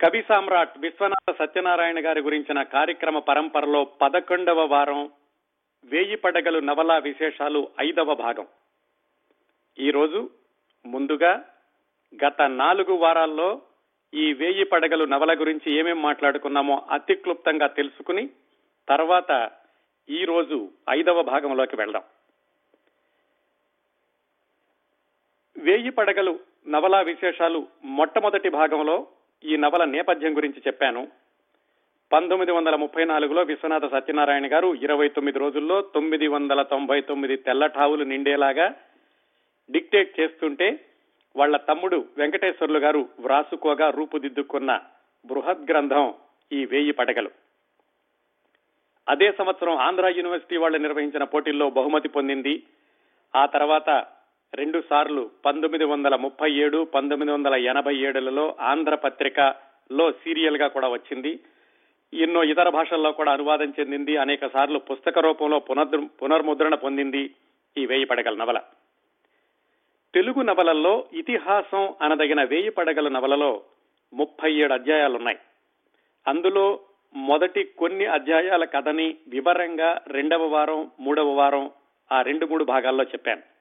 కవి 0.00 0.22
సామ్రాట్ 0.28 0.78
విశ్వనాథ 0.78 1.34
సత్యనారాయణ 1.38 2.06
గారి 2.06 2.20
గురించిన 2.20 2.62
కార్యక్రమ 2.62 3.18
పరంపరలో 3.18 3.84
పదకొండవ 3.84 4.64
వారం 4.64 5.10
వేయి 5.84 6.16
పడగలు 6.16 6.58
నవలా 6.58 6.98
విశేషాలు 6.98 7.68
ఐదవ 7.80 8.14
భాగం. 8.14 8.46
ఈరోజు 9.78 10.30
ముందుగా 10.86 11.44
గత 12.24 12.42
నాలుగు 12.42 12.92
వారాల్లో 12.92 13.62
ఈ 14.14 14.32
వేయి 14.32 14.64
పడగలు 14.64 15.04
నవల 15.04 15.40
గురించి 15.40 15.72
ఏమేం 15.72 16.02
మాట్లాడుకున్నామో 16.02 16.86
అతి 16.90 17.14
క్లుప్తంగా 17.14 17.66
తెలుసుకుని 17.66 18.30
తర్వాత 18.88 19.50
ఈ 20.08 20.24
రోజు 20.24 20.70
ఐదవ 20.90 21.22
భాగంలోకి 21.22 21.76
వెళ్దాం. 21.76 22.02
వేయి 25.58 25.90
పడగలు 25.90 26.40
నవలా 26.68 27.00
విశేషాలు 27.00 27.66
మొట్టమొదటి 27.84 28.48
భాగంలో 28.48 29.06
ఈ 29.44 29.56
నవల 29.56 29.84
నేపథ్యం 29.84 30.36
గురించి 30.36 30.62
చెప్పాను. 30.66 31.08
పంతొమ్మిది 32.12 32.52
వందల 32.52 32.76
ముప్పై 32.76 33.04
నాలుగులో 33.04 33.42
విశ్వనాథ 33.42 33.84
సత్యనారాయణ 33.84 34.52
గారు 34.52 34.74
ఇరవై 34.74 35.08
తొమ్మిది 35.08 35.38
రోజుల్లో 35.38 35.82
తొమ్మిది 35.82 36.26
వందల 36.26 36.62
తొంభై 36.62 37.00
తొమ్మిది 37.00 37.36
తెల్లఠావులు 37.36 38.04
నిండేలాగా 38.04 38.74
డిక్టేట్ 39.70 40.20
చేస్తుంటే 40.20 40.84
వాళ్ళ 41.36 41.56
తమ్ముడు 41.56 42.04
వెంకటేశ్వర్లు 42.18 42.78
గారు 42.78 43.08
వ్రాసుకోగా 43.20 43.90
రూపుదిద్దుకున్న 43.90 44.80
బృహద్ 45.26 45.70
గ్రంథం 45.70 46.14
ఈ 46.52 46.64
వేయి 46.64 46.92
పడగలు. 46.92 47.30
అదే 49.08 49.32
సంవత్సరం 49.32 49.76
ఆంధ్ర 49.76 50.14
యూనివర్సిటీ 50.16 50.56
వాళ్ళు 50.56 50.78
నిర్వహించిన 50.78 51.24
పోటీల్లో 51.24 51.70
బహుమతి 51.70 52.08
పొందింది. 52.08 52.62
ఆ 53.36 53.46
తర్వాత 53.46 54.06
రెండు 54.54 54.82
సార్లు 54.90 55.30
పంతొమ్మిది 55.46 55.84
వందల 55.84 56.16
ముప్పై 56.16 56.50
ఏడు 56.52 56.84
పంతొమ్మిది 56.84 57.32
వందల 57.32 57.54
ఎనభై 57.54 57.96
ఏడులలో 57.96 58.56
ఆంధ్ర 58.60 58.94
పత్రికలో 58.94 60.12
సీరియల్గా 60.12 60.68
కూడా 60.68 60.88
వచ్చింది. 60.88 61.40
ఎన్నో 62.14 62.44
ఇతర 62.44 62.68
భాషల్లో 62.68 63.12
కూడా 63.12 63.32
అనువాదం 63.32 63.74
చెందింది. 63.80 64.16
అనేక 64.16 64.46
సార్లు 64.46 64.78
పుస్తక 64.78 65.18
రూపంలో 65.18 65.58
పునర్ 65.58 66.22
పునర్ముద్రణ 66.22 66.74
పొందింది 66.74 67.34
ఈ 67.78 67.86
వేయి 67.86 68.04
పడగల 68.04 68.34
నవల. 68.34 68.60
తెలుగు 70.14 70.42
నవలల్లో 70.42 71.04
ఇతిహాసం 71.12 71.94
అనదగిన 72.00 72.44
వేయి 72.44 72.70
పడగల 72.70 73.08
నవలలో 73.08 73.62
ముప్పై 74.12 74.52
ఏడు 74.52 74.72
అధ్యాయాలున్నాయి. 74.72 75.38
అందులో 76.28 76.80
మొదటి 77.14 77.64
కొన్ని 77.64 78.06
అధ్యాయాల 78.06 78.64
కథని 78.64 79.16
వివరంగా 79.28 80.00
రెండవ 80.06 80.46
వారం 80.46 80.90
మూడవ 81.00 81.28
వారం 81.28 81.70
ఆ 82.12 82.22
రెండు 82.22 82.46
మూడు 82.46 82.64
భాగాల్లో 82.64 83.04
చెప్పాను. 83.04 83.57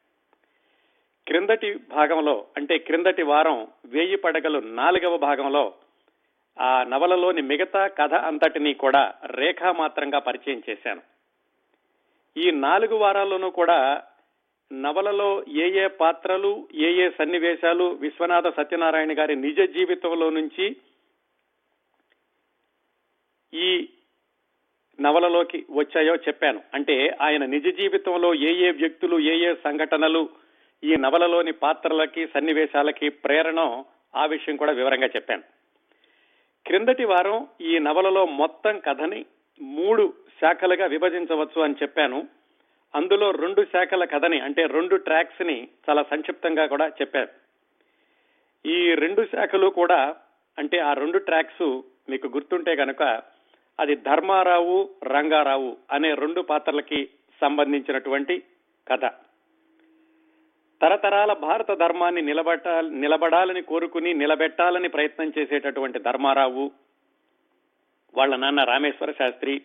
క్రిందటి 1.28 1.74
భాగంలో 1.74 2.46
అంటే 2.58 2.78
క్రిందటి 2.78 3.24
వారం 3.24 3.68
వేయి 3.86 4.16
పడగలు 4.16 4.60
నాలుగవ 4.60 5.18
భాగంలో 5.18 5.74
ఆ 6.60 6.84
నవలలోని 6.84 7.42
మిగతా 7.42 7.88
కథ 7.88 8.14
అంతటినీ 8.14 8.74
కూడా 8.74 9.14
రేఖామాత్రంగా 9.26 10.20
పరిచయం 10.20 10.64
చేశాను. 10.70 11.02
ఈ 12.38 12.52
నాలుగు 12.52 12.96
వారాల్లోనూ 12.96 13.50
కూడా 13.50 14.04
నవలలో 14.74 15.44
ఏ 15.44 15.84
ఏ 15.84 15.88
పాత్రలు 15.88 16.68
ఏ 16.74 16.92
ఏ 16.92 17.10
సన్నివేశాలు 17.10 17.84
విశ్వనాథ 17.84 18.48
సత్యనారాయణ 18.48 19.20
గారి 19.20 19.36
నిజ 19.36 19.60
జీవితంలో 19.62 20.30
నుంచి 20.30 20.76
ఈ 23.54 23.90
నవలలోకి 25.02 25.66
వచ్చాయో 25.70 26.16
చెప్పాను. 26.16 26.62
అంటే 26.74 27.18
ఆయన 27.22 27.46
నిజ 27.46 27.68
జీవితంలో 27.68 28.34
ఏ 28.34 28.54
ఏ 28.54 28.72
వ్యక్తులు 28.72 29.20
ఏ 29.20 29.52
ఏ 29.52 29.54
సంఘటనలు 29.54 30.47
ఈ 30.84 30.96
నవలలోని 30.96 31.52
పాత్రలకి 31.52 32.28
సన్నివేశాలకి 32.28 33.10
ప్రేరణ 33.10 33.84
ఆ 34.16 34.26
విషయం 34.26 34.56
కూడా 34.56 34.72
వివరంగా 34.72 35.08
చెప్పాను. 35.08 35.44
క్రిందటి 36.66 37.06
వారం 37.06 37.48
ఈ 37.62 37.80
నవలలో 37.80 38.26
మొత్తం 38.26 38.80
కథని 38.80 39.26
మూడు 39.62 40.14
శాఖలుగా 40.42 40.86
విభజించవచ్చు 40.86 41.62
అని 41.62 41.76
చెప్పాను. 41.82 42.28
అందులో 42.96 43.32
రెండు 43.32 43.64
శాఖల 43.64 44.06
కథని 44.06 44.40
అంటే 44.40 44.66
రెండు 44.66 44.96
ట్రాక్స్ని 44.96 45.68
చాలా 45.90 46.04
సంక్షిప్తంగా 46.04 46.66
కూడా 46.66 46.88
చెప్పారు. 46.88 47.30
ఈ 48.66 48.96
రెండు 48.96 49.26
శాఖలు 49.26 49.68
కూడా 49.68 50.16
అంటే 50.58 50.80
ఆ 50.80 50.94
రెండు 50.94 51.18
ట్రాక్స్ 51.18 51.82
మీకు 52.10 52.28
గుర్తుంటే 52.28 52.76
కనుక 52.76 53.04
అది 53.80 53.96
ధర్మారావు 53.96 54.90
రంగారావు 55.04 55.78
అనే 55.92 56.14
రెండు 56.14 56.42
పాత్రలకి 56.42 57.10
సంబంధించినటువంటి 57.42 58.44
కథ. 58.88 59.06
తరతరాల 60.82 61.34
భారత 61.34 61.72
ధర్మాన్ని 61.72 62.22
నిలబెట్ట 62.22 62.68
నిలబడాలని 63.04 63.62
కోరుకుని 63.62 64.14
నిలబెట్టాలని 64.14 64.88
ప్రయత్నం 64.88 65.34
చేసేటటువంటి 65.38 66.00
ధర్మారావు 66.00 66.72
వాళ్ళ 68.18 68.36
నాన్న 68.36 68.64
రామేశ్వర 68.64 69.12
శాస్త్రి 69.12 69.62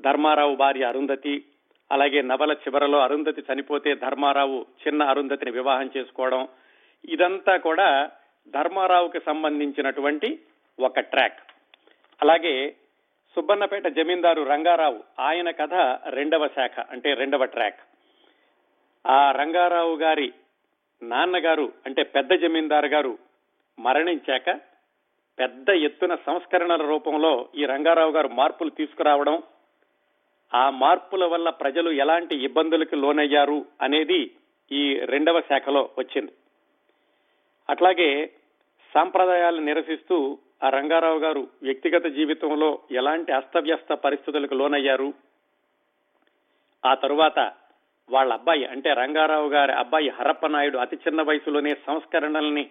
ధర్మారావు 0.00 0.56
భార్య 0.56 0.84
అరుంధతి 0.84 1.44
అలాగే 1.92 2.22
నవల 2.22 2.52
చివరలో 2.52 2.98
అరుంధతి 2.98 3.42
చనిపోతే 3.52 3.94
ధర్మారావు 3.94 4.66
చిన్న 4.86 5.02
అరుంధతిని 5.02 5.50
వివాహం 5.50 5.90
చేసుకోవడం 5.96 6.48
ఇదంతా 7.08 7.56
కూడా 7.56 8.10
ధర్మారావుకి 8.48 9.20
సంబంధించినటువంటి 9.20 10.38
ఒక 10.78 11.00
ట్రాక్. 11.00 11.40
అలాగే 12.22 12.74
సుబ్బన్నపేట 13.36 13.86
జమీందారు 13.86 14.42
రంగారావు 14.42 15.02
ఆయన 15.18 15.50
కథ 15.50 15.74
రెండవ 16.08 16.48
శాఖ 16.48 16.80
అంటే 16.90 17.14
రెండవ 17.14 17.44
ట్రాక్. 17.44 17.80
ఆ 19.06 19.30
రంగారావు 19.30 19.96
గారి 19.96 20.32
నాన్నగారు 21.02 21.72
అంటే 21.86 22.02
పెద్ద 22.02 22.32
జమీందారు 22.32 22.86
గారు 22.86 23.18
మరణించాక 23.78 24.60
పెద్ద 25.38 25.68
ఎత్తున 25.70 26.14
సంస్కరణల 26.14 26.88
రూపంలో 26.88 27.48
ఈ 27.54 27.64
రంగారావు 27.64 28.12
గారు 28.12 28.28
మార్పులు 28.28 28.70
తీసుకురావడం 28.70 29.42
ఆ 30.54 30.70
మార్పుల 30.70 31.24
వల్ల 31.24 31.50
ప్రజలు 31.50 31.90
ఎలాంటి 31.90 32.34
ఇబ్బందులకు 32.36 32.96
లోనయ్యారు 32.96 33.66
అనేది 33.80 34.30
ఈ 34.72 34.98
రెండవ 34.98 35.40
శాఖలో 35.40 35.90
వచ్చింది. 35.98 36.32
అట్లాగే 37.70 38.26
సాంప్రదాయాలు 38.94 39.60
నిరసిస్తూ 39.60 40.38
ఆ 40.62 40.68
రంగారావు 40.68 41.18
గారు 41.18 41.48
వ్యక్తిగత 41.62 42.06
జీవితంలో 42.06 42.78
ఎలాంటి 42.90 43.32
అస్తవ్యస్త 43.32 43.92
పరిస్థితులకు 43.92 44.54
లోనయ్యారు 44.54 45.14
ఆ 46.84 46.94
తరువాత 46.94 47.52
వాళ్ళ 48.10 48.32
అబ్బాయి 48.32 48.64
అంటే 48.64 48.92
రంగారావు 48.92 49.48
గారి 49.48 49.72
అబ్బాయి 49.72 50.08
హరప్ప 50.08 50.46
నాయుడు 50.46 50.78
అతి 50.78 50.96
చిన్న 50.96 51.22
వయసులోనే 51.22 51.76
సంస్కరణల్ని 51.86 52.70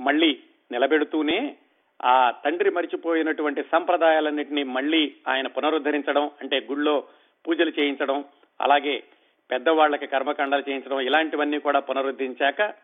మళ్ళీ 0.00 0.38
నిలబెడుతూనే 0.72 1.56
ఆ 2.04 2.30
తండ్రి 2.44 2.70
మరిచిపోయినటువంటి 2.70 3.62
సంప్రదాయాలన్నింటినీ 3.62 4.62
మళ్ళీ 4.62 5.14
ఆయన 5.28 5.46
పునరుద్ధరించడం 5.46 6.30
అంటే 6.40 6.66
గుళ్ళో 6.70 7.04
పూజలు 7.46 7.72
చేయించడం 7.78 8.24
అలాగే 8.60 9.02
పెద్దవాళ్ళకి 9.50 10.06
కర్మకాండాలు 10.06 10.64
చేయించడం 10.68 11.00
ఇలాంటివన్నీ 11.00 11.58
కూడా 11.58 11.80
పునరుద్ధరించాక 11.80 12.74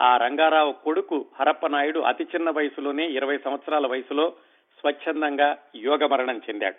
ఆ 0.00 0.16
రంగారావు 0.16 0.72
కొడుకు 0.72 1.26
హరప్ప 1.38 1.66
నాయుడు 1.66 2.00
అతి 2.00 2.24
చిన్న 2.24 2.50
వయసులోనే 2.50 3.06
ఇరవై 3.06 3.38
సంవత్సరాల 3.38 3.86
వయసులో 3.86 4.32
స్వచ్ఛందంగా 4.80 5.58
యోగ 5.76 6.06
మరణం 6.06 6.38
చెందాడు. 6.38 6.76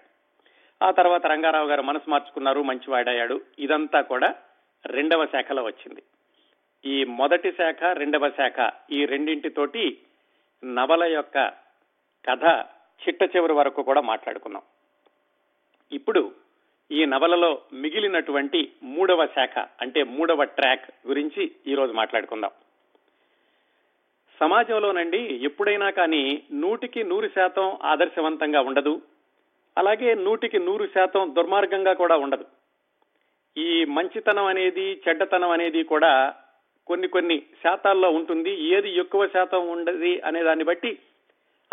ఆ 0.84 0.92
తర్వాత 0.92 1.26
రంగారావు 1.28 1.68
గారు 1.68 1.82
మనసు 1.82 2.10
మార్చుకున్నారు 2.10 2.64
మంచివాడయ్యాడు. 2.64 3.42
ఇదంతా 3.60 4.02
కూడా 4.02 4.36
రెండవ 4.86 5.26
శాఖలో 5.26 5.64
వచ్చింది. 5.64 6.04
ఈ 6.86 7.04
మొదటి 7.04 7.52
శాఖ 7.52 7.84
రెండవ 7.84 8.30
శాఖ 8.30 8.72
ఈ 8.92 9.06
రెండింటితోటి 9.06 9.98
నవల 10.64 11.04
యొక్క 11.04 11.48
కథ 12.30 12.66
చిట్ట 13.08 13.24
చివరి 13.36 13.54
వరకు 13.54 13.84
కూడా 13.84 14.02
మాట్లాడుకున్నాం. 14.02 14.62
ఇప్పుడు 15.92 16.32
ఈ 16.92 17.06
నవలలో 17.06 17.62
మిగిలినటువంటి 17.74 18.72
మూడవ 18.84 19.26
శాఖ 19.26 19.60
అంటే 19.82 20.04
మూడవ 20.04 20.44
ట్రాక్ 20.44 21.08
గురించి 21.08 21.52
ఈరోజు 21.68 21.94
మాట్లాడుకుందాం. 21.94 22.52
సమాజంలోనండి 24.40 25.18
ఎప్పుడైనా 25.18 25.90
కానీ 25.90 26.44
నూటికి 26.52 27.04
నూరు 27.04 27.28
శాతం 27.28 27.78
ఆదర్శవంతంగా 27.84 28.62
ఉండదు. 28.62 29.02
అలాగే 29.78 30.16
నూటికి 30.16 30.60
నూరు 30.60 30.88
శాతం 30.88 31.36
దుర్మార్గంగా 31.36 31.94
కూడా 31.94 32.18
ఉండదు. 32.18 32.46
ఈ 33.58 33.86
మంచితనం 33.86 34.46
అనేది 34.46 35.02
చెడ్డతనం 35.08 35.50
అనేది 35.50 35.84
కూడా 35.84 36.36
కొన్ని 36.88 37.08
కొన్ని 37.08 37.44
శాతాల్లో 37.64 38.10
ఉంటుంది. 38.10 38.52
ఏది 38.52 38.96
ఎక్కువ 38.96 39.28
శాతం 39.28 39.68
ఉండదు 39.70 40.22
అనే 40.26 40.44
దాన్ని 40.44 40.64
బట్టి 40.64 41.00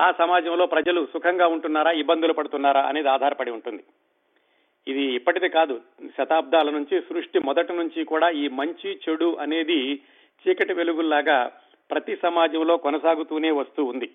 ఆ 0.01 0.13
సమాజంలో 0.13 0.67
ప్రజలు 0.67 1.09
సుఖంగా 1.13 1.47
ఉంటున్నారా 1.47 1.91
ఇబ్బందులు 1.91 2.33
పడుతున్నారా 2.33 2.81
అనేది 2.81 3.09
ఆధారపడి 3.09 3.51
ఉంటుంది. 3.51 3.85
ఇది 4.87 5.15
ఇప్పటిది 5.15 5.49
కాదు. 5.49 5.81
శతాబ్దాల 6.17 6.71
నుంచి 6.71 7.01
సృష్టి 7.01 7.39
మొదటి 7.39 7.73
నుంచి 7.73 8.05
కూడా 8.05 8.31
ఈ 8.31 8.49
మంచి 8.49 9.01
చెడు 9.09 9.37
అనేది 9.37 9.95
చీకటి 10.47 10.73
వెలుగుల్లాగా 10.73 11.53
ప్రతి 11.91 12.17
సమాజంలో 12.17 12.77
కొనసాగుతూనే 12.77 13.51
వస్తూ 13.51 13.85
ఉంది. 13.85 14.11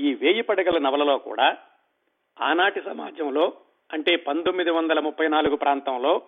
ఈ 0.00 0.14
వేయి 0.14 0.40
పడగల 0.40 0.78
నవలలో 0.78 1.18
కూడా 1.18 1.56
ఆనాటి 2.40 2.80
సమాజంలో 2.80 3.52
అంటే 3.90 4.16
పంతొమ్మిది 4.16 4.70
వందల 4.70 5.00
ముప్పై 5.00 5.28
నాలుగు 5.28 5.56
ప్రాంతంలో 5.56 6.22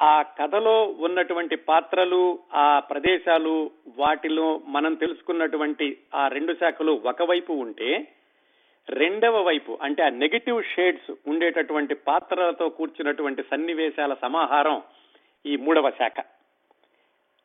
ఆ 0.00 0.22
కథలో 0.22 0.84
ఉన్నటువంటి 0.84 1.56
పాత్రలు 1.56 2.38
ఆ 2.54 2.80
ప్రదేశాలు 2.80 3.70
వాటిలో 3.96 4.60
మనం 4.66 4.94
తెలుసుకున్నటువంటి 4.94 5.98
ఆ 6.14 6.28
రెండు 6.28 6.52
శాఖలు 6.52 6.92
ఒకవైపు 7.04 7.52
ఉంటే 7.52 7.90
రెండవ 8.90 9.42
వైపు 9.42 9.78
అంటే 9.82 10.02
ఆ 10.02 10.08
నెగిటివ్ 10.08 10.62
షేడ్స్ 10.62 11.10
ఉండేటటువంటి 11.26 11.94
పాత్రలతో 11.94 12.68
కూర్చున్నటువంటి 12.68 13.42
సన్నివేశాల 13.42 14.14
సమాహారం 14.14 14.82
ఈ 15.46 15.56
మూడవ 15.56 15.90
శాఖ. 15.90 16.24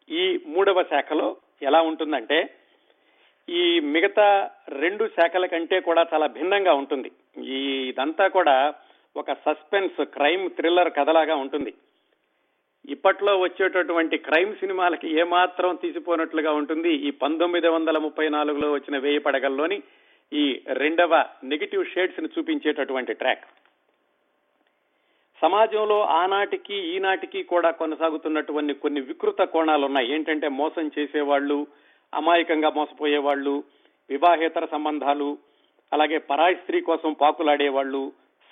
ఈ 0.09 0.39
మూడవ 0.47 0.83
శాఖలో 0.83 1.37
ఎలా 1.61 1.81
ఉంటుందంటే 1.81 2.55
ఈ 3.49 3.79
మిగతా 3.79 4.51
రెండు 4.69 5.07
శాఖల 5.07 5.45
కంటే 5.45 5.79
కూడా 5.79 6.07
చాలా 6.13 6.27
భిన్నంగా 6.27 6.73
ఉంటుంది. 6.73 7.11
ఈ 7.37 7.59
ఇదంతా 7.89 8.27
కూడా 8.27 8.73
ఒక 9.15 9.31
సస్పెన్స్ 9.45 9.97
క్రైమ్ 10.15 10.45
థ్రిల్లర్ 10.57 10.89
కథలాగా 10.97 11.35
ఉంటుంది. 11.35 11.73
ఇప్పట్లో 12.93 13.33
వచ్చేటటువంటి 13.39 14.17
క్రైమ్ 14.17 14.53
సినిమాలకి 14.61 15.07
ఏమాత్రం 15.21 15.75
తీసిపోనట్లుగా 15.83 16.51
ఉంటుంది. 16.51 16.91
ఈ 17.07 17.11
పంతొమ్మిది 17.23 17.67
వందల 17.67 17.97
ముప్పై 17.97 18.25
నాలుగులో 18.29 18.69
వచ్చిన 18.71 18.97
వేయి 18.97 19.19
పడగల్లోని 19.19 19.77
ఈ 20.31 20.43
రెండవ 20.81 21.13
నెగిటివ్ 21.43 21.83
షేడ్స్ని 21.93 22.29
చూపించేటటువంటి 22.37 23.13
ట్రాక్. 23.13 23.45
సమాజంలో 25.41 25.99
ఆనాటికి 26.01 26.77
ఈనాటికి 26.95 27.43
కూడా 27.43 27.71
కొనసాగుతున్నటువంటి 27.71 28.73
కొన్ని 28.73 29.01
వికృత 29.01 29.41
కోణాలు 29.53 29.85
ఉన్నాయి 29.85 30.11
ఏంటంటే 30.11 30.47
మోసం 30.47 30.91
చేసేవాళ్ళు 30.97 31.57
అమాయకంగా 32.13 32.69
మోసపోయేవాళ్ళు 32.69 33.63
వివాహేతర 34.09 34.65
సంబంధాలు 34.65 35.29
అలాగే 35.91 36.17
పరాయి 36.29 36.55
స్త్రీ 36.55 36.81
కోసం 36.81 37.13
పాకులాడేవాళ్ళు 37.13 38.03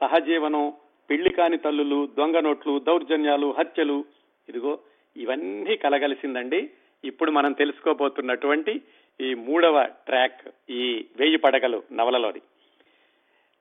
సహజీవనం 0.01 0.73
పెళ్ళి 1.09 1.29
కాని 1.29 1.57
తల్లులు 1.57 2.09
దొంగ 2.17 2.39
నోట్లు 2.39 2.79
దౌర్జన్యాలు 2.79 3.55
హత్యలు. 3.59 4.05
ఇదిగో 4.49 4.79
ఇవన్నీ 5.15 5.75
కలగలిసిందండి. 5.75 6.69
ఇప్పుడు 7.03 7.31
మనం 7.31 7.51
తెలుసుకోబోతున్నటువంటి 7.51 8.81
ఈ 9.19 9.33
మూడవ 9.33 9.83
ట్రాక్ 10.07 10.41
ఈ 10.69 11.05
వేయి 11.15 11.37
పడగలు 11.37 11.83
నవలలోది. 11.91 12.41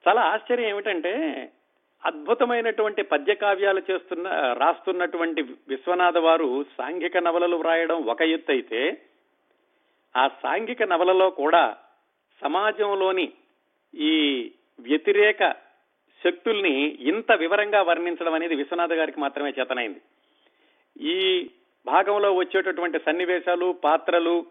చాలా 0.04 0.22
ఆశ్చర్యం 0.22 0.68
ఏమిటంటే 0.68 1.12
అద్భుతమైనటువంటి 2.04 3.02
పద్య 3.02 3.34
కావ్యాలు 3.34 3.82
చేస్తున్న 3.90 4.28
రాస్తున్నటువంటి 4.58 5.42
విశ్వనాథ 5.42 6.18
వారు 6.18 6.66
సాంఘిక 6.78 7.16
నవలలు 7.16 7.56
వ్రాయడం 7.56 7.98
ఒక 8.04 8.22
ఎత్తు 8.22 8.52
అయితే 8.52 8.80
ఆ 10.16 10.28
సాంఘిక 10.28 10.82
నవలలో 10.82 11.30
కూడా 11.30 11.76
సమాజంలోని 12.42 13.32
ఈ 13.94 14.14
వ్యతిరేక 14.80 15.42
శక్తుల్ని 16.24 16.84
ఇంత 16.84 17.32
వివరంగా 17.32 17.82
వర్ణించడం 17.82 18.34
అనేది 18.34 18.54
విశ్వనాథ 18.54 18.92
గారికి 18.92 19.20
మాత్రమే 19.20 19.52
చేతనైంది. 19.60 20.00
ఈ 21.00 21.50
భాగంలో 21.86 22.34
వచ్చేటటువంటి 22.34 22.98
సన్నివేశాలు 22.98 23.72
పాత్రలు 23.84 24.46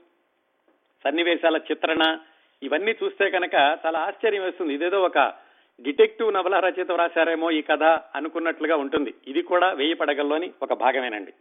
సన్నివేశాల 1.04 1.58
చిత్రణ 1.58 2.18
ఇవన్నీ 2.64 2.96
చూస్తే 3.04 3.30
కనుక 3.30 3.54
చాలా 3.54 4.00
ఆశ్చర్యం 4.00 4.44
వేస్తుంది. 4.44 4.74
ఇదేదో 4.74 5.02
ఒక 5.02 5.34
డిటెక్టివ్ 5.82 6.34
నవల 6.34 6.60
రచయిత 6.60 6.92
రాశారేమో 6.92 7.52
ఈ 7.52 7.62
కథ 7.62 7.84
అనుకున్నట్లుగా 7.84 8.76
ఉంటుంది. 8.76 9.14
ఇది 9.28 9.42
కూడా 9.42 9.72
వెయ్యి 9.72 9.94
పడగల్లోని 9.94 10.52
ఒక 10.62 10.74
భాగమేనండి. 10.74 11.34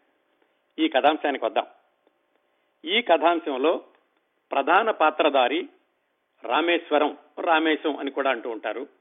ఈ 0.79 0.89
కథాంశానికి 0.89 1.45
వద్దాం. 1.45 1.67
ఈ 2.85 3.03
కథాంశంలో 3.03 3.83
ప్రధాన 4.53 4.91
పాత్రధారి 4.91 5.69
రామేశ్వరం 6.45 7.19
రామేశం 7.41 7.97
అని 7.97 8.11
కూడా 8.11 8.31
అంటూ 8.31 8.51
ఉంటారు. 8.51 8.98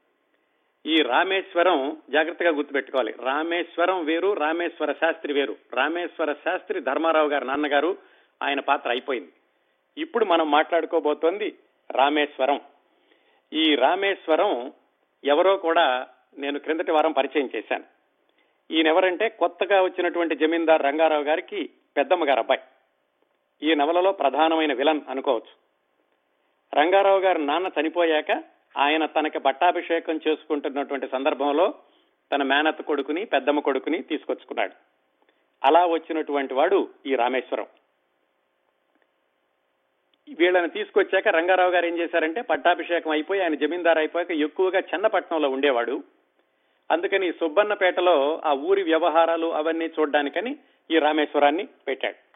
ఈ 0.85 0.95
రామేశ్వరం 0.95 1.97
జాగ్రత్తగా 2.09 2.49
గుర్తుపెట్టుకోవాలి. 2.49 3.13
రామేశ్వరం 3.23 4.05
వేరు 4.05 4.33
రామేశ్వర 4.33 4.91
శాస్త్రి 4.91 5.33
వేరు. 5.33 5.55
రామేశ్వర 5.73 6.33
శాస్త్రి 6.33 6.81
ధర్మారావు 6.81 7.29
గారు 7.29 7.45
నాన్నగారు 7.45 7.97
ఆయన 8.43 8.59
పాత్ర 8.59 8.89
అయిపోయింది. 8.89 9.31
ఇప్పుడు 9.97 10.25
మనం 10.25 10.51
మాట్లాడుకోబోతోంది 10.51 11.55
రామేశ్వరం. 11.91 12.61
ఈ 13.53 13.75
రామేశ్వరం 13.75 14.73
ఎవరో 15.23 15.57
కూడా 15.57 16.07
నేను 16.37 16.59
క్రిందటి 16.59 16.91
వారం 16.91 17.11
పరిచయం 17.11 17.49
చేశాను. 17.55 17.83
ఈయనెవరంటే 18.71 19.29
కొత్తగా 19.29 19.81
వచ్చినటువంటి 19.81 20.35
జమీందార్ 20.35 20.81
రంగారావు 20.81 21.23
గారికి 21.23 21.69
పెద్దమ్మ 21.97 22.29
గారు 22.29 22.39
అబ్బాయి. 22.39 22.61
ఈ 23.71 23.75
నవలలో 23.75 24.11
ప్రధానమైన 24.11 24.73
విలన్ 24.73 25.01
అనుకోవచ్చు. 25.09 25.67
రంగారావు 26.81 27.19
గారు 27.19 27.37
నాన్న 27.37 27.69
చనిపోయాక 27.79 28.56
ఆయన 28.77 29.05
తనకి 29.05 29.39
పట్టాభిషేకం 29.39 30.19
చేసుకుంటున్నటువంటి 30.27 31.07
సందర్భంలో 31.07 31.73
తన 32.31 32.43
మేనత్త 32.43 32.81
కొడుకుని 32.81 33.25
పెద్దమ్మ 33.25 33.59
కొడుకుని 33.59 34.03
తీసుకొచ్చుకున్నాడు. 34.03 34.71
అలా 35.63 35.85
వచ్చినటువంటి 35.85 36.53
వాడు 36.53 36.89
ఈ 37.05 37.15
రామేశ్వరం. 37.15 37.65
వీళ్ళని 40.39 40.69
తీసుకొచ్చాక 40.69 41.27
రంగారావు 41.27 41.71
గారు 41.71 41.85
ఏం 41.85 41.97
చేశారంటే 41.97 42.41
పట్టాభిషేకం 42.41 43.11
అయిపోయి 43.11 43.41
ఆయన 43.41 43.55
జమీందారు 43.55 43.97
అయిపోయాక 43.99 44.31
ఎక్కువగా 44.31 44.79
చెన్నపట్నంలో 44.79 45.49
ఉండేవాడు. 45.49 46.03
అందుకని 46.91 47.31
సుబ్బన్నపేటలో 47.31 48.41
ఆ 48.45 48.53
ఊరి 48.53 48.83
వ్యవహారాలు 48.83 49.53
అవన్నీ 49.53 49.85
చూడడానికని 49.85 50.57
ఈ 50.91 50.99
రామేశ్వరాన్ని 50.99 51.67
పెట్టాడు. 51.87 52.27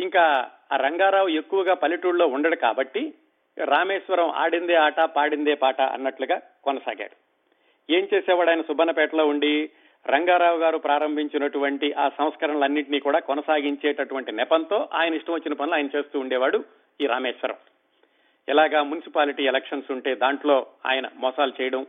ఇంకా 0.00 0.50
ఆ 0.72 0.76
రంగారావు 0.76 1.28
ఎక్కువగా 1.28 1.74
పల్లెటూళ్ళలో 1.74 2.26
ఉండడు 2.26 2.56
కాబట్టి 2.56 3.14
రామేశ్వరం 3.58 4.30
ఆడిందే 4.30 4.74
ఆట 4.74 5.00
పాడిందే 5.00 5.54
పాట 5.54 5.80
అన్నట్లుగా 5.80 6.40
కొనసాగాడు. 6.64 7.16
ఏం 7.92 8.08
చేసేవాడు 8.14 8.50
ఆయన 8.50 8.60
సుబ్బన్నపేటలో 8.60 9.26
ఉండి? 9.26 9.70
రంగారావు 10.06 10.58
గారు 10.58 10.78
ప్రారంభించినటువంటి 10.78 11.92
ఆ 11.92 12.08
సంస్కరణలన్నింటినీ 12.08 12.98
కూడా 12.98 13.18
కొనసాగించేటటువంటి 13.18 14.32
నెపంతో 14.32 14.88
ఆయన 14.94 15.14
ఇష్టం 15.14 15.34
వచ్చిన 15.34 15.54
పనులు 15.54 15.74
ఆయన 15.74 15.88
చేస్తూ 15.96 16.20
ఉండేవాడు 16.20 16.64
ఈ 17.00 17.06
రామేశ్వరం. 17.06 17.56
ఇలాగా 18.48 18.82
మున్సిపాలిటీ 18.82 19.44
ఎలక్షన్స్ 19.44 19.92
ఉంటే 19.92 20.14
దాంట్లో 20.14 20.66
ఆయన 20.86 21.08
మోసాలు 21.16 21.52
చేయడం 21.62 21.86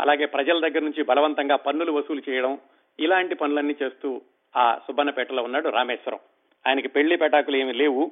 అలాగే 0.00 0.24
ప్రజల 0.24 0.68
దగ్గర 0.68 0.82
నుంచి 0.82 1.02
బలవంతంగా 1.02 1.56
పన్నులు 1.56 1.92
వసూలు 1.92 2.22
చేయడం 2.30 2.58
ఇలాంటి 3.00 3.34
పనులన్నీ 3.34 3.76
చేస్తూ 3.82 4.20
ఆ 4.56 4.78
సుబ్బన్నపేటలో 4.86 5.42
ఉన్నాడు 5.42 5.68
రామేశ్వరం. 5.68 6.18
ఆయనకి 6.66 6.88
పెళ్ళి 6.88 7.16
పెటాకులు 7.16 7.56
ఏమి 7.56 7.72
లేవు. 7.72 8.10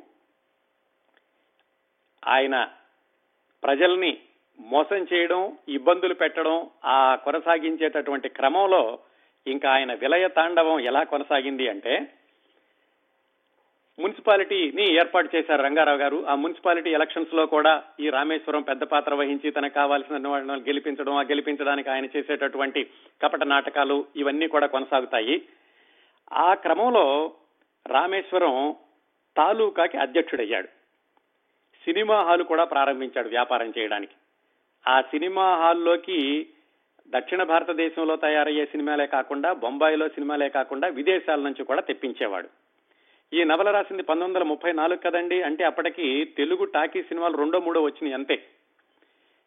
ఆయన 2.29 2.69
ప్రజల్ని 3.63 4.19
మోసం 4.61 5.07
చేయడం 5.13 5.59
ఇబ్బందులు 5.69 6.15
పెట్టడం 6.15 6.71
ఆ 6.85 7.15
కొనసాగించేటటువంటి 7.15 8.29
క్రమంలో 8.29 8.99
ఇంకా 9.47 9.71
ఆయన 9.71 9.95
విలయ 9.95 10.29
తాండవం 10.29 10.81
ఎలా 10.81 11.03
కొనసాగింది 11.03 11.69
అంటే 11.69 12.13
మున్సిపాలిటీని 13.99 14.95
ఏర్పాటు 14.95 15.37
చేశారు 15.37 15.63
రంగారావు 15.63 15.99
గారు. 15.99 16.27
ఆ 16.27 16.35
మున్సిపాలిటీ 16.35 16.91
ఎలక్షన్స్లో 16.91 17.47
కూడా 17.47 17.83
ఈ 18.01 18.11
రామేశ్వరం 18.11 18.63
పెద్ద 18.63 18.85
పాత్ర 18.85 19.15
వహించి 19.15 19.51
తనకు 19.51 19.75
కావాల్సిన 19.75 20.29
గెలిపించడం 20.55 21.13
ఆ 21.13 21.23
గెలిపించడానికి 21.23 21.91
ఆయన 21.91 22.05
చేసేటటువంటి 22.05 22.91
కపట 23.23 23.45
నాటకాలు 23.45 24.05
ఇవన్నీ 24.17 24.47
కూడా 24.47 24.67
కొనసాగుతాయి. 24.67 25.43
ఆ 26.33 26.55
క్రమంలో 26.55 27.33
రామేశ్వరం 27.87 28.77
తాలూకాకి 29.37 29.99
అధ్యక్షుడయ్యాడు. 29.99 30.80
సినిమా 31.85 32.23
హాల్ 32.23 32.43
కూడా 32.43 32.65
ప్రారంభించాడు 32.65 33.29
వ్యాపారం 33.29 33.73
చేయడానికి. 33.79 34.15
ఆ 34.87 35.01
సినిమా 35.01 35.57
హాల్లోకి 35.57 36.47
దక్షిణ 37.09 37.43
భారతదేశంలో 37.43 38.17
తయారయ్యే 38.17 38.67
సినిమాలే 38.67 39.07
కాకుండా 39.07 39.53
బొంబాయిలో 39.53 40.09
సినిమాలే 40.09 40.49
కాకుండా 40.49 40.89
విదేశాల 40.89 41.41
నుంచి 41.41 41.65
కూడా 41.65 41.81
తెప్పించేవాడు. 41.81 42.49
ఈ 43.33 43.45
నవల 43.45 43.71
రాసింది 43.71 44.03
పంతొమ్మిది 44.03 44.39
వందల 44.39 44.49
ముప్పై 44.49 44.73
నాలుగు 44.73 44.99
కదండి 44.99 45.43
అంటే 45.43 45.65
అప్పటికి 45.65 46.25
తెలుగు 46.25 46.65
టాకీ 46.65 47.03
సినిమాలు 47.03 47.37
రెండో 47.37 47.61
మూడో 47.61 47.83
వచ్చినాయి 47.83 48.15
అంతే. 48.15 48.43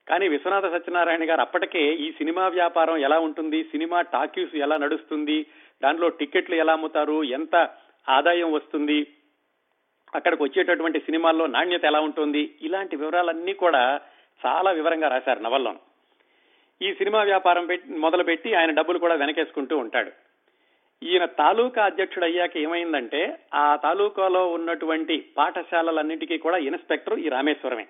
కానీ 0.10 0.28
విశ్వనాథ 0.28 0.66
సత్యనారాయణ 0.66 1.30
గారు 1.30 1.42
అప్పటికే 1.42 1.94
ఈ 1.94 2.12
సినిమా 2.12 2.48
వ్యాపారం 2.48 2.98
ఎలా 2.98 3.20
ఉంటుంది 3.20 3.64
సినిమా 3.64 4.02
టాకీస్ 4.02 4.56
ఎలా 4.56 4.78
నడుస్తుంది 4.78 5.46
దాంట్లో 5.84 6.10
టికెట్లు 6.10 6.56
ఎలా 6.56 6.74
అమ్ముతారు 6.74 7.24
ఎంత 7.24 7.70
ఆదాయం 8.10 8.52
వస్తుంది 8.52 9.08
అక్కడికి 10.16 10.44
వచ్చేటటువంటి 10.44 11.00
సినిమాల్లో 11.00 11.48
నాణ్యత 11.48 11.86
ఎలా 11.86 12.00
ఉంటుంది? 12.00 12.56
ఇలాంటి 12.62 12.96
వివరాలన్నీ 12.96 13.54
కూడా 13.54 14.02
చాలా 14.46 14.72
వివరంగా 14.72 15.08
రాశారు 15.08 15.40
నవల్లో 15.40 15.76
ఈ 16.82 16.94
సినిమా 16.94 17.24
వ్యాపారం 17.24 17.66
పెట్టి 17.66 17.94
మొదలుపెట్టి 17.94 18.54
ఆయన 18.54 18.72
డబ్బులు 18.72 19.00
కూడా 19.00 19.16
వెనకేసుకుంటూ 19.16 19.78
ఉంటాడు. 19.78 20.12
ఈయన 21.04 21.26
తాలూకా 21.26 21.86
అధ్యక్షుడు 21.86 22.26
అయ్యాక 22.26 22.58
ఏమైందంటే 22.58 23.40
ఆ 23.54 23.76
తాలూకాలో 23.76 24.52
ఉన్నటువంటి 24.52 25.26
పాఠశాలలన్నిటికీ 25.38 26.38
కూడా 26.38 26.58
ఇన్స్పెక్టర్ 26.58 27.20
ఈ 27.20 27.30
రామేశ్వరమే. 27.30 27.88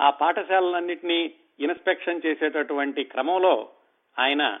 ఆ 0.00 0.10
పాఠశాలలన్నింటినీ 0.10 1.32
ఇన్స్పెక్షన్ 1.60 2.20
చేసేటటువంటి 2.26 3.04
క్రమంలో 3.04 3.68
ఆయన 4.18 4.58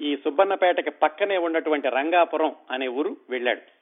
ఈ 0.00 0.16
సుబ్బన్నపేటకి 0.16 0.90
పక్కనే 0.90 1.36
ఉన్నటువంటి 1.36 1.88
రంగాపురం 1.88 2.54
అనే 2.70 2.88
ఊరు 2.88 3.16
వెళ్ళాడు. 3.30 3.75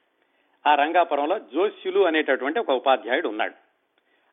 ఆ 0.66 0.74
రంగాపురంలో 0.74 1.38
జోస్యులు 1.38 2.00
అనేటటువంటి 2.00 2.58
ఒక 2.58 2.70
ఉపాధ్యాయుడు 2.70 3.28
ఉన్నాడు. 3.28 3.54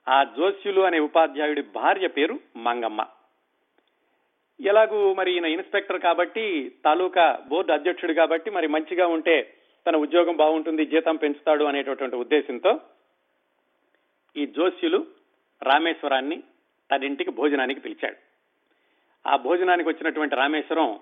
ఆ 0.09 0.23
జోస్యులు 0.23 0.81
అనే 0.81 0.99
ఉపాధ్యాయుడి 0.99 1.61
భార్య 1.61 2.07
పేరు 2.07 2.39
మంగమ్మ. 2.55 3.05
ఎలాగూ 4.61 5.13
మరి 5.13 5.33
ఈయన 5.33 5.45
ఇన్స్పెక్టర్ 5.45 6.01
కాబట్టి 6.01 6.71
తాలూకా 6.85 7.39
బోర్డు 7.47 7.71
అధ్యక్షుడు 7.71 8.13
కాబట్టి 8.13 8.51
మరి 8.51 8.67
మంచిగా 8.67 9.07
ఉంటే 9.07 9.53
తన 9.87 9.95
ఉద్యోగం 9.95 10.35
బాగుంటుంది 10.35 10.85
జీతం 10.85 11.15
పెంచుతాడు 11.15 11.63
అనేటటువంటి 11.63 12.15
ఉద్దేశంతో 12.15 12.79
ఈ 14.35 14.45
జోస్యులు 14.45 15.07
రామేశ్వరాన్ని 15.63 16.43
తన 16.91 17.03
ఇంటికి 17.03 17.31
భోజనానికి 17.31 17.79
పిలిచాడు. 17.79 18.17
ఆ 19.29 19.35
భోజనానికి 19.35 19.89
వచ్చినటువంటి 19.89 20.35
రామేశ్వరం 20.35 20.99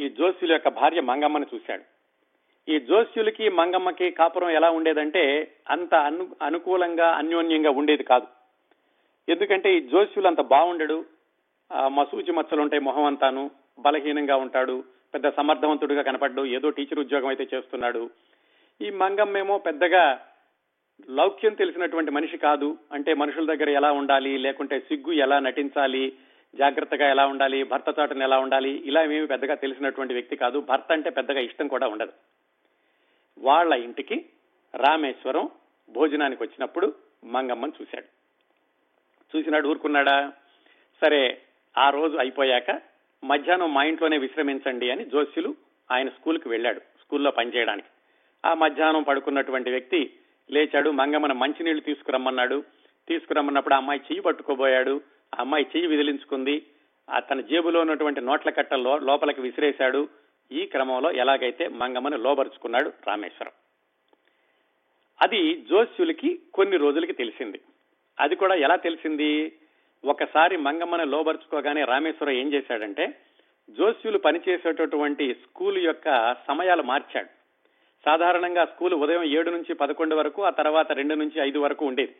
ఈ 0.00 0.08
జోస్యుల 0.08 0.52
యొక్క 0.52 0.68
భార్య 0.68 1.00
మంగమ్మను 1.00 1.46
చూశాడు. 1.54 1.93
ఈ 2.68 2.78
జోస్యులకి 2.80 3.48
మంగమ్మకి 3.48 4.10
కాపురం 4.10 4.50
ఎలా 4.50 4.70
ఉండేదంటే 4.70 5.22
అంత 5.70 5.94
అను 5.94 6.28
అనుకూలంగా 6.42 7.08
అన్యోన్యంగా 7.10 7.70
ఉండేది 7.70 8.02
కాదు. 8.02 8.26
ఎందుకంటే 9.28 9.76
ఈ 9.76 9.80
జోస్యులు 9.80 10.26
అంత 10.26 10.40
బాగుండడు 10.40 11.04
మసూచి 11.86 12.32
మచ్చలు 12.32 12.60
ఉంటాయి 12.60 12.82
మొహం 12.82 13.04
అంతాను 13.04 13.50
బలహీనంగా 13.80 14.36
ఉంటాడు 14.36 14.84
పెద్ద 15.14 15.28
సమర్థవంతుడిగా 15.28 16.02
కనపడ్డు 16.02 16.44
ఏదో 16.46 16.70
టీచర్ 16.70 16.98
ఉద్యోగం 16.98 17.28
అయితే 17.28 17.44
చేస్తున్నాడు. 17.54 18.10
ఈ 18.80 18.90
మంగమ్మేమో 18.90 19.58
పెద్దగా 19.58 20.20
లౌక్యం 21.10 21.54
తెలిసినటువంటి 21.54 22.10
మనిషి 22.10 22.36
కాదు. 22.36 22.76
అంటే 22.92 23.14
మనుషుల 23.14 23.46
దగ్గర 23.54 23.68
ఎలా 23.68 23.92
ఉండాలి 23.92 24.38
లేకుంటే 24.38 24.80
సిగ్గు 24.80 25.12
ఎలా 25.12 25.38
నటించాలి 25.38 26.12
జాగ్రత్తగా 26.54 27.10
ఎలా 27.10 27.26
ఉండాలి 27.26 27.62
భర్త 27.64 27.94
చాటున 27.98 28.22
ఎలా 28.22 28.38
ఉండాలి 28.38 28.70
ఇలా 28.70 29.02
ఏమీ 29.04 29.26
పెద్దగా 29.26 29.54
తెలిసినటువంటి 29.54 30.14
వ్యక్తి 30.14 30.36
కాదు. 30.36 30.60
భర్త 30.60 30.92
అంటే 30.92 31.10
పెద్దగా 31.10 31.40
ఇష్టం 31.40 31.68
కూడా 31.68 31.86
ఉండదు. 31.88 32.12
వాళ్ళ 33.38 33.74
ఇంటికి 33.74 34.26
రామేశ్వరం 34.74 35.48
భోజనానికి 35.90 36.42
వచ్చినప్పుడు 36.42 36.94
మంగమ్మని 37.24 37.72
చూశాడు. 37.82 38.06
చూసినాడు 39.36 39.68
ఊరుకున్నాడా? 39.68 40.32
సరే 41.00 41.40
ఆ 41.78 41.90
రోజు 41.90 42.16
అయిపోయాక 42.16 42.82
మధ్యాహ్నం 43.24 43.74
మా 43.74 43.84
ఇంట్లోనే 43.84 44.18
విశ్రమించండి 44.18 44.90
అని 44.90 45.04
జోస్యులు 45.04 45.54
ఆయన 45.92 46.08
స్కూల్కి 46.08 46.48
వెళ్ళాడు 46.48 46.80
స్కూల్లో 46.80 47.30
పనిచేయడానికి. 47.30 47.88
ఆ 48.46 48.54
మధ్యాహ్నం 48.54 49.02
పడుకున్నటువంటి 49.02 49.70
వ్యక్తి 49.70 50.12
లేచాడు 50.50 50.90
మంగమ్మన 50.90 51.32
మంచినీళ్ళు 51.32 51.82
తీసుకురమ్మన్నాడు. 51.82 52.64
తీసుకురమ్మన్నప్పుడు 53.08 53.74
ఆ 53.74 53.76
అమ్మాయి 53.76 54.00
చెయ్యి 54.00 54.20
పట్టుకోబోయాడు. 54.20 55.00
ఆ 55.34 55.40
అమ్మాయి 55.40 55.64
చెయ్యి 55.64 55.86
విదిలించుకుంది. 55.86 56.66
ఆ 57.10 57.18
తన 57.18 57.40
జేబులో 57.40 57.80
ఉన్నటువంటి 57.80 58.20
నోట్ల 58.20 58.50
కట్ట 58.50 58.74
లో- 58.74 59.02
లోపలికి 59.02 59.40
విసిరేశాడు. 59.40 60.08
ఈ 60.52 60.66
క్రమంలో 60.66 61.12
ఎలాగైతే 61.12 61.68
మంగమ్మని 61.68 62.18
లోబరుచుకున్నాడు 62.18 62.92
రామేశ్వరం. 63.06 63.52
అది 65.22 65.56
జోస్యులకి 65.56 66.40
కొన్ని 66.54 66.76
రోజులకి 66.76 67.12
తెలిసింది. 67.12 67.60
అది 68.20 68.36
కూడా 68.36 68.54
ఎలా 68.54 68.76
తెలిసింది? 68.76 69.52
ఒకసారి 70.04 70.56
మంగమ్మని 70.56 71.06
లోబరుచుకోగానే 71.06 71.84
రామేశ్వరం 71.84 72.32
ఏం 72.32 72.52
చేశాడంటే 72.52 73.14
జోస్యులు 73.70 74.18
పనిచేసేటటువంటి 74.18 75.34
స్కూల్ 75.34 75.84
యొక్క 75.84 76.36
సమయాలు 76.48 76.82
మార్చాడు. 76.82 77.28
సాధారణంగా 78.04 78.64
స్కూల్ 78.64 78.94
ఉదయం 78.94 79.24
ఏడు 79.24 79.50
నుంచి 79.50 79.74
పదకొండు 79.74 80.16
వరకు 80.16 80.42
ఆ 80.42 80.50
తర్వాత 80.50 80.92
రెండు 80.92 81.14
నుంచి 81.14 81.40
ఐదు 81.40 81.58
వరకు 81.58 81.86
ఉండేది. 81.86 82.16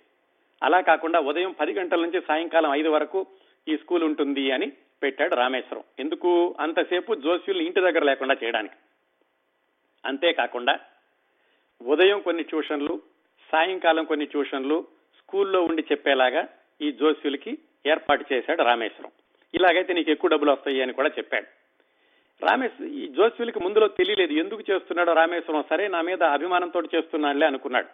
అలా 0.62 0.80
కాకుండా 0.80 1.20
ఉదయం 1.20 1.52
పది 1.52 1.72
గంటల 1.72 2.00
నుంచి 2.00 2.20
సాయంకాలం 2.20 2.74
ఐదు 2.74 2.88
వరకు 2.88 3.26
ఈ 3.68 3.76
స్కూల్ 3.76 4.04
ఉంటుంది 4.04 4.50
అని 4.50 4.72
పెట్టాడు 5.02 5.34
రామేశ్వరం. 5.34 5.82
ఎందుకు? 5.98 6.56
అంతసేపు 6.60 7.14
జోస్యుల్ని 7.14 7.64
ఇంటి 7.64 7.80
దగ్గర 7.80 8.04
లేకుండా 8.04 8.36
చేయడానికి. 8.44 8.74
అంతేకాకుండా 10.06 10.78
ఉదయం 11.82 12.20
కొన్ని 12.20 12.42
ట్యూషన్లు 12.42 13.02
సాయంకాలం 13.52 14.04
కొన్ని 14.04 14.26
ట్యూషన్లు 14.26 14.86
స్కూల్లో 15.18 15.62
ఉండి 15.62 15.84
చెప్పేలాగా 15.92 16.48
ఈ 16.80 16.92
జోస్యులకి 16.92 17.58
ఏర్పాటు 17.86 18.24
చేశాడు 18.32 18.62
రామేశ్వరం. 18.62 19.10
ఇలాగైతే 19.54 19.92
నీకు 19.92 20.10
ఎక్కువ 20.10 20.30
డబ్బులు 20.30 20.52
వస్తాయి 20.52 20.82
అని 20.82 20.92
కూడా 20.92 21.08
చెప్పాడు. 21.08 21.46
రామేశ్వరం 22.46 22.90
ఈ 22.90 23.08
జోస్యులకి 23.08 23.60
ముందులో 23.60 23.88
తెలియలేదు 23.88 24.32
ఎందుకు 24.32 24.62
చేస్తున్నాడో 24.70 25.12
రామేశ్వరం. 25.12 25.64
సరే 25.70 25.88
నా 25.88 26.00
మీద 26.00 26.22
అభిమానంతో 26.22 26.80
చేస్తున్నాడులే 26.80 27.46
అనుకున్నాడు. 27.46 27.88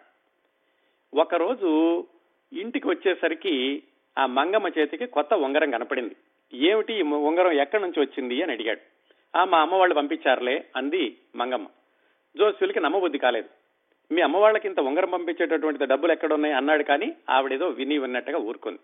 ఒకరోజు 1.13 1.99
ఇంటికి 2.53 2.87
వచ్చేసరికి 2.87 3.83
ఆ 4.17 4.25
మంగమ్మ 4.25 4.67
చేతికి 4.67 5.05
కొత్త 5.05 5.33
ఉంగరం 5.33 5.71
కనపడింది. 5.71 6.15
ఏమిటి 6.53 7.01
ఉంగరం 7.01 7.51
ఎక్కడి 7.51 7.81
నుంచి 7.81 7.99
వచ్చింది 7.99 8.43
అని 8.43 8.51
అడిగాడు. 8.51 8.79
ఆ 9.37 9.43
మా 9.43 9.61
అమ్మ 9.61 9.75
వాళ్ళు 9.75 9.95
పంపించారులే 9.95 10.65
అంది 10.75 11.17
మంగమ్మ. 11.35 11.67
జోస్యులకి 12.37 12.79
నమ్మబుద్ధి 12.79 13.17
కాలేదు. 13.17 13.49
మీ 14.13 14.21
అమ్మ 14.21 14.37
వాళ్ళకి 14.37 14.67
ఇంత 14.67 14.79
ఉంగరం 14.79 15.09
పంపించేటటువంటి 15.09 15.85
డబ్బులు 15.85 16.11
ఎక్కడున్నాయి? 16.11 16.53
అన్నాడు 16.53 16.83
కానీ 16.83 17.15
ఆవిడేదో 17.29 17.67
విని 17.67 17.97
విన్నట్టుగా 17.97 18.37
ఊరుకుంది. 18.37 18.79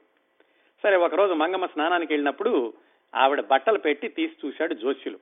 సరే 0.84 0.96
ఒకరోజు 0.96 1.34
మంగమ్మ 1.34 1.66
స్నానానికి 1.66 2.14
వెళ్ళినప్పుడు 2.14 2.74
ఆవిడ 3.16 3.42
బట్టలు 3.42 3.78
పెట్టి 3.78 4.08
తీసి 4.08 4.48
చూశాడు 4.48 4.74
జోస్యులు 4.74 5.20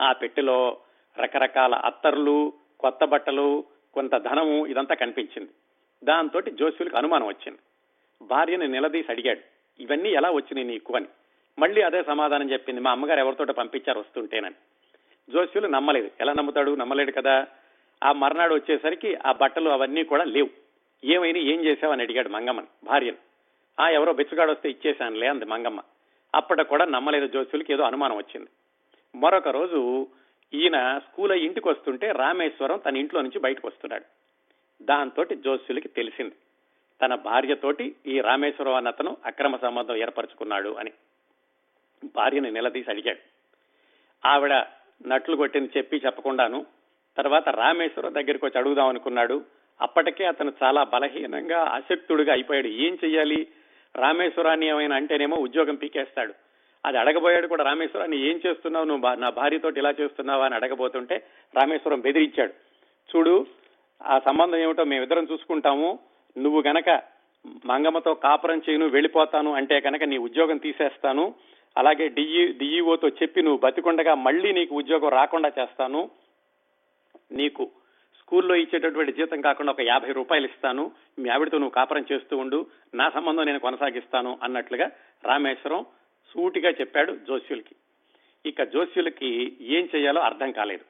ఆ 0.00 0.12
పెట్టెలో 0.12 0.78
రకరకాల 1.18 1.74
అత్తర్లు 1.74 2.52
కొత్త 2.80 3.04
బట్టలు 3.04 3.64
కొంత 3.94 4.16
ధనము 4.16 4.66
ఇదంతా 4.66 4.94
కనిపించింది. 4.94 5.50
దాంతో 6.04 6.40
జోస్యులకు 6.40 6.96
అనుమానం 6.96 7.26
వచ్చింది. 7.26 7.58
భార్యని 8.22 8.68
నిలదీసి 8.68 9.12
అడిగాడు. 9.12 9.59
ఇవన్నీ 9.80 10.10
ఎలా 10.10 10.30
వచ్చినాయి 10.30 10.66
నీకు 10.66 10.96
అని. 10.96 11.06
మళ్ళీ 11.58 11.82
అదే 11.82 12.02
సమాధానం 12.02 12.50
చెప్పింది 12.50 12.80
మా 12.80 12.90
అమ్మగారు 12.90 13.18
ఎవరితోట 13.18 13.50
పంపించారు 13.50 14.00
వస్తుంటేనని. 14.00 14.54
జోస్యులు 15.32 15.66
నమ్మలేదు. 15.66 16.10
ఎలా 16.20 16.32
నమ్ముతాడు? 16.32 16.74
నమ్మలేడు 16.74 17.12
కదా. 17.12 17.46
ఆ 18.04 18.12
మర్నాడు 18.12 18.54
వచ్చేసరికి 18.54 19.14
ఆ 19.14 19.32
బట్టలు 19.32 19.70
అవన్నీ 19.70 20.04
కూడా 20.04 20.24
లేవు. 20.24 20.50
ఏమైనా 21.04 21.38
ఏం 21.38 21.64
చేసావని 21.64 22.02
అడిగాడు 22.02 22.28
మంగమ్మని 22.28 22.66
భార్యను. 22.84 23.16
ఆ 23.80 23.88
ఎవరో 23.88 24.12
బెచ్చుగాడు 24.12 24.50
వస్తే 24.50 24.70
ఇచ్చేశానులే 24.70 25.26
అంది 25.26 25.44
మంగమ్మ. 25.44 25.80
అప్పటి 26.34 26.64
కూడా 26.64 26.84
నమ్మలేదు 26.84 27.26
జోస్యులకి 27.26 27.72
ఏదో 27.72 27.82
అనుమానం 27.82 28.16
వచ్చింది. 28.16 28.48
మరొక 29.18 29.48
రోజు 29.48 30.06
ఈయన 30.54 30.98
స్కూల్ 30.98 31.32
అయ్యి 31.32 31.46
ఇంటికి 31.46 31.68
వస్తుంటే 31.68 32.12
రామేశ్వరం 32.12 32.78
తన 32.78 32.96
ఇంట్లో 32.96 33.20
నుంచి 33.20 33.38
బయటకు 33.38 33.68
వస్తున్నాడు. 33.68 34.04
దాంతో 34.82 35.24
జోస్యులకి 35.24 35.88
తెలిసింది. 35.88 36.34
తన 37.02 37.14
భార్యతోటి 37.14 37.96
ఈ 38.06 38.20
రామేశ్వరం 38.20 38.74
అన్న 38.74 38.88
అతను 38.88 39.16
అక్రమ 39.26 39.56
సంబంధం 39.56 39.96
ఏర్పరచుకున్నాడు 39.96 40.68
అని. 40.68 40.90
భార్యని 42.16 42.50
నిలదీసి 42.50 42.90
అడిగాడు. 42.90 43.18
ఆవిడ 44.28 44.52
నట్లు 45.06 45.36
కొట్టింది 45.36 45.70
చెప్పి 45.76 45.96
చెప్పకుండాను 46.06 46.66
తర్వాత 47.16 47.48
రామేశ్వరరావు 47.48 48.14
దగ్గరికి 48.14 48.44
వచ్చి 48.44 48.58
అడుగుదాం 48.58 48.88
అనుకున్నాడు. 48.88 49.44
అప్పటికే 49.80 50.24
అతను 50.24 50.52
చాలా 50.62 50.84
బలహీనంగా 50.84 51.62
అశక్తుడిగా 51.62 52.32
అయిపోయాడు. 52.32 52.66
ఏం 52.66 52.98
చెయ్యాలి? 53.04 53.46
రామేశ్వరాన్ని 53.96 54.66
ఏమైనా 54.66 54.96
అంటేనేమో 54.96 55.36
ఉద్యోగం 55.36 55.74
పీకేస్తాడు. 55.74 56.34
అది 56.86 56.98
అడగబోయాడు 56.98 57.46
కూడా 57.46 57.64
రామేశ్వరాన్ని 57.64 58.30
ఏం 58.30 58.40
చేస్తున్నావు? 58.46 58.84
నువ్వు 58.84 59.14
నా 59.14 59.30
భార్యతో 59.30 59.68
ఇలా 59.68 59.90
చేస్తున్నావా? 59.90 60.44
అని 60.44 60.54
అడగబోతుంటే 60.54 61.26
రామేశ్వరం 61.56 62.00
బెదిరించాడు. 62.00 62.52
చూడు 63.16 63.46
ఆ 64.02 64.18
సంబంధం 64.18 64.56
ఏమిటో 64.56 64.84
మేమిద్దరం 64.84 65.28
చూసుకుంటాము. 65.32 65.98
నువ్వు 66.38 66.62
గనక 66.66 67.02
మంగమ్మతో 67.66 68.14
కాపురం 68.14 68.62
చేయను 68.70 68.86
వెళ్ళిపోతాను 68.86 69.52
అంటే 69.52 69.80
కనుక 69.80 70.02
నీ 70.02 70.18
ఉద్యోగం 70.18 70.56
తీసేస్తాను. 70.56 71.34
అలాగే 71.78 72.08
డిఈ 72.08 72.52
డిఈఓతో 72.52 73.08
చెప్పి 73.08 73.42
నువ్వు 73.42 73.58
బతికుండగా 73.58 74.14
మళ్ళీ 74.14 74.52
నీకు 74.52 74.74
ఉద్యోగం 74.74 75.08
రాకుండా 75.08 75.52
చేస్తాను. 75.58 76.10
నీకు 77.32 77.70
స్కూల్లో 78.18 78.54
ఇచ్చేటటువంటి 78.54 79.12
జీతం 79.12 79.40
కాకుండా 79.40 79.72
ఒక 79.72 79.80
యాభై 79.80 80.12
రూపాయలు 80.12 80.44
ఇస్తాను. 80.44 80.90
మీ 81.18 81.28
ఆవిడతో 81.28 81.58
నువ్వు 81.58 81.70
కాపురం 81.70 82.06
చేస్తూ 82.12 82.36
ఉండు. 82.36 82.66
నా 82.94 83.10
సంబంధం 83.10 83.42
నేను 83.42 83.58
కొనసాగిస్తాను 83.58 84.38
అన్నట్లుగా 84.42 84.90
రామేశ్వరం 85.24 85.86
సూటిగా 86.34 86.70
చెప్పాడు 86.70 87.12
జోస్యులకి. 87.12 87.74
ఇక 88.46 88.62
జోస్యులకి 88.62 89.56
ఏం 89.60 89.88
చేయాలో 89.96 90.20
అర్థం 90.20 90.52
కాలేదు. 90.52 90.84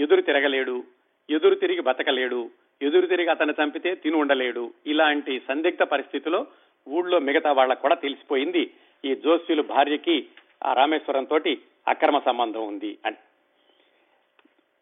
ఎదురు 0.00 0.20
తిరగలేడు 0.20 0.84
ఎదురు 1.30 1.54
తిరిగి 1.54 1.80
బతకలేడు 1.80 2.50
ఎదురు 2.82 3.06
తిరిగి 3.06 3.28
అతను 3.28 3.54
చంపితే 3.62 3.94
తిని 3.94 4.16
ఉండలేడు. 4.16 4.72
ఇలాంటి 4.86 5.42
సందిగ్ధ 5.48 5.82
పరిస్థితిలో 5.82 6.46
ఊళ్ళో 6.88 7.18
మిగతా 7.18 7.52
వాళ్ళకు 7.52 7.82
కూడా 7.82 7.94
తెలిసిపోయింది. 7.94 8.70
ఈ 9.04 9.14
జోస్యులు 9.14 9.62
భార్యకి 9.62 10.26
ఆ 10.64 10.72
రామేశ్వరం 10.72 11.24
తోటి 11.24 11.62
అక్రమ 11.88 12.18
సంబంధం 12.18 12.68
ఉంది 12.68 12.98
అని. 13.06 13.16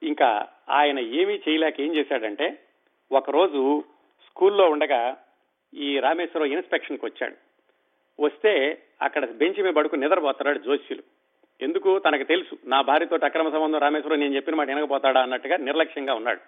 ఇంకా 0.02 0.48
ఆయన 0.70 0.98
ఏమీ 0.98 1.34
చేయలేక 1.34 1.80
ఏం 1.80 1.96
చేశాడంటే 1.96 2.58
ఒకరోజు 3.12 3.84
స్కూల్లో 4.26 4.64
ఉండగా 4.70 5.16
ఈ 5.74 5.98
రామేశ్వరం 5.98 6.46
ఇన్స్పెక్షన్కి 6.46 7.06
వచ్చాడు. 7.06 7.34
వస్తే 8.20 8.82
అక్కడ 9.02 9.30
బెంచ్ 9.30 9.62
మీద 9.62 9.74
పడుకుని 9.74 10.02
నిద్రపోతున్నాడు 10.02 10.58
జోస్యులు 10.58 11.02
ఎందుకు? 11.60 11.98
తనకు 11.98 12.22
తెలుసు 12.22 12.58
నా 12.64 12.80
భార్యతో 12.80 13.18
అక్రమ 13.24 13.48
సంబంధం 13.50 13.78
రామేశ్వరం 13.78 14.20
నేను 14.20 14.36
చెప్పిన 14.36 14.54
మాట 14.54 14.66
వినకపోతాడా 14.66 15.22
అన్నట్టుగా 15.22 15.56
నిర్లక్ష్యంగా 15.56 16.14
ఉన్నాడు. 16.14 16.40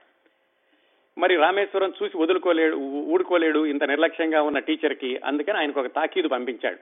మరి 1.19 1.37
రామేశ్వరం 1.37 1.93
చూసి 2.03 2.17
వదులుకోలేడు 2.17 2.77
ఊడుకోలేడు 3.13 3.67
ఇంత 3.67 3.85
నిర్లక్ష్యంగా 3.85 4.43
ఉన్న 4.43 4.59
టీచర్కి 4.59 5.21
అందుకని 5.25 5.59
ఆయనకు 5.59 5.81
ఒక 5.81 5.87
తాకీదు 5.87 6.29
పంపించాడు. 6.29 6.79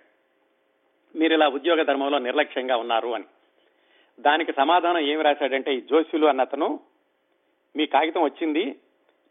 మీరు 1.18 1.34
ఇలా 1.34 1.48
ఉద్యోగ 1.48 1.82
ధర్మంలో 1.82 2.18
నిర్లక్ష్యంగా 2.18 2.76
ఉన్నారు 2.76 3.08
అని. 3.08 3.24
దానికి 4.20 4.52
సమాధానం 4.52 4.98
ఏమి 4.98 5.22
రాశాడంటే 5.22 5.74
ఈ 5.74 5.80
జోషులు 5.80 6.26
అన్న 6.26 6.40
అతను 6.40 6.80
మీ 7.76 7.86
కాగితం 7.86 8.22
వచ్చింది. 8.22 8.76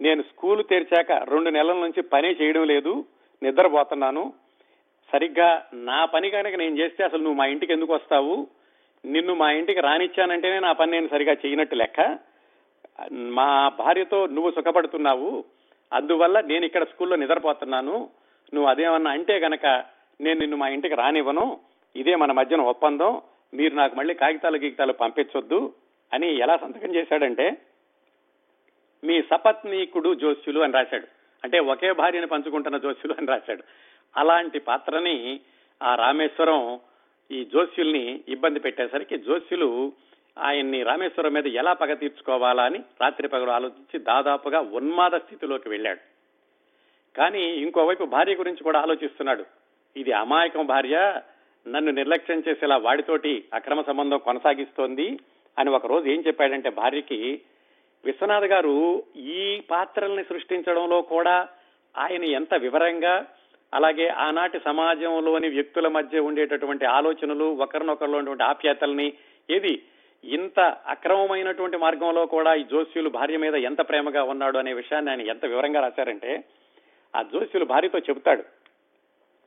నేను 0.02 0.22
స్కూలు 0.22 0.64
తెరిచాక 0.64 1.12
రెండు 1.12 1.50
నెలల 1.50 1.74
నుంచి 1.74 2.02
పనే 2.02 2.32
చేయడం 2.32 2.64
లేదు. 2.64 3.06
నిద్రపోతున్నాను. 3.44 4.34
సరిగ్గా 5.12 5.66
నా 5.74 6.06
పని 6.06 6.30
కనుక 6.30 6.56
నేను 6.56 6.78
చేస్తే 6.78 7.04
అసలు 7.04 7.18
నువ్వు 7.18 7.38
మా 7.38 7.46
ఇంటికి 7.46 7.74
ఎందుకు 7.74 7.94
వస్తావు? 7.94 8.48
నిన్ను 9.06 9.36
మా 9.36 9.52
ఇంటికి 9.52 9.80
రానిచ్చానంటేనే 9.80 10.60
నా 10.60 10.72
పని 10.72 10.92
నేను 10.92 11.08
సరిగా 11.08 11.34
చేయనట్టు 11.34 11.76
లెక్క. 11.76 12.18
మా 13.12 13.70
భార్యతో 13.70 14.28
నువ్వు 14.28 14.52
సుఖపడుతున్నావు 14.52 15.44
అందువల్ల 15.94 16.40
నేను 16.40 16.66
ఇక్కడ 16.66 16.84
స్కూల్లో 16.84 17.16
నిద్రపోతున్నాను. 17.16 18.10
నువ్వు 18.54 18.70
అదేమన్నా 18.70 19.12
అంటే 19.12 19.40
గనక 19.40 19.66
నేను 20.22 20.40
నిన్ను 20.40 20.58
మా 20.58 20.68
ఇంటికి 20.68 20.96
రానివ్వను. 20.96 21.60
ఇదే 21.96 22.16
మన 22.16 22.32
మధ్యన 22.32 22.62
ఒప్పందం. 22.62 23.22
మీరు 23.54 23.76
నాకు 23.76 23.96
మళ్ళీ 23.96 24.14
కాగితాలు 24.14 24.58
గీగితాలు 24.58 24.94
పంపించొద్దు 24.94 25.74
అని 26.14 26.36
ఎలా 26.38 26.58
సంతకం 26.58 26.96
చేశాడంటే 26.96 27.58
మీ 29.04 29.22
సపత్నీకుడు 29.22 30.16
జోస్యులు 30.16 30.60
అని 30.60 30.74
రాశాడు. 30.74 31.08
అంటే 31.44 31.60
ఒకే 31.60 31.92
భార్యను 31.92 32.28
పంచుకుంటున్న 32.28 32.78
జోస్యులు 32.78 33.16
అని 33.18 33.28
రాశాడు. 33.28 33.64
అలాంటి 34.18 34.60
పాత్రని 34.60 35.40
ఆ 35.84 35.96
రామేశ్వరం 35.96 36.80
ఈ 37.32 37.46
జోస్యుల్ని 37.46 38.22
ఇబ్బంది 38.28 38.60
పెట్టేసరికి 38.60 39.18
జోస్యులు 39.18 39.94
ఆయన్ని 40.38 40.84
రామేశ్వరం 40.84 41.34
మీద 41.34 41.48
ఎలా 41.48 41.74
పగ 41.74 41.94
తీర్చుకోవాలా 41.94 42.64
అని 42.64 42.80
రాత్రి 43.02 43.28
పగలు 43.28 43.50
ఆలోచించి 43.50 44.00
దాదాపుగా 44.00 44.60
ఉన్మాద 44.60 45.12
స్థితిలోకి 45.12 45.70
వెళ్ళాడు. 45.70 46.00
కానీ 47.18 47.42
ఇంకోవైపు 47.42 48.04
భార్య 48.04 48.36
గురించి 48.36 48.64
కూడా 48.64 48.82
ఆలోచిస్తున్నాడు. 48.82 49.46
ఇది 49.98 50.12
అమాయకం 50.12 50.66
భార్య 50.66 51.22
నన్ను 51.68 51.92
నిర్లక్ష్యం 51.92 52.44
చేసేలా 52.48 52.78
వాడితోటి 52.78 53.46
అక్రమ 53.54 53.82
సంబంధం 53.82 54.18
కొనసాగిస్తోంది 54.18 55.20
అని 55.60 55.70
ఒక 55.70 55.86
రోజు 55.86 56.10
ఏం 56.10 56.24
చెప్పాడంటే 56.28 56.70
భార్యకి 56.70 57.42
విశ్వనాథ్ 58.06 58.46
గారు 58.46 59.04
ఈ 59.18 59.64
పాత్రల్ని 59.72 60.24
సృష్టించడంలో 60.24 61.02
కూడా 61.02 61.48
ఆయన 61.98 62.24
ఎంత 62.24 62.54
వివరంగా 62.54 63.26
అలాగే 63.74 64.08
ఆనాటి 64.08 64.60
సమాజంలోని 64.60 65.50
వ్యక్తుల 65.50 65.88
మధ్య 65.88 66.20
ఉండేటటువంటి 66.20 66.86
ఆలోచనలు 66.86 67.46
ఒకరినొకరిలో 67.46 68.18
ఉన్నటువంటి 68.18 68.44
ఆప్యాయతల్ని 68.44 69.14
ఏది 69.50 69.84
ఇంత 70.26 70.60
అక్రమమైనటువంటి 70.88 71.78
మార్గంలో 71.78 72.26
కూడా 72.26 72.54
ఈ 72.54 72.64
జోస్యులు 72.64 73.10
భార్య 73.10 73.38
మీద 73.38 73.56
ఎంత 73.56 73.90
ప్రేమగా 73.90 74.24
ఉన్నాడు 74.24 74.58
అనే 74.58 74.74
విషయాన్ని 74.74 75.12
ఆయన 75.12 75.22
ఎంత 75.22 75.46
వివరంగా 75.46 75.82
రాశారంటే 75.82 76.44
ఆ 77.16 77.22
జోస్యులు 77.22 77.66
భార్యతో 77.66 78.00
చెబుతాడు 78.00 78.44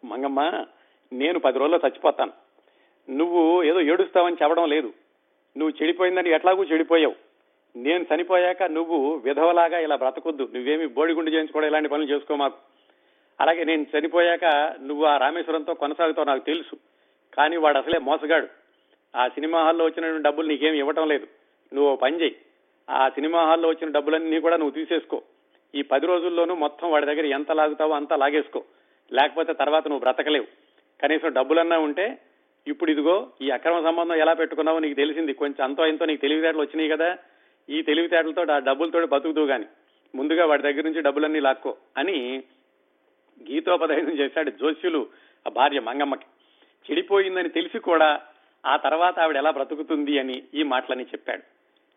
మంగమ్మ 0.06 0.64
నేను 1.12 1.38
పది 1.38 1.58
రోజుల్లో 1.58 1.88
చచ్చిపోతాను. 1.88 2.32
నువ్వు 3.11 3.62
ఏదో 3.62 3.80
ఏడుస్తావని 3.80 4.37
చెప్పడం 4.42 4.68
లేదు. 4.68 4.92
నువ్వు 5.56 5.82
చెడిపోయిందని 5.82 6.30
ఎట్లాగూ 6.30 6.64
చెడిపోయావు. 6.64 7.14
నేను 7.76 8.06
చనిపోయాక 8.14 8.62
నువ్వు 8.62 9.23
విధవలాగా 9.25 9.78
ఇలా 9.78 9.97
బ్రతకొద్దు. 9.97 10.49
నువ్వేమి 10.54 10.87
బోడిగుండు 10.87 11.30
చేయించుకోవడం 11.30 11.68
ఇలాంటి 11.68 11.88
పనులు 11.88 12.06
చేసుకో 12.06 12.37
మాకు. 12.37 12.56
అలాగే 13.40 13.64
నేను 13.64 13.87
చనిపోయాక 13.99 14.44
నువ్వు 14.80 15.04
ఆ 15.04 15.16
రామేశ్వరంతో 15.16 15.75
కొనసాగుతావు 15.75 16.26
నాకు 16.26 16.44
తెలుసు. 16.44 16.76
కానీ 17.37 17.56
వాడు 17.56 17.78
అసలే 17.78 17.99
మోసగాడు. 17.99 18.49
ఆ 19.16 19.28
సినిమా 19.28 19.62
హాల్లో 19.62 19.84
వచ్చిన 19.84 20.16
డబ్బులు 20.16 20.48
నీకేం 20.48 20.74
ఇవ్వటం 20.74 21.08
లేదు. 21.08 21.26
నువ్వు 21.74 21.96
పని 21.96 22.20
చేయి 22.20 22.36
ఆ 22.90 23.08
సినిమా 23.08 23.44
హాల్లో 23.44 23.68
వచ్చిన 23.68 23.90
డబ్బులన్నీ 23.90 24.40
కూడా 24.40 24.56
నువ్వు 24.56 24.74
తీసేసుకో. 24.74 25.22
ఈ 25.74 25.82
పది 25.82 26.06
రోజుల్లోనూ 26.06 26.54
మొత్తం 26.54 26.90
వాడి 26.90 27.06
దగ్గర 27.06 27.26
ఎంత 27.26 27.52
లాగుతావో 27.52 27.94
అంతా 27.94 28.16
లాగేసుకో. 28.16 28.64
లేకపోతే 29.12 29.52
తర్వాత 29.52 29.88
నువ్వు 29.88 30.00
బ్రతకలేవు. 30.00 30.46
కనీసం 31.02 31.32
డబ్బులన్నా 31.32 31.78
ఉంటే 31.78 32.18
ఇప్పుడు 32.66 32.90
ఇదిగో 32.90 33.30
ఈ 33.42 33.50
అక్రమ 33.50 33.84
సంబంధం 33.84 34.14
ఎలా 34.14 34.34
పెట్టుకున్నావో 34.34 34.78
నీకు 34.78 34.94
తెలిసింది. 34.94 35.32
కొంచెం 35.32 35.64
అంతో 35.64 35.86
ఎంతో 35.86 36.04
నీకు 36.04 36.20
తెలివితేటలు 36.20 36.60
వచ్చినాయి 36.60 36.88
కదా. 36.88 37.18
ఈ 37.68 37.82
తెలివితేటలతో 37.82 38.52
ఆ 38.52 38.58
డబ్బులతో 38.58 39.06
బతుకుతూ 39.06 39.44
గాని 39.44 39.66
ముందుగా 40.14 40.46
వాడి 40.46 40.62
దగ్గర 40.62 40.82
నుంచి 40.84 41.02
డబ్బులన్నీ 41.02 41.40
లాక్కో 41.40 41.76
అని 41.96 42.42
గీతోపదేశం 43.50 44.18
చేశాడు 44.18 44.50
జోస్యులు 44.50 45.06
ఆ 45.46 45.50
భార్య 45.50 45.80
మంగమ్మకి. 45.80 46.26
చెడిపోయిందని 46.90 47.48
తెలిసి 47.48 47.78
కూడా 47.78 48.20
ఆ 48.66 48.76
తర్వాత 48.76 49.20
ఆవిడ 49.20 49.36
ఎలా 49.36 49.50
బ్రతుకుతుంది 49.50 50.18
అని 50.18 50.42
ఈ 50.54 50.62
మాటలని 50.62 51.04
చెప్పాడు. 51.04 51.42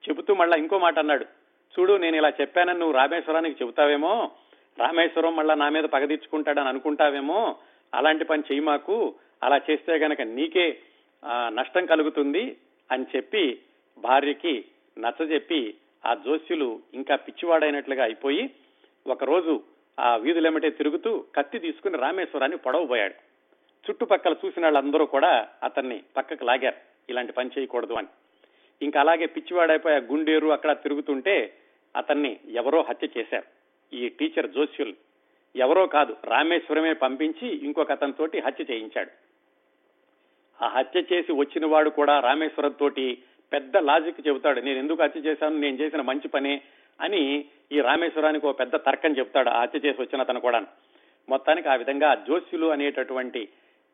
చెబుతూ 0.09 0.33
మళ్ళా 0.33 0.57
ఇంకో 0.57 0.79
మాట 0.79 0.99
అన్నాడు. 0.99 1.25
చూడు 1.73 1.97
నేను 1.97 2.15
ఇలా 2.15 2.29
చెప్పానని 2.41 2.79
నువ్వు 2.79 2.95
రామేశ్వరానికి 2.95 3.63
చెబుతావేమో? 3.63 4.31
రామేశ్వరం 4.79 5.35
మళ్ళా 5.35 5.53
నా 5.53 5.69
మీద 5.69 5.83
పగదీర్చుకుంటాడని 5.83 6.67
అనుకుంటావేమో? 6.67 7.55
అలాంటి 7.93 8.25
పని 8.25 8.41
చెయ్యి 8.41 8.65
మాకు. 8.65 9.15
అలా 9.43 9.61
చేస్తే 9.71 9.95
గనక 9.95 10.21
నీకే 10.21 10.77
నష్టం 11.25 11.85
కలుగుతుంది 11.85 12.57
అని 12.91 13.05
చెప్పి 13.15 13.59
భార్యకి 13.97 14.65
నచ్చజెప్పి 14.99 15.75
ఆ 16.05 16.13
జోస్యులు 16.13 16.79
ఇంకా 16.93 17.15
పిచ్చివాడైనట్లుగా 17.15 18.03
అయిపోయి 18.03 18.49
ఒకరోజు 19.07 19.61
ఆ 19.99 20.15
వీధులెమ్మటే 20.15 20.69
తిరుగుతూ 20.69 21.25
కత్తి 21.35 21.59
తీసుకుని 21.59 21.97
రామేశ్వరాన్ని 21.97 22.57
పొడవబోయాడు. 22.57 23.30
చుట్టుపక్కల 23.89 24.35
చూసిన 24.45 24.63
వాళ్ళందరూ 24.63 25.05
కూడా 25.05 25.47
అతన్ని 25.63 26.03
పక్కకు 26.17 26.43
లాగారు. 26.43 26.75
ఇలాంటి 27.09 27.33
పని 27.33 27.49
చేయకూడదు 27.59 27.93
అని. 27.93 28.07
ఇంకా 28.81 28.99
అలాగే 28.99 29.25
పిచ్చివాడైపోయి 29.25 29.95
ఆ 29.95 29.99
గుండేరు 29.99 30.47
అక్కడ 30.47 30.71
తిరుగుతుంటే 30.71 31.53
అతన్ని 31.95 32.39
ఎవరో 32.49 32.85
హత్య 32.89 33.07
చేశారు. 33.17 33.43
ఈ 33.95 34.09
టీచర్ 34.09 34.51
జోస్యుల్. 34.51 34.93
ఎవరో 35.55 35.87
కాదు 35.87 36.17
రామేశ్వరమే 36.23 36.93
పంపించి 36.93 37.47
ఇంకొక 37.47 37.91
అతనితోటి 37.91 38.39
హత్య 38.39 38.65
చేయించాడు. 38.71 39.11
ఆ 40.63 40.67
హత్య 40.67 41.03
చేసి 41.13 41.31
వచ్చిన 41.31 41.65
వాడు 41.65 41.89
కూడా 41.89 42.19
రామేశ్వరం 42.19 42.71
తోటి 42.71 43.17
పెద్ద 43.53 43.77
లాజిక్ 43.77 44.27
చెబుతాడు. 44.27 44.59
నేను 44.59 44.79
ఎందుకు 44.79 45.03
హత్య 45.03 45.19
చేశాను? 45.19 45.57
నేను 45.57 45.75
చేసిన 45.75 46.01
మంచి 46.01 46.27
పనే 46.27 46.61
అని 47.01 47.45
ఈ 47.71 47.81
రామేశ్వరానికి 47.81 48.47
ఒక 48.47 48.59
పెద్ద 48.59 48.75
తర్కం 48.75 49.17
చెప్తాడు 49.17 49.49
ఆ 49.49 49.61
హత్య 49.61 49.79
చేసి 49.79 50.01
వచ్చిన 50.01 50.21
అతను 50.21 50.39
కూడా 50.39 50.65
మొత్తానికి 51.29 51.69
ఆ 51.69 51.75
విధంగా 51.75 52.15
జోస్యులు 52.15 52.67
అనేటటువంటి 52.67 53.49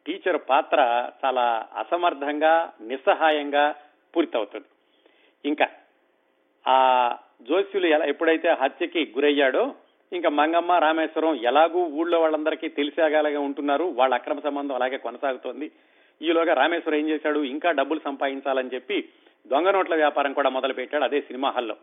టీచర్ 0.08 0.38
పాత్ర 0.50 1.10
చాలా 1.26 1.68
అసమర్థంగా 1.76 2.74
నిస్సహాయంగా 2.82 3.76
పూర్తవుతుంది. 4.16 4.66
ఇంకా 5.46 5.68
ఆ 6.68 6.78
జోస్యులు 7.42 7.88
ఎలా 7.88 8.06
ఎప్పుడైతే 8.06 8.50
హత్యకి 8.50 9.14
గురయ్యాడో 9.16 9.76
ఇంకా 10.14 10.30
మంగమ్మ 10.30 10.72
రామేశ్వరం 10.72 11.36
ఎలాగూ 11.36 11.80
ఊళ్ళో 11.86 12.22
వాళ్ళందరికీ 12.22 12.68
తెలిసేగాలగా 12.68 13.40
ఉంటున్నారు 13.40 13.84
వాళ్ళ 13.84 14.14
అక్రమ 14.16 14.40
సంబంధం 14.40 14.76
అలాగే 14.76 14.98
కొనసాగుతోంది. 14.98 15.72
ఈలోగా 16.22 16.54
రామేశ్వరం 16.54 17.00
ఏం 17.00 17.10
చేశాడు? 17.10 17.40
ఇంకా 17.40 17.72
డబ్బులు 17.72 18.00
సంపాదించాలని 18.00 18.70
చెప్పి 18.74 19.10
దొంగ 19.48 19.72
నోట్ల 19.72 19.96
వ్యాపారం 19.96 20.34
కూడా 20.34 20.50
మొదలు 20.50 20.74
పెట్టాడు 20.74 21.04
అదే 21.04 21.22
సినిమా 21.22 21.50
హాల్లో. 21.50 21.76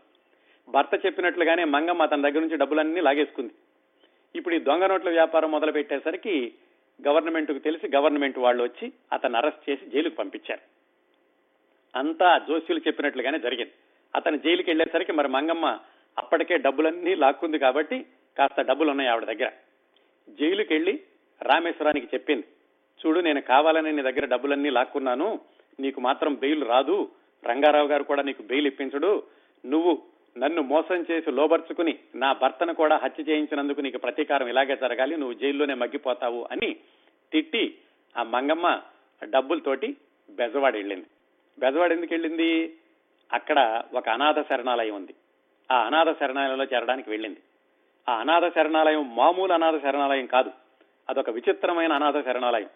భర్త 0.69 1.05
చెప్పినట్లుగానే 1.05 1.63
మంగమ్మ 1.63 2.05
తన 2.05 2.21
దగ్గర 2.21 2.39
నుంచి 2.39 2.57
డబ్బులన్నీ 2.57 3.01
లాగేసుకుంది. 3.01 3.53
ఇప్పుడు 4.35 4.55
ఈ 4.55 4.59
దొంగ 4.59 4.85
నోట్ల 4.85 5.09
వ్యాపారం 5.09 5.51
మొదలు 5.51 5.71
పెట్టేసరికి 5.71 6.53
గవర్నమెంట్కు 7.07 7.59
తెలిసి 7.59 7.87
గవర్నమెంట్ 7.95 8.37
వాళ్ళు 8.37 8.63
వచ్చి 8.63 8.93
అతను 9.13 9.37
అరెస్ట్ 9.37 9.69
చేసి 9.69 9.85
జైలుకు 9.85 10.15
పంపించారు. 10.15 10.61
అంతా 11.97 12.37
జోస్యులు 12.37 12.81
చెప్పినట్లుగానే 12.87 13.39
జరిగింది. 13.39 13.71
అతను 14.15 14.37
జైలుకి 14.37 14.69
వెళ్ళేసరికి 14.69 15.11
మరి 15.11 15.27
మంగమ్మ 15.27 15.79
అప్పటికే 16.17 16.57
డబ్బులన్నీ 16.57 17.15
లాక్కుంది 17.15 17.59
కాబట్టి 17.59 18.05
కాస్త 18.37 18.61
డబ్బులు 18.61 18.89
ఉన్నాయి 18.89 19.09
ఆవిడ 19.09 19.23
దగ్గర. 19.25 19.51
జైలుకి 20.29 20.73
వెళ్ళి 20.73 20.99
రామేశ్వరానికి 21.41 22.07
చెప్పింది. 22.13 22.43
చూడు 23.05 23.19
నేను 23.19 23.41
కావాలని 23.41 23.91
నీ 23.91 24.01
దగ్గర 24.01 24.25
డబ్బులన్నీ 24.25 24.69
లాక్కున్నాను. 24.69 25.39
నీకు 25.79 26.01
మాత్రం 26.01 26.35
బెయిల్ 26.35 26.67
రాదు. 26.67 27.11
రంగారావు 27.45 27.87
గారు 27.87 28.03
కూడా 28.03 28.21
నీకు 28.21 28.43
బెయిల్ 28.43 28.67
ఇప్పించడు. 28.67 29.23
నువ్వు 29.65 30.03
నన్ను 30.37 30.61
మోసం 30.61 31.05
చేసి 31.11 31.31
లోబర్చుకుని 31.31 31.99
నా 32.15 32.33
భర్తను 32.33 32.73
కూడా 32.73 32.97
హత్య 32.97 33.23
చేయించినందుకు 33.23 33.81
నీకు 33.81 33.97
ప్రతీకారం 33.97 34.47
ఇలాగే 34.47 34.75
జరగాలి 34.75 35.17
నువ్వు 35.17 35.33
జైల్లోనే 35.33 35.73
మగ్గిపోతావు 35.73 36.47
అని 36.51 36.75
తిట్టి 37.31 37.77
ఆ 38.17 38.23
మంగమ్మ 38.23 38.81
డబ్బులతోటి 39.23 39.97
బెజవాడ 40.29 40.73
వెళ్ళింది. 40.73 41.05
బెజవాడ 41.59 41.91
ఎందుకు 41.91 42.13
వెళ్ళింది? 42.13 42.77
అక్కడ 43.33 43.83
ఒక 43.93 44.09
అనాథ 44.09 44.49
శరణాలయం 44.49 44.95
ఉంది. 44.95 45.13
ఆ 45.71 45.77
అనాథ 45.81 46.19
శరణాలయంలో 46.19 46.63
చేరడానికి 46.63 47.09
వెళ్ళింది. 47.09 47.39
ఆ 48.09 48.15
అనాథ 48.15 48.55
శరణాలయం 48.55 49.15
మామూలు 49.15 49.53
అనాథ 49.53 49.81
శరణాలయం 49.81 50.25
కాదు 50.25 50.51
అదొక 51.09 51.29
విచిత్రమైన 51.29 51.93
అనాథ 51.93 52.25
శరణాలయం. 52.25 52.69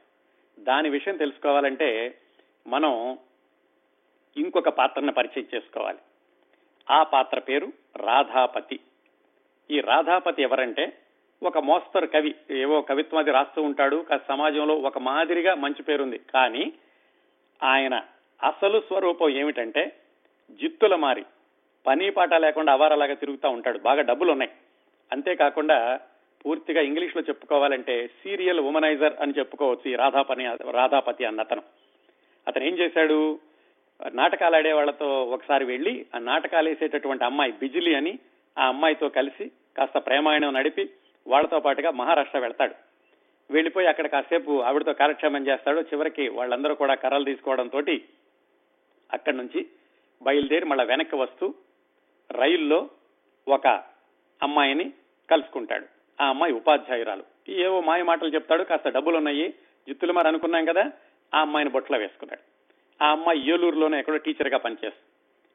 దాని 0.60 0.90
విషయం 0.90 1.18
తెలుసుకోవాలంటే 1.18 2.18
మనం 2.68 3.18
ఇంకొక 4.38 4.70
పాత్రను 4.70 5.12
పరిచయం 5.12 5.46
చేసుకోవాలి. 5.56 5.98
ఆ 6.92 7.04
పాత్ర 7.04 7.40
పేరు 7.40 7.74
రాధాపతి. 7.96 8.80
ఈ 9.72 9.80
రాధాపతి 9.80 10.42
ఎవరంటే 10.42 10.98
ఒక 11.44 11.58
మోస్తరు 11.58 12.06
కవి. 12.06 12.36
ఏవో 12.52 12.82
కవిత్వం 12.82 13.20
అది 13.20 13.32
రాస్తూ 13.32 13.62
ఉంటాడు. 13.62 14.06
సమాజంలో 14.28 14.76
ఒక 14.76 14.98
మాదిరిగా 14.98 15.56
మంచి 15.56 15.84
పేరుంది. 15.84 16.18
కానీ 16.18 16.74
ఆయన 17.64 18.02
అసలు 18.44 18.80
స్వరూపం 18.80 19.30
ఏమిటంటే 19.30 19.96
జిత్తుల 20.52 20.96
మారి. 20.96 21.26
పని 21.88 22.12
పాట 22.12 22.34
లేకుండా 22.34 22.74
అవారలాగా 22.74 23.14
తిరుగుతూ 23.14 23.50
ఉంటాడు. 23.50 23.80
బాగా 23.80 24.02
డబ్బులు 24.02 24.32
ఉన్నాయి 24.32 24.52
అంతేకాకుండా 25.12 26.00
పూర్తిగా 26.46 26.82
ఇంగ్లీష్లో 26.82 27.22
చెప్పుకోవాలంటే 27.22 28.08
సీరియల్ 28.08 28.60
ఉమనైజర్ 28.60 29.14
అని 29.22 29.34
చెప్పుకోవచ్చు 29.40 29.92
ఈ 29.92 29.96
రాధాపని 29.96 30.46
రాధాపతి 30.72 31.26
అన్న 31.26 31.40
అతను. 31.40 31.62
అతను 32.48 32.64
ఏం 32.64 32.78
చేశాడు? 32.78 33.40
నాటకాలు 34.08 34.56
ఆడే 34.56 34.74
వాళ్ళతో 34.74 35.24
ఒకసారి 35.24 35.66
వెళ్ళి 35.66 36.06
ఆ 36.16 36.18
నాటకాలు 36.18 36.70
వేసేటటువంటి 36.70 37.26
అమ్మాయి 37.26 37.52
బిజిలి 37.52 37.96
అని 37.96 38.20
ఆ 38.60 38.68
అమ్మాయితో 38.68 39.10
కలిసి 39.10 39.52
కాస్త 39.78 39.98
ప్రేమాయణం 39.98 40.54
నడిపి 40.54 40.90
వాళ్ళతో 41.28 41.60
పాటుగా 41.60 41.92
మహారాష్ట్ర 41.92 42.40
వెళ్తాడు. 42.40 42.76
వెళ్ళిపోయి 43.52 43.88
అక్కడ 43.88 44.08
కాసేపు 44.08 44.62
ఆవిడతో 44.62 44.94
కాలక్షేమం 44.94 45.48
చేస్తాడు. 45.48 45.82
చివరికి 45.82 46.30
వాళ్ళందరూ 46.30 46.76
కూడా 46.76 46.94
కర్రలు 46.94 47.24
తీసుకోవడంతో 47.24 47.80
అక్కడి 49.14 49.38
నుంచి 49.38 49.68
బయలుదేరి 50.22 50.66
మళ్ళీ 50.66 50.86
వెనక్కి 50.86 51.16
వస్తూ 51.16 51.54
రైల్లో 52.32 52.90
ఒక 53.48 53.68
అమ్మాయిని 54.44 54.94
కలుసుకుంటాడు. 55.32 55.86
ఆ 56.22 56.28
అమ్మాయి 56.30 56.54
ఉపాధ్యాయురాలు. 56.54 57.24
ఏవో 57.50 57.82
మాయ 57.82 58.04
మాటలు 58.04 58.30
చెప్తాడు. 58.30 58.64
కాస్త 58.64 58.90
డబ్బులు 58.90 59.18
ఉన్నాయి 59.18 59.54
జుత్తులు 59.90 60.14
మరి 60.14 60.28
అనుకున్నాం 60.28 60.66
కదా. 60.66 60.92
ఆ 61.36 61.42
అమ్మాయిని 61.42 61.72
బొట్లో 61.72 61.98
వేసుకున్నాడు. 61.98 62.49
ఆ 63.02 63.12
అమ్మాయి 63.12 63.50
ఏలూరులోనే 63.50 64.00
ఎక్కడో 64.00 64.18
టీచర్గా 64.18 64.58
పనిచేస్తుంది 64.58 65.06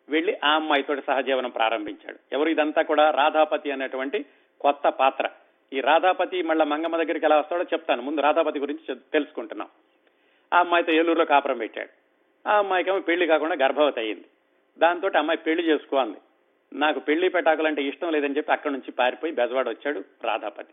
వెళ్ళి 0.09 0.39
ఆ 0.45 0.55
అమ్మాయితో 0.55 0.97
సహజీవనం 0.97 1.51
ప్రారంభించాడు. 1.51 2.19
ఎవరు 2.33 2.49
ఇదంతా 2.49 2.83
కూడా 2.83 3.11
రాధాపతి 3.11 3.71
అనేటువంటి 3.71 4.25
కొత్త 4.61 4.89
పాత్ర. 4.89 5.29
ఈ 5.73 5.81
రాధాపతి 5.81 6.43
మళ్ళా 6.43 6.65
మంగమ్మ 6.65 6.97
దగ్గరికి 6.97 7.27
ఎలా 7.27 7.39
వస్తాడో 7.39 7.63
చెప్తాను. 7.63 8.03
ముందు 8.03 8.21
రాధాపతి 8.21 8.59
గురించి 8.59 8.95
తెలుసుకుంటున్నాం. 9.13 9.69
ఆ 10.55 10.59
అమ్మాయితో 10.59 10.93
ఏలూరులో 10.93 11.25
కాపురం 11.25 11.59
పెట్టాడు. 11.59 11.89
ఆ 12.49 12.59
అమ్మాయికేమో 12.59 13.01
పెళ్ళి 13.01 13.27
కాకుండా 13.27 13.57
గర్భవతి 13.65 14.01
అయ్యింది. 14.01 14.25
దాంతో 14.79 15.11
అమ్మాయి 15.19 15.39
పెళ్ళి 15.39 15.69
చేసుకోంది 15.69 16.17
నాకు 16.73 17.01
పెళ్ళి 17.01 17.29
పెటాకులంటే 17.29 17.83
ఇష్టం 17.83 18.13
లేదని 18.13 18.37
చెప్పి 18.37 18.53
అక్కడి 18.53 18.75
నుంచి 18.75 18.93
పారిపోయి 18.93 19.33
బెజవాడ 19.33 19.69
వచ్చాడు 19.69 20.05
రాధాపతి. 20.25 20.73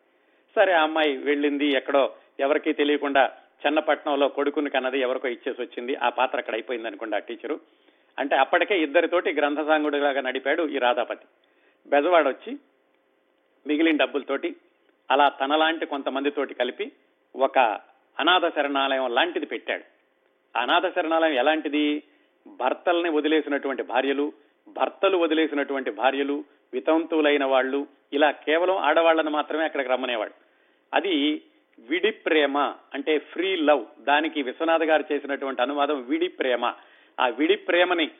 సరే 0.56 0.74
ఆ 0.74 0.84
అమ్మాయి 0.84 1.18
వెళ్ళింది 1.18 1.66
ఎక్కడో 1.66 2.14
ఎవరికీ 2.40 2.74
తెలియకుండా 2.74 3.32
చెన్నపట్నంలో 3.66 4.28
కొడుకుని 4.28 4.70
కన్నది 4.70 5.00
ఎవరికో 5.00 5.28
ఇచ్చేసి 5.28 5.62
వచ్చింది. 5.62 5.96
ఆ 5.96 6.10
పాత్ర 6.10 6.38
అక్కడ 6.38 6.54
అయిపోయింది 6.54 6.88
అనుకోండి 6.88 7.16
ఆ 7.16 7.20
టీచరు. 7.20 7.60
అంటే 8.20 8.36
అప్పటికే 8.36 8.82
ఇద్దరితోటి 8.82 9.34
గ్రంథసాంగుడిలాగా 9.34 10.22
నడిపాడు 10.22 10.68
ఈ 10.68 10.78
రాధాపతి. 10.78 11.26
బెజవాడ 11.88 12.28
వచ్చి 12.28 12.58
మిగిలిన 13.68 13.98
డబ్బులతోటి 13.98 14.56
అలా 15.12 15.30
తనలాంటి 15.30 15.86
కొంతమందితోటి 15.86 16.54
కలిపి 16.54 16.92
ఒక 17.36 17.60
అనాథ 18.20 18.56
శరణాలయం 18.56 19.14
లాంటిది 19.14 19.46
పెట్టాడు. 19.46 19.84
అనాథ 20.58 20.96
శరణాలయం 20.96 21.34
ఎలాంటిది? 21.34 22.04
భర్తల్ని 22.48 23.10
వదిలేసినటువంటి 23.10 23.84
భార్యలు 23.84 24.34
భర్తలు 24.68 25.18
వదిలేసినటువంటి 25.18 25.92
భార్యలు 25.92 26.44
వితంతువులైన 26.74 27.46
వాళ్ళు 27.46 27.88
ఇలా 28.14 28.32
కేవలం 28.32 28.78
ఆడవాళ్ళని 28.78 29.30
మాత్రమే 29.30 29.64
అక్కడికి 29.64 29.90
రమ్మనేవాడు. 29.90 30.32
అది 30.94 31.42
విడి 31.90 32.12
ప్రేమ 32.12 32.58
అంటే 32.94 33.18
ఫ్రీ 33.18 33.56
లవ్ 33.56 33.86
దానికి 34.00 34.42
విశ్వనాథ్ 34.42 34.84
గారు 34.84 35.04
చేసినటువంటి 35.12 35.62
అనువాదం 35.62 36.06
విడి 36.10 36.28
ప్రేమ 36.28 36.74
ఆ 37.20 37.28
విడి 37.28 37.56
ప్రేమని 37.56 38.12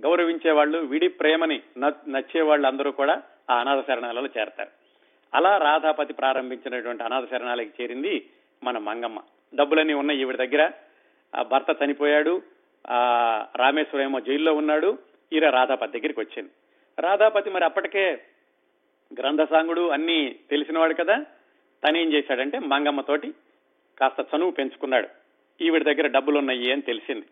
గౌరవించే 0.00 0.50
వాళ్ళు 0.50 0.78
విడి 0.78 1.08
ప్రేమని 1.08 1.54
నచ్చేవాళ్ళు 1.54 2.16
నచ్చే 2.16 2.40
వాళ్ళు 2.40 2.66
అందరూ 2.66 2.90
కూడా 2.90 3.22
ఆ 3.50 3.60
అనాథ 3.60 3.86
శరణాలలో 3.86 4.28
చేరతారు. 4.38 4.68
అలా 5.34 5.56
రాధాపతి 5.56 6.12
ప్రారంభించినటువంటి 6.12 7.02
అనాథ 7.02 7.30
శరణాలకి 7.30 7.82
చేరింది 7.82 8.26
మన 8.64 8.78
మంగమ్మ. 8.78 9.20
డబ్బులన్నీ 9.54 9.92
ఉన్నాయి 9.92 10.20
ఈవిడ 10.20 10.36
దగ్గర. 10.36 10.70
ఆ 11.34 11.42
భర్త 11.42 11.84
చనిపోయాడు. 11.84 12.42
ఆ 12.90 12.98
రామేశ్వరం 13.56 14.04
ఏమో 14.04 14.20
జైల్లో 14.20 14.54
ఉన్నాడు. 14.54 14.98
ఈర 15.32 15.50
రాధాపతి 15.50 15.98
దగ్గరికి 15.98 16.20
వచ్చింది. 16.20 16.50
రాధాపతి 16.98 17.50
మరి 17.50 17.64
అప్పటికే 17.64 18.22
గ్రంథసాంగుడు 19.18 19.88
అన్ని 19.88 20.36
తెలిసినవాడు 20.50 20.94
కదా. 20.94 21.24
తనేం 21.84 22.12
చేశాడంటే 22.12 22.58
మంగమ్మతోటి 22.58 23.34
కాస్త 24.00 24.36
చనువు 24.36 24.50
పెంచుకున్నాడు. 24.50 25.08
ఈవిడ 25.60 25.82
దగ్గర 25.82 26.06
డబ్బులున్నాయి 26.06 26.72
అని 26.72 26.82
తెలిసింది. 26.82 27.26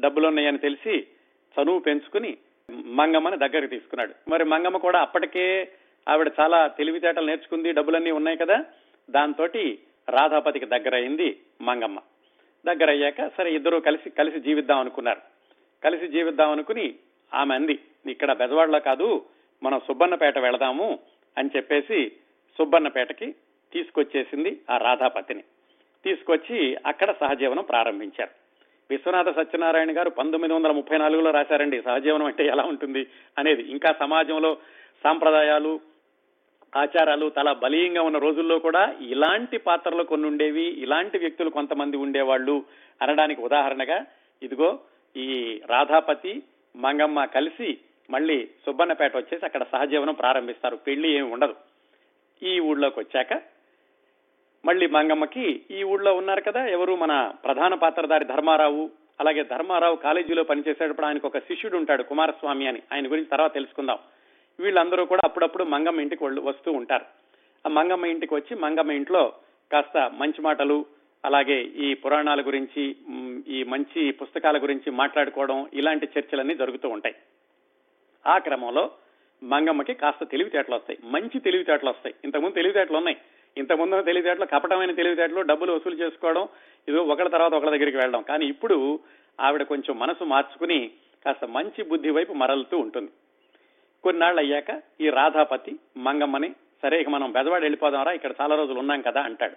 డబ్బులున్నాయి 0.00 0.48
అని 0.48 0.58
తెలిసి 0.58 1.06
చనువు 1.54 1.78
పెంచుకుని 1.78 2.38
మంగమ్మని 2.70 3.36
దగ్గరికి 3.36 3.66
తీసుకున్నాడు. 3.66 4.14
మరి 4.30 4.44
మంగమ్మ 4.44 4.76
కూడా 4.76 5.00
అప్పటికే 5.00 5.68
ఆవిడ 6.08 6.32
చాలా 6.40 6.66
తెలివితేటలు 6.66 7.26
నేర్చుకుంది 7.26 7.72
డబ్బులన్నీ 7.72 8.10
ఉన్నాయి 8.10 8.36
కదా 8.36 8.64
దాంతో 9.10 9.46
రాధాపతికి 10.08 10.66
దగ్గర 10.66 10.94
అయింది 10.94 11.40
మంగమ్మ. 11.60 12.00
దగ్గర 12.66 12.90
అయ్యాక 12.90 13.30
సరే 13.38 13.54
ఇద్దరు 13.54 13.78
కలిసి 13.78 14.10
కలిసి 14.10 14.40
జీవిద్దాం 14.40 14.78
అనుకున్నారు. 14.78 15.20
కలిసి 15.84 16.08
జీవిద్దాం 16.08 16.50
అనుకుని 16.50 16.94
ఆమె 17.34 17.54
అంది 17.54 17.78
ఇక్కడ 18.06 18.32
బెజవాడలో 18.32 18.80
కాదు 18.80 19.26
మనం 19.62 19.80
సుబ్బన్నపేట 19.88 20.38
వెళదాము 20.38 20.98
అని 21.38 21.50
చెప్పేసి 21.56 22.12
సుబ్బన్నపేటకి 22.58 23.34
తీసుకొచ్చేసింది 23.72 24.60
ఆ 24.70 24.76
రాధాపతిని. 24.76 25.42
తీసుకొచ్చి 26.04 26.76
అక్కడ 26.86 27.14
సహజీవనం 27.20 27.62
ప్రారంభించారు. 27.62 28.30
విశ్వనాథ 28.90 29.36
సత్యనారాయణ 29.36 29.98
గారు 29.98 30.10
పంతొమ్మిది 30.10 30.54
వందల 30.54 30.70
ముప్పై 30.70 30.98
నాలుగులో 30.98 31.30
రాశారండి 31.30 31.82
సహజీవనం 31.82 32.26
అంటే 32.26 32.46
ఎలా 32.46 32.62
ఉంటుంది 32.62 33.06
అనేది. 33.38 33.62
ఇంకా 33.62 33.94
సమాజంలో 34.00 34.56
సాంప్రదాయాలు 35.04 35.80
ఆచారాలు 36.76 37.32
చాలా 37.38 37.52
బలీయంగా 37.52 38.02
ఉన్న 38.02 38.18
రోజుల్లో 38.18 38.58
కూడా 38.58 38.94
ఇలాంటి 39.00 39.58
పాత్రలు 39.58 40.02
కొన్ని 40.02 40.28
ఉండేవి 40.28 40.62
ఇలాంటి 40.62 41.18
వ్యక్తులు 41.18 41.50
కొంతమంది 41.50 41.96
ఉండేవాళ్ళు 41.96 42.64
అనడానికి 43.02 43.40
ఉదాహరణగా 43.40 44.04
ఇదిగో 44.42 44.78
ఈ 45.16 45.60
రాధాపతి 45.66 46.42
మంగమ్మ 46.76 47.24
కలిసి 47.24 47.78
మళ్ళీ 48.10 48.48
సుబ్బన్నపేట 48.66 49.16
వచ్చేసి 49.16 49.44
అక్కడ 49.44 49.62
సహజీవనం 49.72 50.14
ప్రారంభిస్తారు. 50.14 50.76
పెళ్ళి 50.76 51.12
ఏమి 51.12 51.32
ఉండదు. 51.32 51.54
ఈ 52.42 52.60
ఊళ్ళోకి 52.60 53.00
వచ్చాక 53.00 53.51
మళ్ళీ 54.64 54.86
మంగమ్మకి 54.86 55.62
ఈ 55.70 55.82
ఊళ్ళో 55.82 56.14
ఉన్నారు 56.14 56.40
కదా 56.40 56.66
ఎవరు 56.66 56.96
మన 56.96 57.32
ప్రధాన 57.44 57.74
పాత్రధారి 57.74 58.24
ధర్మారావు 58.24 58.90
అలాగే 59.20 59.44
ధర్మారావు 59.44 59.96
కాలేజీలో 59.96 60.42
పనిచేసేటప్పుడు 60.42 61.06
ఆయనకు 61.06 61.26
ఒక 61.26 61.38
శిష్యుడు 61.38 61.76
ఉంటాడు 61.76 62.02
కుమారస్వామి 62.02 62.66
అని. 62.66 62.82
ఆయన 62.92 63.06
గురించి 63.06 63.24
తర్వాత 63.24 63.54
తెలుసుకుందాం. 63.54 63.98
వీళ్ళందరూ 64.60 65.04
కూడా 65.04 65.22
అప్పుడప్పుడు 65.24 65.64
మంగమ్మ 65.64 66.00
ఇంటికి 66.00 66.24
వాళ్ళు 66.24 66.40
వస్తూ 66.40 66.72
ఉంటారు. 66.72 67.04
ఆ 67.66 67.68
మంగమ్మ 67.68 68.06
ఇంటికి 68.06 68.34
వచ్చి 68.34 68.56
మంగమ్మ 68.56 68.92
ఇంట్లో 68.92 69.32
కాస్త 69.72 70.10
మంచి 70.18 70.42
మాటలు 70.42 70.86
అలాగే 71.24 71.62
ఈ 71.62 71.94
పురాణాల 71.94 72.40
గురించి 72.40 72.96
ఈ 73.48 73.64
మంచి 73.64 74.10
పుస్తకాల 74.10 74.62
గురించి 74.62 74.90
మాట్లాడుకోవడం 74.90 75.66
ఇలాంటి 75.74 76.08
చర్చలన్నీ 76.18 76.54
జరుగుతూ 76.54 76.88
ఉంటాయి. 76.88 77.14
ఆ 78.26 78.38
క్రమంలో 78.38 78.90
మంగమ్మకి 79.42 79.94
కాస్త 79.94 80.24
తెలివితేటలు 80.24 80.74
వస్తాయి. 80.74 80.98
మంచి 81.04 81.40
తెలివితేటలు 81.40 81.90
వస్తాయి. 81.90 82.14
ఇంతకుముందు 82.24 82.54
తెలివితేటలు 82.54 82.96
ఉన్నాయి. 82.96 83.16
ఇంతకుముందు 83.56 84.02
తెలివితేటలు 84.02 84.44
కపటమైన 84.44 84.92
తెలివితేటలు 84.92 85.40
డబ్బులు 85.40 85.72
వసూలు 85.72 85.94
చేసుకోవడం 85.94 86.48
ఇదో 86.88 87.02
ఒకళ్ళ 87.02 87.30
తర్వాత 87.30 87.54
ఒకళ్ళ 87.54 87.76
దగ్గరికి 87.76 87.96
వెళ్ళడం. 87.96 88.22
కానీ 88.22 88.46
ఇప్పుడు 88.46 89.00
ఆవిడ 89.40 89.62
కొంచెం 89.62 89.98
మనసు 89.98 90.24
మార్చుకుని 90.24 90.90
కాస్త 91.24 91.44
మంచి 91.44 91.82
బుద్ధి 91.84 92.10
వైపు 92.10 92.32
మరలుతూ 92.32 92.78
ఉంటుంది. 92.78 93.10
కొన్నాళ్ళు 94.04 94.40
అయ్యాక 94.40 94.82
ఈ 95.00 95.10
రాధాపతి 95.10 95.78
మంగమ్మని 95.96 96.54
సరే 96.82 97.00
ఇక 97.00 97.08
మనం 97.08 97.32
బెదవాడు 97.32 97.62
వెళ్ళిపోదాంరా 97.62 98.12
ఇక్కడ 98.12 98.32
చాలా 98.40 98.54
రోజులు 98.56 98.78
ఉన్నాం 98.78 99.00
కదా 99.00 99.20
అంటాడు. 99.20 99.56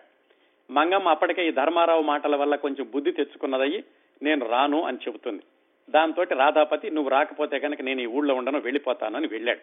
మంగమ్మ 0.71 1.10
అప్పటికే 1.10 1.47
ఈ 1.47 1.51
ధర్మారావు 1.51 2.01
మాటల 2.01 2.36
వల్ల 2.36 2.55
కొంచెం 2.55 2.89
బుద్ధి 2.93 3.12
తెచ్చుకున్నదయ్యి 3.12 3.84
నేను 4.21 4.49
రాను 4.49 4.84
అని 4.84 4.97
చెబుతుంది. 4.97 5.43
దాంతో 5.89 6.23
రాధాపతి 6.23 6.89
నువ్వు 6.89 7.10
రాకపోతే 7.10 7.60
కనుక 7.60 7.81
నేను 7.81 8.01
ఈ 8.01 8.05
ఊళ్ళో 8.05 8.36
ఉండను 8.36 8.60
వెళ్ళిపోతాను 8.60 9.15
అని 9.15 9.27
వెళ్ళాడు. 9.27 9.60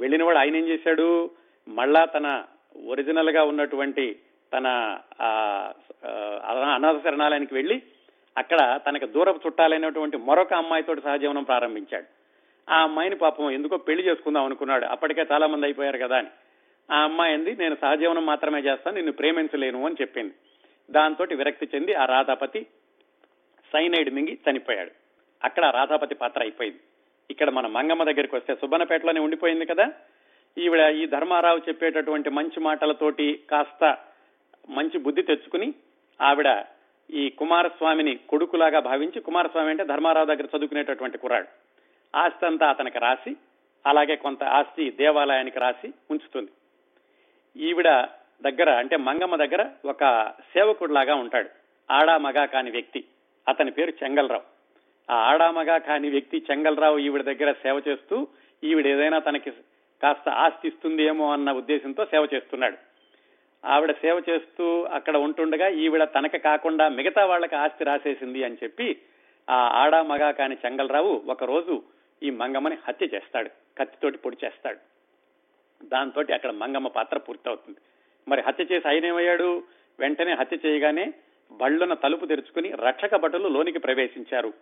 వెళ్ళినవాడు 0.00 0.38
ఆయన 0.38 0.56
ఏం 0.56 0.68
చేశాడు? 0.68 1.30
మళ్ళా 1.68 2.04
తన 2.04 2.44
ఒరిజినల్గా 2.76 3.42
ఉన్నటువంటి 3.42 4.18
తన 4.52 4.98
ఆ, 5.20 5.28
అనాథ 6.74 7.04
శరణాలయానికి 7.04 7.54
వెళ్ళి 7.54 7.82
అక్కడ 8.38 8.80
తనకు 8.88 9.06
దూరపు 9.06 9.40
చుట్టాలైనటువంటి 9.46 10.16
మరొక 10.16 10.52
అమ్మాయితో 10.52 10.96
సహజీవనం 10.96 11.42
ప్రారంభించాడు. 11.42 12.04
ఆ 12.70 12.82
అమ్మాయిని 12.82 13.16
పాపం 13.16 13.50
ఎందుకో 13.50 13.76
పెళ్ళి 13.76 14.06
చేసుకుందాం 14.06 14.44
అనుకున్నాడు. 14.44 14.84
అప్పటికే 14.84 15.26
చాలా 15.32 15.46
మంది 15.46 15.66
అయిపోయారు 15.66 15.98
కదా 15.98 16.16
అని. 16.16 16.28
ఆ 16.92 16.96
అమ్మాయి 17.02 17.34
అంది 17.34 17.56
నేను 17.56 17.76
సహజీవనం 17.82 18.26
మాత్రమే 18.26 18.60
చేస్తాను 18.60 18.94
నిన్ను 18.96 19.12
ప్రేమించలేను 19.12 19.86
అని 19.86 19.94
చెప్పింది. 20.00 20.34
దాంతో 20.90 21.26
విరక్తి 21.36 21.68
చెంది 21.74 21.94
ఆ 21.94 22.04
రాధాపతి 22.04 22.66
సైనైడ్ 23.72 24.10
మింగి 24.10 24.38
చనిపోయాడు. 24.50 24.90
అక్కడ 25.44 25.64
రాధాపతి 25.64 26.14
పాత్ర 26.14 26.40
అయిపోయింది. 26.40 26.80
ఇక్కడ 27.30 27.50
మన 27.50 27.66
మంగమ్మ 27.66 28.04
దగ్గరికి 28.04 28.36
వస్తే 28.36 28.54
సుబ్బన్నపేటలోనే 28.54 29.20
ఉండిపోయింది 29.20 29.66
కదా. 29.66 29.92
ఈవిడ 30.58 30.80
ఈ 30.80 31.06
ధర్మారావు 31.06 31.58
చెప్పేటటువంటి 31.58 32.30
మంచి 32.30 32.60
మాటలతోటి 32.60 33.40
కాస్త 33.50 33.98
మంచి 34.68 34.98
బుద్ధి 34.98 35.22
తెచ్చుకుని 35.22 35.74
ఆవిడ 36.20 36.64
ఈ 37.10 37.30
కుమారస్వామిని 37.30 38.16
కొడుకులాగా 38.16 38.80
భావించి 38.80 39.20
కుమారస్వామి 39.20 39.70
అంటే 39.70 39.84
ధర్మారావు 39.84 40.26
దగ్గర 40.26 40.44
చదువుకునేటటువంటి 40.56 41.18
కుర్రాడు. 41.18 41.46
ఆస్తి 42.16 42.46
అంతా 42.46 42.70
అతనికి 42.70 42.98
రాసి 42.98 43.36
అలాగే 43.86 44.16
కొంత 44.16 44.44
ఆస్తి 44.44 44.90
దేవాలయానికి 44.90 45.58
రాసి 45.58 45.92
ఉంచుతుంది. 46.10 46.50
ఈవిడ 47.56 47.88
దగ్గర 48.42 48.70
అంటే 48.70 48.96
మంగమ్మ 48.96 49.36
దగ్గర 49.36 49.70
ఒక 49.84 50.32
సేవకుడిలాగా 50.52 51.14
ఉంటాడు. 51.14 51.48
ఆడామగా 51.90 52.44
కాని 52.44 52.70
వ్యక్తి. 52.70 53.04
అతని 53.48 53.70
పేరు 53.70 53.92
చెంగల్రావు. 54.04 54.42
ఆ 55.12 55.14
ఆడామగా 55.14 55.78
కాని 55.78 56.10
వ్యక్తి 56.10 56.42
చెంగల్రావు 56.50 56.98
ఈవిడ 56.98 57.22
దగ్గర 57.22 57.52
సేవ 57.52 57.82
చేస్తూ 57.88 58.26
ఈవిడ 58.64 58.86
ఏదైనా 58.86 59.18
తనకి 59.18 59.52
కాస్త 60.02 60.28
ఆస్తి 60.28 60.68
ఇస్తుందేమో 60.68 61.32
అన్న 61.32 61.52
ఉద్దేశంతో 61.52 62.04
సేవ 62.04 62.28
చేస్తున్నాడు. 62.34 62.76
ఆవిడ 63.66 63.92
సేవ 63.92 64.22
చేస్తూ 64.30 64.82
అక్కడ 64.82 65.16
ఉంటుండగా 65.16 65.68
ఈవిడ 65.68 66.04
తనకి 66.04 66.38
కాకుండా 66.38 66.88
మిగతా 66.88 67.24
వాళ్ళకి 67.24 67.56
ఆస్తి 67.56 67.84
రాసేసింది 67.84 68.44
అని 68.44 68.54
చెప్పి 68.54 68.96
ఆ 69.50 69.54
ఆడా 69.54 70.02
మగా 70.02 70.30
కాని 70.30 70.56
చెంగల్రావు 70.66 71.22
ఒక 71.26 71.44
రోజు 71.44 71.82
ఈ 72.22 72.30
మంగమ్మని 72.30 72.78
హత్య 72.88 73.06
చేస్తాడు. 73.14 73.50
కత్తితోటి 73.78 74.18
పొడి 74.18 74.36
చేస్తాడు. 74.44 74.78
దాంతో 75.84 76.20
అక్కడ 76.34 76.50
మంగమ్మ 76.50 76.88
పాత్ర 76.88 77.18
పూర్తవుతుంది. 77.18 77.78
మరి 78.28 78.40
హత్య 78.40 78.64
చేసి 78.72 78.88
ఆయన 78.88 79.06
ఏమయ్యాడు? 79.06 79.62
వెంటనే 79.98 80.34
హత్య 80.34 80.58
చేయగానే 80.66 81.12
బళ్ళున 81.52 81.94
తలుపు 81.94 82.26
తెరుచుకుని 82.26 82.70
రక్షక 82.70 83.16
భటులు 83.16 83.48
లోనికి 83.48 83.78
ప్రవేశించారు. 83.78 84.52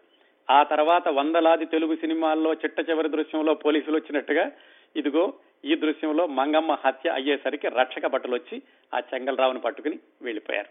ఆ 0.51 0.63
తర్వాత 0.63 1.09
వందలాది 1.09 1.67
తెలుగు 1.67 1.97
సినిమాల్లో 1.97 2.55
చిట్ట 2.55 2.91
చివరి 2.91 3.09
దృశ్యంలో 3.09 3.55
పోలీసులు 3.55 3.97
వచ్చినట్టుగా 3.97 4.51
ఇదిగో 4.97 5.33
ఈ 5.65 5.75
దృశ్యంలో 5.75 6.27
మంగమ్మ 6.27 6.73
హత్య 6.85 7.11
అయ్యేసరికి 7.11 7.69
రక్షక 7.69 8.07
బట్టలు 8.07 8.35
వచ్చి 8.35 8.63
ఆ 8.95 9.01
చెంగల్రావుని 9.15 9.61
పట్టుకుని 9.61 9.99
వెళ్ళిపోయారు. 10.23 10.71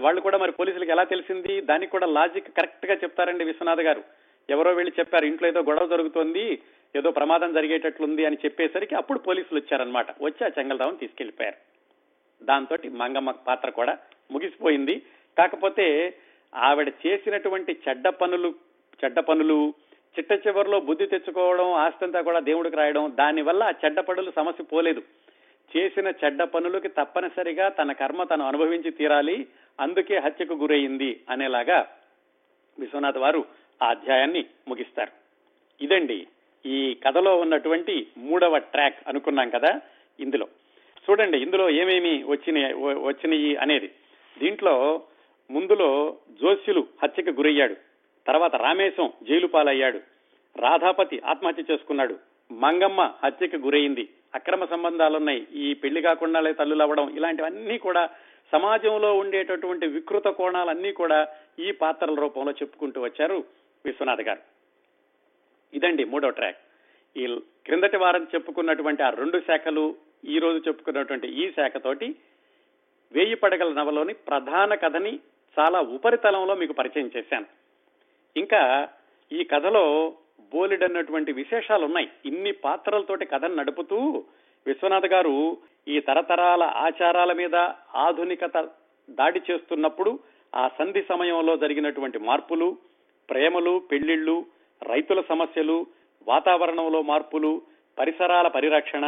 వాళ్ళు 0.00 0.20
కూడా 0.20 0.38
మరి 0.38 0.52
పోలీసులకు 0.52 0.90
ఎలా 0.90 1.04
తెలిసింది? 1.04 1.60
దానికి 1.60 1.92
కూడా 1.92 2.06
లాజిక్ 2.06 2.48
కరెక్ట్గా 2.48 2.94
చెప్తారండి 2.94 3.44
విశ్వనాథ్ 3.44 3.80
గారు. 3.80 4.04
ఎవరో 4.50 4.72
వెళ్ళి 4.72 4.92
చెప్పారు 4.98 5.24
ఇంట్లో 5.24 5.48
ఏదో 5.48 5.60
గొడవ 5.60 5.86
జరుగుతోంది 5.86 6.62
ఏదో 6.96 7.10
ప్రమాదం 7.10 7.52
జరిగేటట్లుంది 7.52 8.24
అని 8.24 8.36
చెప్పేసరికి 8.44 8.94
అప్పుడు 8.94 9.18
పోలీసులు 9.18 9.60
వచ్చారనమాట 9.60 10.06
వచ్చి 10.22 10.46
ఆ 10.46 10.50
చెంగల్రావుని 10.58 10.96
తీసుకెళ్ళిపోయారు 10.96 11.56
దాంతో 12.44 12.76
మంగమ్మ 12.90 13.30
పాత్ర 13.30 13.70
కూడా 13.70 13.98
ముగిసిపోయింది. 14.30 15.02
కాకపోతే 15.38 16.14
ఆవిడ 16.54 16.92
చేసినటువంటి 17.06 17.76
చెడ్డ 17.88 18.08
పనులు 18.08 18.54
చెడ్డ 19.04 19.20
పనులు 19.20 19.74
చిట్ట 20.18 20.32
చివరిలో 20.46 20.80
బుద్ధి 20.80 21.06
తెచ్చుకోవడం 21.06 21.72
ఆస్తంతా 21.72 22.20
కూడా 22.20 22.38
దేవుడికి 22.38 22.76
రాయడం 22.76 23.12
దానివల్ల 23.18 23.62
ఆ 23.62 23.72
చెడ్డ 23.84 24.00
పనులు 24.00 24.32
సమస్య 24.36 24.64
పోలేదు. 24.64 25.02
చేసిన 25.76 26.12
చెడ్డ 26.24 26.42
పనులకి 26.42 26.88
తప్పనిసరిగా 26.88 27.68
తన 27.68 27.92
కర్మ 27.92 28.22
తను 28.22 28.44
అనుభవించి 28.44 28.90
తీరాలి. 28.90 29.46
అందుకే 29.80 30.18
హత్యకు 30.18 30.54
గురయింది 30.54 31.20
అనేలాగా 31.30 31.86
విశ్వనాథ్ 32.78 33.18
వారు 33.18 33.44
ఆ 33.82 33.88
అధ్యాయాన్ని 33.88 34.44
ముగిస్తారు. 34.68 35.12
ఇదండి 35.84 36.26
ఈ 36.66 36.94
కథలో 36.94 37.36
ఉన్నటువంటి 37.36 38.06
మూడవ 38.16 38.58
ట్రాక్ 38.58 38.98
అనుకున్నాం 39.08 39.50
కదా 39.50 39.80
ఇందులో. 40.20 40.48
చూడండి 41.10 41.38
ఇందులో 41.38 41.70
ఏమేమి 41.70 42.22
వచ్చినాయి 42.22 42.74
వచ్చినాయి 42.98 43.56
అనేది. 43.56 43.90
దీంట్లో 44.38 45.02
ముందులో 45.50 46.16
జోస్యులు 46.42 46.86
హత్యకు 47.02 47.30
గురయ్యాడు. 47.30 47.91
తర్వాత 48.26 48.56
రామేశం 48.56 49.12
జైలు 49.22 49.46
పాలయ్యాడు. 49.46 50.00
రాధాపతి 50.56 51.22
ఆత్మహత్య 51.26 51.64
చేసుకున్నాడు. 51.72 52.18
మంగమ్మ 52.52 53.12
హత్యకు 53.24 53.56
గురైంది. 53.56 54.08
అక్రమ 54.34 54.64
సంబంధాలున్నాయి. 54.64 55.46
ఈ 55.54 55.74
పెళ్ళి 55.74 56.02
కాకుండా 56.02 56.52
తల్లులవ్వడం 56.52 57.16
ఇలాంటివన్నీ 57.16 57.78
కూడా 57.78 58.08
సమాజంలో 58.52 59.14
ఉండేటటువంటి 59.14 59.86
వికృత 59.86 60.24
కోణాలన్నీ 60.24 60.92
కూడా 60.92 61.28
ఈ 61.58 61.70
పాత్రల 61.70 62.14
రూపంలో 62.14 62.52
చెప్పుకుంటూ 62.52 63.00
వచ్చారు 63.00 63.44
విశ్వనాథ్ 63.84 64.20
గారు. 64.20 64.38
ఇదండి 65.74 66.04
మూడో 66.04 66.30
ట్రాక్. 66.30 66.56
ఈ 67.16 67.40
క్రిందటి 67.66 67.96
వారం 67.96 68.26
చెప్పుకున్నటువంటి 68.34 69.02
ఆ 69.02 69.10
రెండు 69.10 69.38
శాఖలు 69.38 69.94
ఈ 70.24 70.38
రోజు 70.38 70.58
చెప్పుకున్నటువంటి 70.68 71.28
ఈ 71.28 71.50
శాఖతోటి 71.50 72.16
వేయి 73.12 73.34
పడగల 73.34 73.72
నవలోని 73.72 74.14
ప్రధాన 74.14 74.74
కథని 74.74 75.18
చాలా 75.58 75.80
ఉపరితలంలో 75.80 76.54
మీకు 76.54 76.72
పరిచయం 76.72 77.10
చేశాను. 77.16 77.61
ఇంకా 78.36 78.62
ఈ 79.30 79.42
కథలో 79.44 79.84
బోలెడన్నటువంటి 80.52 81.30
విశేషాలు 81.32 81.84
ఉన్నాయి 81.84 82.08
ఇన్ని 82.28 82.52
పాత్రలతోటి 82.64 83.24
కథను 83.26 83.56
నడుపుతూ 83.56 83.98
విశ్వనాథ్ 84.66 85.08
గారు 85.12 85.34
ఈ 85.86 85.96
తరతరాల 86.08 86.64
ఆచారాల 86.86 87.32
మీద 87.32 87.56
ఆధునికత 88.06 88.58
దాడి 89.08 89.40
చేస్తున్నప్పుడు 89.48 90.10
ఆ 90.52 90.64
సంధి 90.78 91.02
సమయంలో 91.08 91.54
జరిగినటువంటి 91.56 92.18
మార్పులు 92.20 92.68
ప్రేమలు 93.28 93.74
పెళ్ళిళ్ళు 93.90 94.36
రైతుల 94.82 95.20
సమస్యలు 95.30 95.76
వాతావరణంలో 96.26 97.00
మార్పులు 97.02 97.52
పరిసరాల 97.98 98.48
పరిరక్షణ 98.48 99.06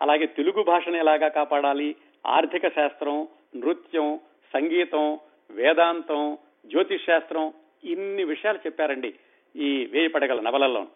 అలాగే 0.00 0.26
తెలుగు 0.36 0.62
భాషను 0.62 0.96
ఎలాగా 0.96 1.28
కాపాడాలి 1.30 1.88
ఆర్థిక 2.30 2.66
శాస్త్రం 2.76 3.16
నృత్యం 3.56 4.08
సంగీతం 4.54 5.04
వేదాంతం 5.50 6.22
జ్యోతిష్ 6.70 7.06
శాస్త్రం 7.06 7.44
ఇన్ని 7.84 8.24
విషయాలు 8.24 8.58
చెప్పారండి 8.58 9.14
ఈ 9.56 9.86
వేయి 9.86 10.08
పడగల 10.08 10.40
నవలల్లో. 10.40 10.86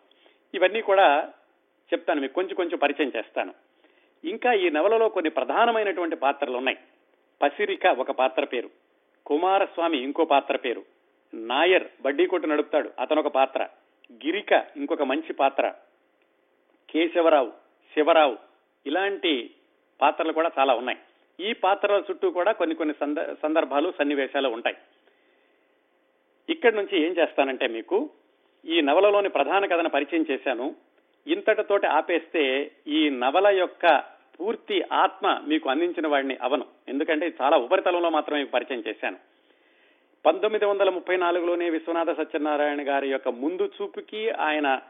ఇవన్నీ 0.55 0.81
కూడా 0.81 1.33
చెప్తాను 1.93 2.21
మీకు 2.21 2.33
కొంచెం 2.33 2.55
కొంచెం 2.55 2.79
పరిచయం 2.79 3.13
చేస్తాను. 3.17 3.55
ఇంకా 4.25 4.53
ఈ 4.53 4.71
నవలలో 4.71 5.09
కొన్ని 5.09 5.31
ప్రధానమైనటువంటి 5.31 6.17
పాత్రలు 6.17 6.57
ఉన్నాయి 6.57 6.79
పసిరిక 7.43 7.87
ఒక 7.87 8.11
పాత్ర 8.11 8.45
పేరు. 8.45 8.71
కుమారస్వామి 9.27 10.03
ఇంకో 10.03 10.25
పాత్ర 10.25 10.57
పేరు. 10.57 10.85
నాయర్ 11.35 11.89
బడ్డీ 12.01 12.27
కొట్టు 12.27 12.47
నడుపుతాడు 12.47 12.91
అతను 12.99 13.21
ఒక 13.21 13.27
పాత్ర. 13.27 13.69
గిరిక 14.13 14.67
ఇంకొక 14.77 15.03
మంచి 15.03 15.33
పాత్ర. 15.33 15.75
కేశవరావు 16.91 17.51
శివరావు 17.95 18.37
ఇలాంటి 18.87 19.51
పాత్రలు 20.01 20.33
కూడా 20.33 20.51
చాలా 20.59 20.75
ఉన్నాయి. 20.75 20.99
ఈ 21.41 21.53
పాత్రల 21.53 22.03
చుట్టూ 22.11 22.31
కూడా 22.31 22.53
కొన్ని 22.53 22.77
కొన్ని 22.77 22.95
సందర్భాలు 23.43 23.93
సన్నివేశాలు 23.99 24.49
ఉంటాయి. 24.49 24.77
ఇక్కడి 26.51 26.77
నుంచి 26.77 26.99
ఏం 26.99 27.13
చేస్తానంటే 27.13 27.67
మీకు 27.67 28.11
ఈ 28.65 28.81
నవలలోని 28.81 29.29
ప్రధాన 29.29 29.67
కథను 29.67 29.89
పరిచయం 29.89 30.27
చేశాను. 30.31 30.75
ఇంతటితోటి 31.27 31.87
ఆపేస్తే 31.87 32.71
ఈ 32.87 33.11
నవల 33.11 33.49
యొక్క 33.49 34.03
పూర్తి 34.41 34.83
ఆత్మ 34.93 35.41
మీకు 35.47 35.71
అందించిన 35.71 36.07
వాడిని 36.07 36.37
అవను. 36.43 36.65
ఎందుకంటే 36.89 37.33
చాలా 37.43 37.57
ఉపరితలంలో 37.57 38.11
మాత్రమే 38.11 38.45
పరిచయం 38.45 38.83
చేశాను. 38.89 39.17
పంతొమ్మిది 40.27 40.65
వందల 40.65 40.91
ముప్పై 40.91 41.17
నాలుగులోనే 41.17 41.71
విశ్వనాథ 41.71 42.11
సత్యనారాయణ 42.17 42.89
గారి 42.89 43.09
యొక్క 43.09 43.29
ముందు 43.29 43.71
చూపుకి 43.83 44.31
ఆయన 44.31 44.81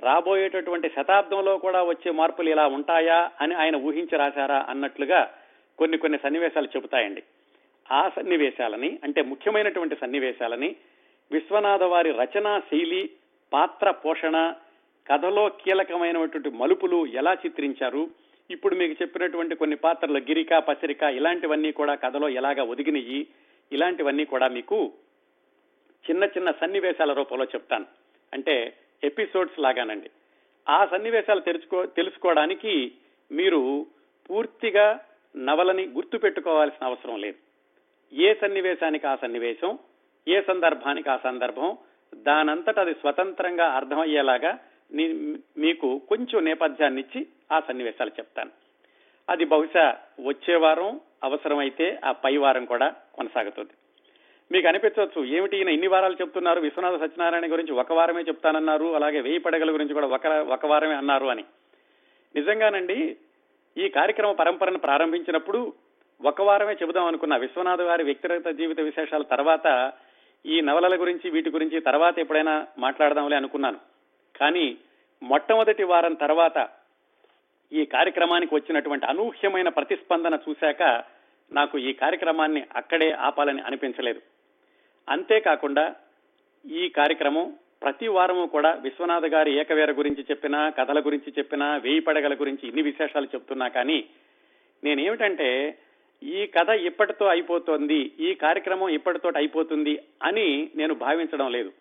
రాబోయేటటువంటి 0.00 0.88
శతాబ్దంలో 0.88 1.58
కూడా 1.58 1.82
వచ్చే 1.82 2.12
మార్పులు 2.12 2.50
ఇలా 2.50 2.66
ఉంటాయా 2.66 3.30
అని 3.40 3.54
ఆయన 3.54 3.76
ఊహించి 3.76 4.16
రాశారా 4.16 4.66
అన్నట్లుగా 4.68 5.34
కొన్ని 5.78 5.98
కొన్ని 5.98 6.18
సన్నివేశాలు 6.18 6.66
చెబుతాయండి. 6.66 7.22
ఆ 7.92 8.08
సన్నివేశాలని 8.08 8.98
అంటే 9.04 9.22
ముఖ్యమైనటువంటి 9.22 9.96
సన్నివేశాలని 10.00 10.76
విశ్వనాథ 11.32 11.82
వారి 11.82 12.10
రచనా 12.10 12.60
శైలి 12.60 13.10
పాత్ర 13.52 13.90
పోషణ 13.90 14.54
కథలో 15.12 15.48
కీలకమైనటువంటి 15.48 16.50
మలుపులు 16.50 17.06
ఎలా 17.06 17.34
చిత్రించారు? 17.34 18.10
ఇప్పుడు 18.50 18.74
మీకు 18.74 19.02
చెప్పినటువంటి 19.02 19.54
కొన్ని 19.54 19.76
పాత్రలు 19.76 20.18
గిరిక 20.18 20.54
పసిరిక 20.58 21.02
ఇలాంటివన్నీ 21.02 21.72
కూడా 21.72 21.94
కథలో 21.94 22.28
ఎలాగా 22.28 22.62
ఒదిగినయి 22.62 23.26
ఇలాంటివన్నీ 23.72 24.24
కూడా 24.24 24.48
మీకు 24.48 24.92
చిన్న 26.10 26.24
చిన్న 26.24 26.50
సన్నివేశాల 26.50 27.12
రూపంలో 27.12 27.44
చెప్తాను. 27.44 27.86
అంటే 28.32 28.76
ఎపిసోడ్స్ 29.04 29.60
లాగానండి. 29.60 30.10
ఆ 30.68 30.86
సన్నివేశాలు 30.86 31.40
తెలుసుకో 31.40 31.86
తెలుసుకోవడానికి 31.86 32.92
మీరు 33.32 33.86
పూర్తిగా 34.30 35.00
నవలని 35.36 35.86
గుర్తు 35.86 36.18
పెట్టుకోవాల్సిన 36.18 36.86
అవసరం 36.86 37.20
లేదు. 37.20 37.36
ఏ 38.14 38.34
సన్నివేశానికి 38.34 39.06
ఆ 39.06 39.16
సన్నివేశం? 39.16 39.78
ఏ 40.28 40.40
సందర్భానికి 40.40 41.10
ఆ 41.10 41.16
సందర్భం? 41.16 41.76
దానంతట 42.14 42.78
అది 42.78 42.94
స్వతంత్రంగా 42.94 43.66
అర్థమయ్యేలాగా 43.66 44.58
మీకు 45.58 46.00
కొంచెం 46.08 46.44
నేపథ్యాన్ని 46.44 47.00
ఇచ్చి 47.00 47.26
ఆ 47.52 47.60
సన్నివేశాలు 47.60 48.10
చెప్తాను. 48.10 48.50
అది 49.30 49.44
బహుశా 49.44 49.96
వచ్చే 50.26 50.56
వారం 50.56 51.00
అవసరమైతే 51.24 52.00
ఆ 52.04 52.12
పై 52.12 52.36
వారం 52.36 52.64
కూడా 52.64 52.94
కొనసాగుతుంది. 53.14 53.70
మీకు 54.52 54.68
అనిపించవచ్చు 54.68 55.24
ఏమిటి 55.24 55.56
ఈయన 55.56 55.68
ఇన్ని 55.68 55.86
వారాలు 55.86 56.14
చెప్తున్నారు? 56.14 56.60
విశ్వనాథ 56.60 57.00
సత్యనారాయణ 57.00 57.52
గురించి 57.52 57.72
ఒక 57.72 57.92
వారమే 57.92 58.22
చెప్తానన్నారు 58.22 58.94
అలాగే 58.94 59.20
వెయ్యి 59.20 59.38
పడగల 59.38 59.72
గురించి 59.72 59.94
కూడా 59.94 60.06
ఒక 60.06 60.26
ఒక 60.26 60.66
వారమే 60.66 60.94
అన్నారు 60.94 61.26
అని. 61.26 61.44
నిజంగానండి 62.34 63.16
ఈ 63.78 63.88
కార్యక్రమ 63.88 64.32
పరంపరను 64.32 64.78
ప్రారంభించినప్పుడు 64.78 65.72
ఒక 66.24 66.42
వారమే 66.42 66.72
చెబుదాం 66.72 67.04
అనుకున్న 67.04 67.36
విశ్వనాథ్ 67.36 67.80
గారి 67.80 68.04
వ్యక్తిగత 68.04 68.48
జీవిత 68.48 68.80
విశేషాల 68.80 69.22
తర్వాత 69.22 69.92
ఈ 70.46 70.60
నవలల 70.60 71.00
గురించి 71.00 71.30
వీటి 71.30 71.50
గురించి 71.50 71.80
తర్వాత 71.80 72.18
ఎప్పుడైనా 72.18 72.66
మాట్లాడదాంలే 72.78 73.36
అనుకున్నాను. 73.36 73.78
కానీ 74.36 74.76
మొట్టమొదటి 75.22 75.82
వారం 75.82 76.14
తర్వాత 76.14 76.68
ఈ 77.72 77.84
కార్యక్రమానికి 77.84 78.54
వచ్చినటువంటి 78.54 79.06
అనూహ్యమైన 79.06 79.68
ప్రతిస్పందన 79.68 80.38
చూశాక 80.48 81.04
నాకు 81.52 81.78
ఈ 81.78 81.92
కార్యక్రమాన్ని 81.92 82.64
అక్కడే 82.76 83.10
ఆపాలని 83.10 83.62
అనిపించలేదు. 83.62 84.20
అంతేకాకుండా 85.08 85.94
ఈ 86.70 86.88
కార్యక్రమం 86.88 87.54
ప్రతి 87.82 88.08
వారము 88.08 88.46
కూడా 88.46 88.72
విశ్వనాథ్ 88.72 89.26
గారి 89.26 89.58
ఏకవేర 89.58 89.92
గురించి 89.92 90.22
చెప్పినా 90.30 90.70
కథల 90.70 91.00
గురించి 91.00 91.32
చెప్పినా 91.38 91.76
వేయి 91.76 92.00
పడగల 92.00 92.34
గురించి 92.34 92.66
ఇన్ని 92.68 92.82
విశేషాలు 92.82 93.24
చెప్తున్నా 93.24 93.68
కానీ 93.68 94.04
నేనేమిటంటే 94.84 95.78
ఈ 96.22 96.46
కథ 96.46 96.68
ఇప్పటితో 96.68 97.26
అయిపోతుంది 97.26 98.12
ఈ 98.20 98.34
కార్యక్రమం 98.34 98.88
ఇప్పటితో 98.88 99.32
అయిపోతుంది 99.36 99.98
అని 100.22 100.70
నేను 100.76 100.94
భావించడం 100.94 101.52
లేదు. 101.52 101.72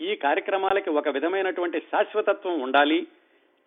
ఈ 0.00 0.14
కార్యక్రమాలకి 0.14 0.90
ఒక 0.90 1.08
విధమైనటువంటి 1.08 1.80
శాశ్వతత్వం 1.80 2.60
ఉండాలి. 2.60 3.06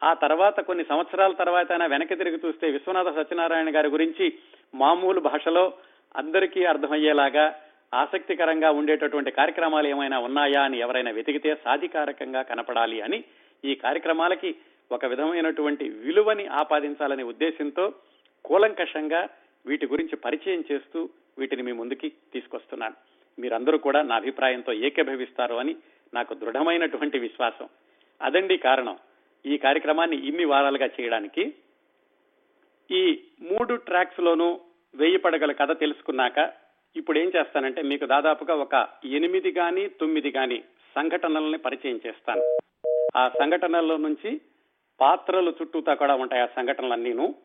ఆ 0.03 0.13
తర్వాత 0.13 0.59
కొన్ని 0.59 0.83
సంవత్సరాల 0.83 1.31
తర్వాత 1.31 1.71
వెనక్కి 1.71 2.15
తిరిగి 2.15 2.39
చూస్తే 2.45 2.69
విశ్వనాథ 2.69 3.15
సత్యనారాయణ 3.15 3.75
గారి 3.75 3.87
గురించి 3.87 4.33
మామూలు 4.75 5.19
భాషలో 5.19 5.73
అందరికీ 6.15 6.65
అర్థమయ్యేలాగా 6.65 7.55
ఆసక్తికరంగా 7.93 8.71
ఉండేటటువంటి 8.71 9.31
కార్యక్రమాలు 9.31 9.87
ఏమైనా 9.87 10.19
ఉన్నాయా 10.19 10.61
అని 10.61 10.79
ఎవరైనా 10.79 11.11
వెతికితే 11.11 11.55
సాధికారకంగా 11.55 12.41
కనపడాలి 12.41 13.01
అని 13.01 13.23
ఈ 13.65 13.75
కార్యక్రమాలకి 13.75 14.55
ఒక 14.91 15.05
విధమైనటువంటి 15.05 15.89
విలువని 15.89 16.45
ఆపాదించాలనే 16.45 17.23
ఉద్దేశంతో 17.23 17.93
కూలంకషంగా 18.45 19.29
వీటి 19.65 19.85
గురించి 19.87 20.15
పరిచయం 20.15 20.63
చేస్తూ 20.71 21.09
వీటిని 21.37 21.63
మీ 21.63 21.71
ముందుకి 21.71 22.09
తీసుకొస్తున్నాను. 22.09 22.95
మీరందరూ 23.41 23.77
కూడా 23.77 24.01
నా 24.01 24.15
అభిప్రాయంతో 24.15 24.73
ఏకీభవిస్తారు 24.73 25.55
అని 25.55 25.75
నాకు 26.13 26.33
దృఢమైనటువంటి 26.33 27.19
విశ్వాసం. 27.19 27.69
అదండి 28.21 28.57
కారణం. 28.57 28.97
ఈ 29.45 29.57
కార్యక్రమాన్ని 29.57 30.27
ఇన్ని 30.27 30.45
వారాలుగా 30.45 30.85
చేయడానికి 30.85 31.53
ఈ 32.91 33.19
మూడు 33.41 33.75
ట్రాక్స్ 33.75 34.19
లోనూ 34.19 34.59
వెయ్యి 34.95 35.17
పడగల 35.17 35.51
కథ 35.51 35.79
తెలుసుకున్నాక 35.79 36.53
ఇప్పుడు 36.95 37.19
ఏం 37.19 37.31
చేస్తానంటే 37.35 37.81
మీకు 37.81 38.05
దాదాపుగా 38.05 38.55
ఒక 38.55 38.87
ఎనిమిది 39.05 39.51
గాని 39.51 39.89
తొమ్మిది 39.89 40.31
గాని 40.31 40.63
సంఘటనల్ని 40.95 41.57
పరిచయం 41.57 41.99
చేస్తాను. 42.07 42.57
ఆ 43.17 43.29
సంఘటనల్లో 43.29 43.97
నుంచి 43.97 44.41
పాత్రలు 45.01 45.53
చుట్టూతా 45.61 45.93
కూడా 45.93 46.15
ఉంటాయి 46.15 46.41
ఆ 46.41 46.45
సంఘటనలన్నీను. 46.45 47.35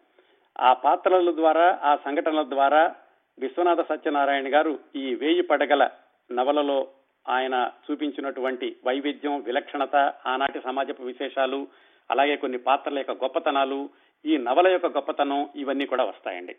ఆ 0.59 0.73
పాత్రల 0.73 1.31
ద్వారా 1.31 1.79
ఆ 1.83 1.97
సంఘటనల 1.97 2.43
ద్వారా 2.43 2.95
విశ్వనాథ 3.39 3.81
సత్యనారాయణ 3.81 4.55
గారు 4.55 4.79
ఈ 4.97 5.15
వేయి 5.15 5.43
పడగల 5.43 5.91
నవలలో 6.31 6.89
ఆయన 7.29 7.71
చూపించినటువంటి 7.85 8.77
వైవిధ్యం 8.85 9.43
విలక్షణత 9.43 9.97
ఆనాటి 10.27 10.61
సమాజపు 10.61 11.03
విశేషాలు 11.03 11.69
అలాగే 12.11 12.37
కొన్ని 12.37 12.59
పాత్రల 12.59 12.99
యొక్క 12.99 13.11
గొప్పతనాలు 13.11 13.91
ఈ 14.25 14.37
నవల 14.37 14.69
యొక్క 14.69 14.87
గొప్పతనం 14.87 15.49
ఇవన్నీ 15.57 15.87
కూడా 15.87 16.05
వస్తాయండి. 16.05 16.57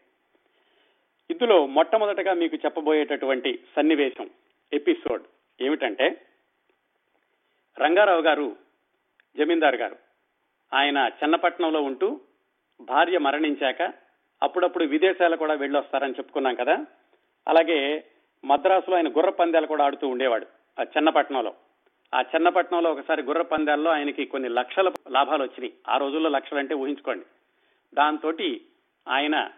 ఇందులో 1.30 1.66
మొట్టమొదటగా 1.66 2.34
మీకు 2.34 2.56
చెప్పబోయేటటువంటి 2.56 3.60
సన్నివేశం 3.76 4.30
ఎపిసోడ్ 4.72 5.24
ఏమిటంటే 5.62 6.32
రంగారావు 7.80 8.22
గారు 8.22 8.56
జమీందారు 9.38 9.78
గారు 9.78 9.96
ఆయన 10.74 10.98
చెన్నపట్నంలో 10.98 11.82
ఉంటూ 11.82 12.22
భార్య 12.82 13.18
మరణించాక 13.18 13.94
అప్పుడప్పుడు 14.44 14.84
విదేశాలు 14.84 15.36
కూడా 15.36 15.54
వెళ్ళొస్తారని 15.54 16.14
చెప్పుకున్నాం 16.14 16.56
కదా. 16.56 16.86
అలాగే 17.48 18.04
మద్రాసులో 18.46 18.96
ఆయన 18.96 19.08
గుర్ర 19.08 19.30
పందాలు 19.30 19.68
కూడా 19.68 19.86
ఆడుతూ 19.86 20.08
ఉండేవాడు 20.08 20.48
ఆ 20.80 20.84
చెన్నపట్నంలో. 20.84 21.54
ఆ 22.16 22.22
చెన్నపట్నంలో 22.22 22.92
ఒకసారి 22.92 23.22
గుర్ర 23.22 23.42
పందాల్లో 23.42 23.92
ఆయనకి 23.92 24.26
కొన్ని 24.26 24.50
లక్షల 24.50 24.92
లాభాలు 25.10 25.44
వచ్చినాయి. 25.44 25.74
ఆ 25.90 25.98
రోజుల్లో 25.98 26.30
లక్షలంటే 26.30 26.76
ఊహించుకోండి. 26.76 27.26
దాంతో 27.94 28.34
ఆయన 29.08 29.52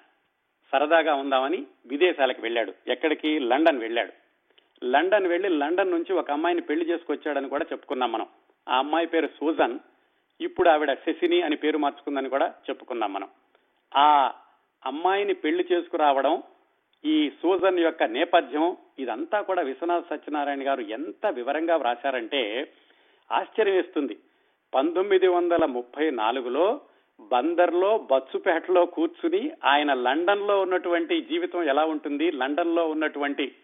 సరదాగా 0.71 1.13
ఉందామని 1.13 1.65
విదేశాలకు 1.85 2.41
వెళ్ళాడు. 2.41 2.73
ఎక్కడికి? 2.87 3.39
లండన్ 3.39 3.79
వెళ్ళాడు. 3.79 4.13
లండన్ 4.85 5.27
వెళ్ళి 5.27 5.49
లండన్ 5.49 5.91
నుంచి 5.91 6.13
ఒక 6.13 6.31
అమ్మాయిని 6.31 6.61
పెళ్ళి 6.61 6.85
చేసుకొచ్చాడని 6.89 7.49
కూడా 7.49 7.65
చెప్పుకున్నాం 7.71 8.11
మనం. 8.11 8.27
ఆ 8.69 8.77
అమ్మాయి 8.77 9.07
పేరు 9.07 9.27
సూజన్. 9.27 9.79
ఇప్పుడు 10.41 10.69
ఆవిడ 10.69 10.93
శశిని 10.93 11.41
అని 11.41 11.55
పేరు 11.55 11.77
మార్చుకుందని 11.77 12.29
కూడా 12.29 12.47
చెప్పుకున్నాం 12.69 13.13
మనం. 13.13 13.27
ఆ 13.95 14.31
అమ్మాయిని 14.85 15.33
పెళ్ళి 15.33 15.65
చేసుకురావడం 15.71 16.43
ఈ 17.05 17.29
సూజన్ 17.29 17.79
యొక్క 17.79 18.03
నేపథ్యం 18.03 18.77
ఇదంతా 18.99 19.41
కూడా 19.41 19.61
విశ్వనాథ 19.61 20.03
సత్యనారాయణ 20.09 20.67
గారు 20.67 20.81
ఎంత 20.81 21.25
వివరంగా 21.25 21.75
వ్రాశారంటే 21.75 22.73
ఆశ్చర్యం 23.31 23.75
వేస్తుంది 23.75 24.17
పంతొమ్మిది 24.73 25.27
వందల 25.27 25.65
ముప్పై 25.65 26.11
నాలుగులో 26.11 26.81
బందర్లో 27.19 27.97
బచ్చుపేటలో 27.97 28.85
కూర్చుని 28.85 29.51
ఆయన 29.63 29.93
లండన్లో 29.93 30.61
ఉన్నటువంటి 30.61 31.21
జీవితం 31.21 31.63
ఎలా 31.63 31.85
ఉంటుంది 31.85 32.31
లండన్లో 32.31 32.89
ఉన్నటువంటి 32.89 33.55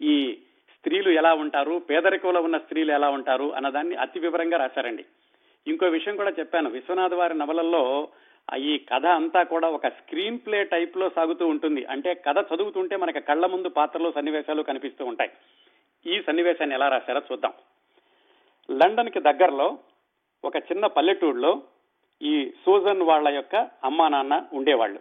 ఈ 0.00 0.38
స్త్రీలు 0.78 1.10
ఎలా 1.10 1.34
ఉంటారు 1.34 1.78
పేదరికంలో 1.78 2.40
ఉన్న 2.42 2.58
స్త్రీలు 2.58 2.92
ఎలా 2.92 3.08
ఉంటారు 3.08 3.52
అన్నదాన్ని 3.52 3.94
అతి 3.94 4.20
వివరంగా 4.20 4.56
రాశారండి. 4.56 5.04
ఇంకో 5.66 5.86
విషయం 5.86 6.16
కూడా 6.16 6.30
చెప్పాను. 6.38 6.70
విశ్వనాథ్ 6.70 7.14
వారి 7.14 7.38
నవలల్లో 7.38 8.08
ఈ 8.58 8.78
కథ 8.78 9.06
అంతా 9.06 9.42
కూడా 9.42 9.68
ఒక 9.68 9.88
స్క్రీన్ 9.88 10.38
ప్లే 10.38 10.64
టైప్లో 10.64 11.10
సాగుతూ 11.10 11.46
ఉంటుంది. 11.46 11.84
అంటే 11.84 12.14
కథ 12.14 12.54
చదువుతుంటే 12.54 12.96
మనకి 12.96 13.20
కళ్ళ 13.20 13.46
ముందు 13.46 13.68
పాత్రలు 13.68 14.12
సన్నివేశాలు 14.12 14.62
కనిపిస్తూ 14.62 15.04
ఉంటాయి. 15.04 15.30
ఈ 16.06 16.22
సన్నివేశాన్ని 16.22 16.74
ఎలా 16.76 16.88
రాశారో 16.88 17.22
చూద్దాం. 17.32 17.52
లండన్కి 18.70 19.20
దగ్గరలో 19.20 19.78
ఒక 20.44 20.56
చిన్న 20.56 20.86
పల్లెటూరులో 20.86 21.62
ఈ 22.22 22.52
సూజన్ 22.66 23.02
వాళ్ళ 23.02 23.28
యొక్క 23.28 23.70
అమ్మా 23.84 24.08
నాన్న 24.08 24.44
ఉండేవాళ్ళు. 24.52 25.00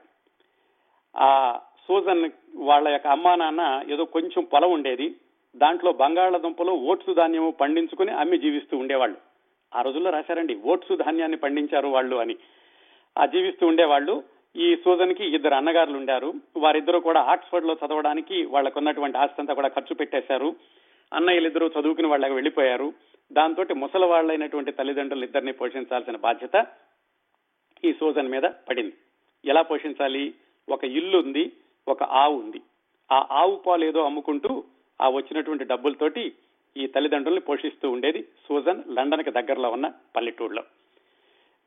ఆ 1.17 1.59
సూజన్ 1.87 2.29
వాళ్ళ 2.55 2.87
యొక్క 2.87 3.07
అమ్మా 3.07 3.35
నాన్న 3.35 3.83
ఏదో 3.93 4.05
కొంచెం 4.05 4.43
పొలం 4.43 4.71
ఉండేది. 4.71 5.15
దాంట్లో 5.55 5.91
బంగాళాదుంపలు 5.91 6.71
ఓట్సు 6.71 7.13
ధాన్యము 7.13 7.51
పండించుకుని 7.51 8.11
అమ్మి 8.11 8.37
జీవిస్తూ 8.37 8.77
ఉండేవాళ్ళు. 8.77 9.30
ఆ 9.75 9.81
రోజుల్లో 9.81 10.11
రాశారండి 10.11 10.55
ఓట్సు 10.55 10.95
ధాన్యాన్ని 10.95 11.37
పండించారు 11.37 11.87
వాళ్ళు 11.87 12.15
అని. 12.15 12.35
ఆ 13.17 13.25
జీవిస్తూ 13.25 13.67
ఉండేవాళ్ళు. 13.67 14.23
ఈ 14.55 14.75
సూజన్కి 14.75 15.35
ఇద్దరు 15.35 15.53
అన్నగారులు 15.53 15.97
ఉండారు. 15.97 16.33
వారిద్దరూ 16.57 16.99
కూడా 16.99 17.21
ఆక్స్ఫర్డ్లో 17.21 17.77
చదవడానికి 17.85 18.45
వాళ్ళకున్నటువంటి 18.45 19.17
ఆస్తంతా 19.17 19.31
ఆస్తి 19.31 19.41
అంతా 19.41 19.53
కూడా 19.53 19.67
ఖర్చు 19.67 19.95
పెట్టేశారు. 19.95 20.55
అన్నయ్యలిద్దరూ 21.13 21.71
చదువుకుని 21.79 22.07
వాళ్ళకి 22.07 22.33
వెళ్ళిపోయారు. 22.33 22.93
దాంతో 23.31 23.65
ముసలి 23.73 24.05
వాళ్ళైనటువంటి 24.05 24.71
తల్లిదండ్రులు 24.71 25.23
ఇద్దరిని 25.23 25.53
పోషించాల్సిన 25.53 26.17
బాధ్యత 26.17 26.67
ఈ 27.85 27.93
సూజన్ 27.93 28.27
మీద 28.27 28.43
పడింది. 28.43 28.93
ఎలా 29.45 29.61
పోషించాలి? 29.61 30.33
ఒక 30.69 30.83
ఇల్లు 30.83 31.17
ఉంది 31.17 31.51
ఒక 31.87 32.03
ఆవు 32.03 32.39
ఉంది. 32.39 32.61
ఆ 33.11 33.27
ఆవు 33.31 33.55
పాలు 33.55 33.85
ఏదో 33.85 34.01
అమ్ముకుంటూ 34.01 34.63
ఆ 35.01 35.09
వచ్చినటువంటి 35.09 35.63
డబ్బులతోటి 35.63 36.31
ఈ 36.75 36.87
తల్లిదండ్రుల్ని 36.87 37.41
పోషిస్తూ 37.41 37.91
ఉండేది 37.91 38.21
సూజన్ 38.47 38.83
లండన్కి 38.97 39.31
దగ్గరలో 39.31 39.69
ఉన్న 39.71 39.91
పల్లెటూరులో. 40.15 40.63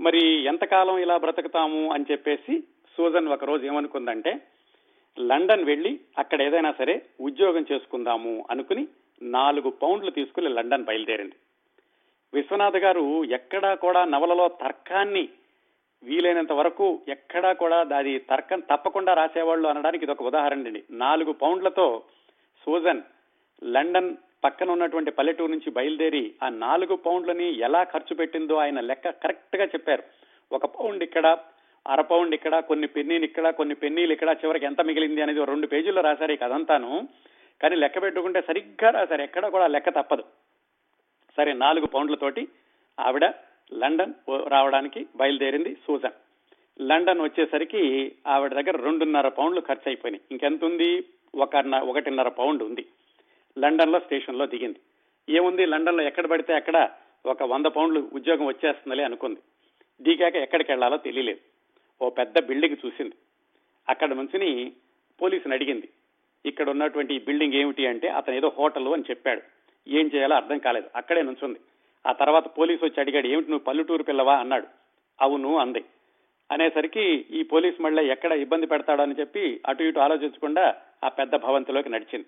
మరి 0.00 0.22
ఎంతకాలం 0.44 0.98
ఇలా 0.98 1.16
బ్రతుకుతాము 1.16 1.92
అని 1.92 2.04
చెప్పేసి 2.10 2.54
సూజన్ 2.96 3.28
ఒక 3.28 3.44
రోజు 3.44 3.64
ఏమనుకుందంటే 3.64 4.32
లండన్ 5.18 5.64
వెళ్ళి 5.64 6.00
అక్కడ 6.18 6.42
ఏదైనా 6.42 6.72
సరే 6.72 7.02
ఉద్యోగం 7.20 7.66
చేసుకుందాము 7.72 8.46
అనుకుని 8.50 8.88
నాలుగు 9.22 9.70
పౌండ్లు 9.70 10.10
తీసుకుని 10.10 10.48
లండన్ 10.48 10.84
బయలుదేరింది. 10.84 11.36
విశ్వనాథ్ 12.34 12.76
గారు 12.76 13.24
ఎక్కడా 13.24 13.74
కూడా 13.74 14.04
నవలలో 14.04 14.48
తర్కాన్ని 14.48 15.28
వీలైనంత 16.02 16.52
వరకు 16.52 17.02
ఎక్కడా 17.08 17.52
కూడా 17.52 17.86
అది 17.98 18.18
తర్కం 18.18 18.60
తప్పకుండా 18.60 19.14
రాసేవాళ్ళు 19.14 19.68
అనడానికి 19.68 20.04
ఇది 20.04 20.12
ఒక 20.12 20.22
ఉదాహరణ 20.22 20.66
అండి 20.66 20.82
నాలుగు 20.90 21.32
పౌండ్లతో 21.32 22.02
సూజన్ 22.66 23.02
లండన్ 23.64 24.16
పక్కన 24.44 24.70
ఉన్నటువంటి 24.70 25.10
పల్లెటూరు 25.10 25.50
నుంచి 25.50 25.70
బయలుదేరి 25.70 26.34
ఆ 26.42 26.48
నాలుగు 26.48 26.94
పౌండ్లని 26.96 27.58
ఎలా 27.58 27.84
ఖర్చు 27.84 28.14
పెట్టిందో 28.16 28.54
ఆయన 28.54 28.80
లెక్క 28.80 29.10
కరెక్ట్గా 29.10 29.64
చెప్పారు. 29.64 30.02
ఒక 30.52 30.66
పౌండ్ 30.66 31.02
ఇక్కడ 31.02 31.26
అర 31.88 32.00
పౌండ్ 32.00 32.34
ఇక్కడ 32.34 32.58
కొన్ని 32.58 32.86
పెన్నీలు 32.86 33.24
ఇక్కడ 33.24 33.50
కొన్ని 33.50 33.74
పెన్నీలు 33.74 34.12
ఇక్కడ 34.12 34.36
చివరికి 34.44 34.66
ఎంత 34.66 34.80
మిగిలింది 34.80 35.22
అనేది 35.22 35.44
రెండు 35.44 35.66
పేజీల్లో 35.66 36.02
రాశారు 36.02 36.32
ఈ 36.32 36.36
కదంతాను 36.36 37.08
కానీ 37.62 37.76
లెక్క 37.76 38.02
పెట్టుకుంటే 38.02 38.40
సరిగ్గా 38.40 38.90
రాశారు. 38.90 39.22
ఎక్కడ 39.22 39.46
కూడా 39.46 39.66
లెక్క 39.66 39.88
తప్పదు. 39.88 40.24
సరే 41.36 41.52
నాలుగు 41.52 41.86
పౌండ్లతోటి 41.86 42.48
ఆవిడ 43.00 43.24
లండన్ 43.74 44.14
రావడానికి 44.48 45.06
బయలుదేరింది 45.16 45.76
సూజన్. 45.86 46.16
లండన్ 46.80 47.20
వచ్చేసరికి 47.20 47.82
ఆవిడ 48.26 48.52
దగ్గర 48.54 48.76
రెండున్నర 48.84 49.28
పౌండ్లు 49.28 49.60
ఖర్చు 49.60 49.86
అయిపోయినాయి. 49.86 50.22
ఇంకెంత 50.30 50.64
ఉంది? 50.64 51.04
ఒకటిన్నర 51.76 52.28
పౌండ్ 52.28 52.62
ఉంది. 52.62 52.84
లండన్లో 53.58 54.00
స్టేషన్లో 54.00 54.46
దిగింది. 54.46 54.80
ఏముంది 55.28 55.66
లండన్లో 55.66 56.02
ఎక్కడ 56.02 56.26
పడితే 56.26 56.54
అక్కడ 56.54 56.90
ఒక 57.26 57.42
వంద 57.42 57.66
పౌండ్లు 57.66 58.10
ఉద్యోగం 58.12 58.46
వచ్చేస్తుందిలే 58.46 59.04
అనుకుంది. 59.04 59.40
దిగాక 60.02 60.36
ఎక్కడికి 60.36 60.72
వెళ్ళాలో 60.72 60.96
తెలియలేదు. 60.96 61.38
ఓ 62.02 62.10
పెద్ద 62.10 62.44
బిల్డింగ్ 62.44 62.76
చూసింది. 62.86 63.14
అక్కడ 63.88 64.12
నుంచిని 64.12 64.72
పోలీసుని 65.22 65.54
అడిగింది. 65.54 65.88
ఇక్కడ 66.46 66.70
ఉన్నటువంటి 66.70 67.14
ఈ 67.14 67.18
బిల్డింగ్ 67.18 67.54
ఏమిటి 67.54 67.86
అంటే 67.86 68.08
అతను 68.08 68.34
ఏదో 68.34 68.52
హోటల్ 68.58 68.88
అని 68.88 69.04
చెప్పాడు. 69.10 69.42
ఏం 69.88 70.10
చేయాలో 70.14 70.36
అర్థం 70.36 70.58
కాలేదు. 70.58 70.90
అక్కడే 70.96 71.22
నుంచుంది. 71.22 71.58
ఆ 72.06 72.12
తర్వాత 72.12 72.58
పోలీసు 72.58 72.84
వచ్చి 72.84 73.00
అడిగాడు 73.00 73.26
ఏమిటి 73.26 73.50
నువ్వు 73.50 73.64
పల్లెటూరు 73.64 74.02
పిల్లవా? 74.02 74.38
అన్నాడు. 74.38 74.66
అవును 75.20 75.56
అంది. 75.56 75.84
అనేసరికి 76.50 77.26
ఈ 77.30 77.42
పోలీస్ 77.42 77.80
మళ్ళీ 77.80 78.08
ఎక్కడ 78.08 78.32
ఇబ్బంది 78.32 78.66
పెడతాడో 78.66 79.02
అని 79.02 79.14
చెప్పి 79.20 79.60
అటు 79.66 79.82
ఇటు 79.82 79.98
ఆలోచించకుండా 79.98 80.74
ఆ 81.04 81.08
పెద్ద 81.08 81.36
భవంతిలోకి 81.36 81.88
నడిచింది. 81.88 82.26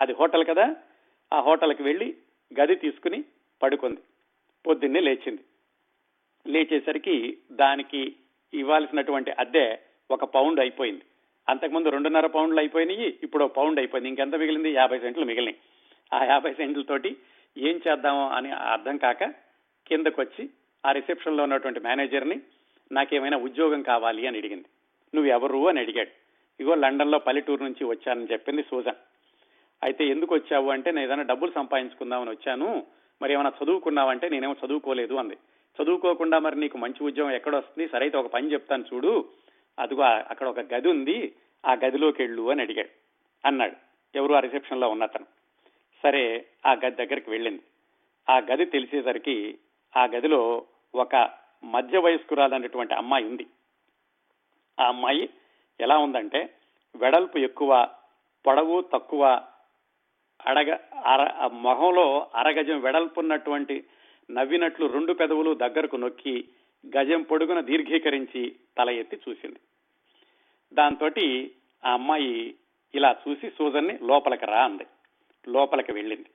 అది 0.00 0.12
హోటల్ 0.12 0.44
కదా. 0.44 0.76
ఆ 1.32 1.40
హోటల్కి 1.40 1.82
వెళ్ళి 1.82 2.16
గది 2.60 2.74
తీసుకుని 2.74 3.24
పడుకుంది. 3.62 4.00
పొద్దున్నే 4.66 5.00
లేచింది. 5.00 5.40
లేచేసరికి 6.46 7.38
దానికి 7.52 8.16
ఇవ్వాల్సినటువంటి 8.54 9.30
అద్దె 9.30 9.78
ఒక 10.10 10.24
పౌండ్ 10.24 10.60
అయిపోయింది. 10.60 11.02
అంతకుముందు 11.48 11.88
రెండున్నర 11.88 12.26
పౌండ్లు 12.26 12.60
అయిపోయినాయి 12.60 13.18
ఇప్పుడు 13.22 13.44
పౌండ్ 13.44 13.78
అయిపోయింది. 13.78 14.08
ఇంకెంత 14.08 14.34
మిగిలింది? 14.34 14.70
యాభై 14.70 14.98
సెంట్లు 14.98 15.24
మిగిలినాయి. 15.24 15.56
ఆ 16.12 16.24
యాభై 16.24 16.54
సెంట్లతోటి 16.54 17.16
ఏం 17.58 17.80
చేద్దామో 17.88 18.28
అని 18.28 18.50
అర్థం 18.50 18.96
కాక 18.96 19.24
కిందకొచ్చి 19.86 20.50
ఆ 20.86 20.92
రిసెప్షన్లో 20.92 21.42
ఉన్నటువంటి 21.42 21.80
మేనేజర్ని 21.80 22.40
నాకేమైనా 22.92 23.36
ఉద్యోగం 23.36 23.82
కావాలి 23.82 24.26
అని 24.26 24.38
అడిగింది. 24.38 24.64
నువ్వు 25.14 25.30
ఎవరు 25.30 25.68
అని 25.68 25.80
అడిగాడు. 25.80 26.10
ఇగో 26.62 26.74
లండన్లో 26.74 27.18
పల్లెటూరు 27.18 27.64
నుంచి 27.64 27.84
వచ్చానని 27.84 28.28
చెప్పింది 28.32 28.62
సూజన్. 28.62 28.94
అయితే 29.84 30.06
ఎందుకు 30.06 30.34
వచ్చావు 30.34 30.70
అంటే 30.70 30.90
నేను 30.90 31.04
ఏదైనా 31.04 31.22
డబ్బులు 31.22 31.50
సంపాదించుకుందామని 31.50 32.30
వచ్చాను. 32.30 32.86
మరి 33.22 33.32
ఏమైనా 33.32 33.52
చదువుకున్నావంటే 33.64 34.28
నేనేమో 34.28 34.56
చదువుకోలేదు 34.66 35.14
అంది. 35.14 35.36
చదువుకోకుండా 35.82 36.38
మరి 36.38 36.60
నీకు 36.60 36.78
మంచి 36.78 37.04
ఉద్యోగం 37.04 37.30
ఎక్కడ 37.30 37.56
వస్తుంది 37.56 37.88
సరైతే 37.88 38.18
ఒక 38.18 38.26
పని 38.26 38.52
చెప్తాను 38.52 38.84
చూడు. 38.94 39.28
అదిగో 39.78 40.02
అక్కడ 40.02 40.48
ఒక 40.48 40.60
గది 40.60 40.88
ఉంది. 40.88 41.34
ఆ 41.66 41.72
గదిలోకి 41.72 42.22
వెళ్ళు 42.22 42.50
అని 42.50 42.62
అడిగాడు. 42.62 42.88
అన్నాడు. 43.46 43.76
ఎవరు 44.14 44.34
ఆ 44.34 44.40
రిసెప్షన్లో 44.40 44.88
ఉన్నతను. 44.88 45.26
సరే 46.02 46.46
ఆ 46.66 46.72
గది 46.72 46.90
దగ్గరికి 46.90 47.30
వెళ్ళింది. 47.30 47.62
ఆ 48.30 48.38
గది 48.38 48.64
తెలిసేసరికి 48.64 49.58
ఆ 49.96 50.04
గదిలో 50.04 50.64
ఒక 50.94 51.30
మధ్య 51.64 51.98
వయస్కురాలన్నటువంటి 51.98 52.94
అమ్మాయి 52.94 53.24
ఉంది. 53.24 53.46
ఆ 54.80 54.88
అమ్మాయి 54.88 55.28
ఎలా 55.80 55.98
ఉందంటే 55.98 56.54
వెడల్పు 56.96 57.38
ఎక్కువ 57.38 57.88
పొడవు 58.46 58.80
తక్కువ 58.80 59.42
అడగ 60.46 60.76
అర 61.04 61.46
మొహంలో 61.46 62.26
అరగజం 62.34 62.80
వెడల్పున్నటువంటి 62.80 63.84
నవ్వినట్లు 64.30 64.86
రెండు 64.86 65.12
పెదవులు 65.12 65.54
దగ్గరకు 65.54 65.96
నొక్కి 65.96 66.44
గజం 66.96 67.22
పొడుగున 67.22 67.60
దీర్ఘీకరించి 67.60 68.56
తల 68.78 68.90
ఎత్తి 68.90 69.20
చూసింది. 69.28 69.58
దాంతో 70.72 71.10
ఆ 71.86 71.92
అమ్మాయి 71.92 72.54
ఇలా 72.94 73.16
చూసి 73.28 73.50
సూజన్ని 73.50 73.98
లోపలికి 74.02 74.46
రా 74.46 74.64
అంది. 74.64 74.86
లోపలికి 75.48 75.92
వెళ్ళింది. 75.92 76.26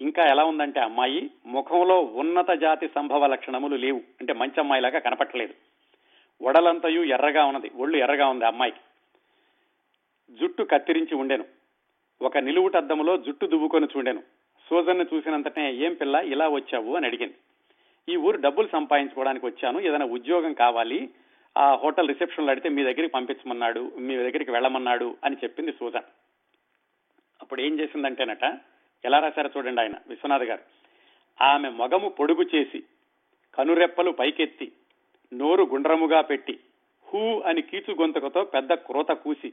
ఇంకా 0.00 0.22
ఎలా 0.22 0.44
ఉందంటే 0.44 0.80
అమ్మాయి 0.80 1.30
ముఖంలో 1.46 2.00
ఉన్నత 2.00 2.50
జాతి 2.50 2.88
సంభవ 2.88 3.26
లక్షణములు 3.26 3.76
లేవు. 3.76 4.00
అంటే 4.20 4.32
మంచి 4.32 4.60
అమ్మాయిలాగా 4.60 4.98
కనపట్టలేదు. 4.98 5.54
వడలంతయు 6.42 7.02
ఎర్రగా 7.02 7.44
ఉన్నది. 7.44 7.70
ఒళ్ళు 7.76 7.96
ఎర్రగా 7.96 8.28
ఉంది 8.28 8.44
అమ్మాయికి. 8.44 8.80
జుట్టు 10.30 10.62
కత్తిరించి 10.62 11.14
ఉండెను. 11.14 11.44
ఒక 12.22 12.38
నిలువుటద్దములో 12.38 13.16
జుట్టు 13.16 13.46
దువ్వుకొని 13.46 13.86
చూడెను. 13.96 14.22
సూజన్ను 14.70 15.06
చూసినంతనే 15.14 15.72
ఏం 15.72 15.94
పిల్ల 15.94 16.14
ఇలా 16.14 16.48
వచ్చావు? 16.48 16.96
అని 16.96 17.06
అడిగింది. 17.06 17.34
ఈ 18.08 18.16
ఊరు 18.16 18.36
డబ్బులు 18.36 18.68
సంపాదించుకోవడానికి 18.72 19.46
వచ్చాను. 19.46 19.80
ఏదైనా 19.80 20.04
ఉద్యోగం 20.04 20.52
కావాలి. 20.52 21.10
ఆ 21.58 21.74
హోటల్ 21.74 22.08
రిసెప్షన్లో 22.08 22.50
అడిగితే 22.50 22.68
మీ 22.68 22.82
దగ్గరికి 22.82 23.06
పంపించమన్నాడు. 23.06 23.92
మీ 23.98 24.16
దగ్గరికి 24.16 24.50
వెళ్ళమన్నాడు. 24.50 25.16
అని 25.24 25.36
చెప్పింది 25.44 25.72
సూజన్. 25.72 26.02
అప్పుడు 27.42 27.60
ఏం 27.60 27.80
చేసిందంటేనట 27.80 28.44
ఎలా 29.04 29.18
రాశారో 29.18 29.50
చూడండి 29.56 29.80
ఆయన 29.80 29.94
విశ్వనాథ్ 30.08 30.42
గారు. 30.42 30.62
ఆమె 31.44 31.68
మొగము 31.68 32.08
పొడుగు 32.08 32.42
చేసి 32.54 32.82
కనురెప్పలు 33.54 34.10
పైకెత్తి 34.10 34.72
నోరు 35.34 35.62
గుండ్రముగా 35.62 36.20
పెట్టి 36.20 36.60
హూ 37.08 37.40
అని 37.40 37.62
కీచు 37.62 37.94
గొంతుకతో 37.94 38.44
పెద్ద 38.44 38.74
క్రోత 38.74 39.08
కూసి 39.08 39.52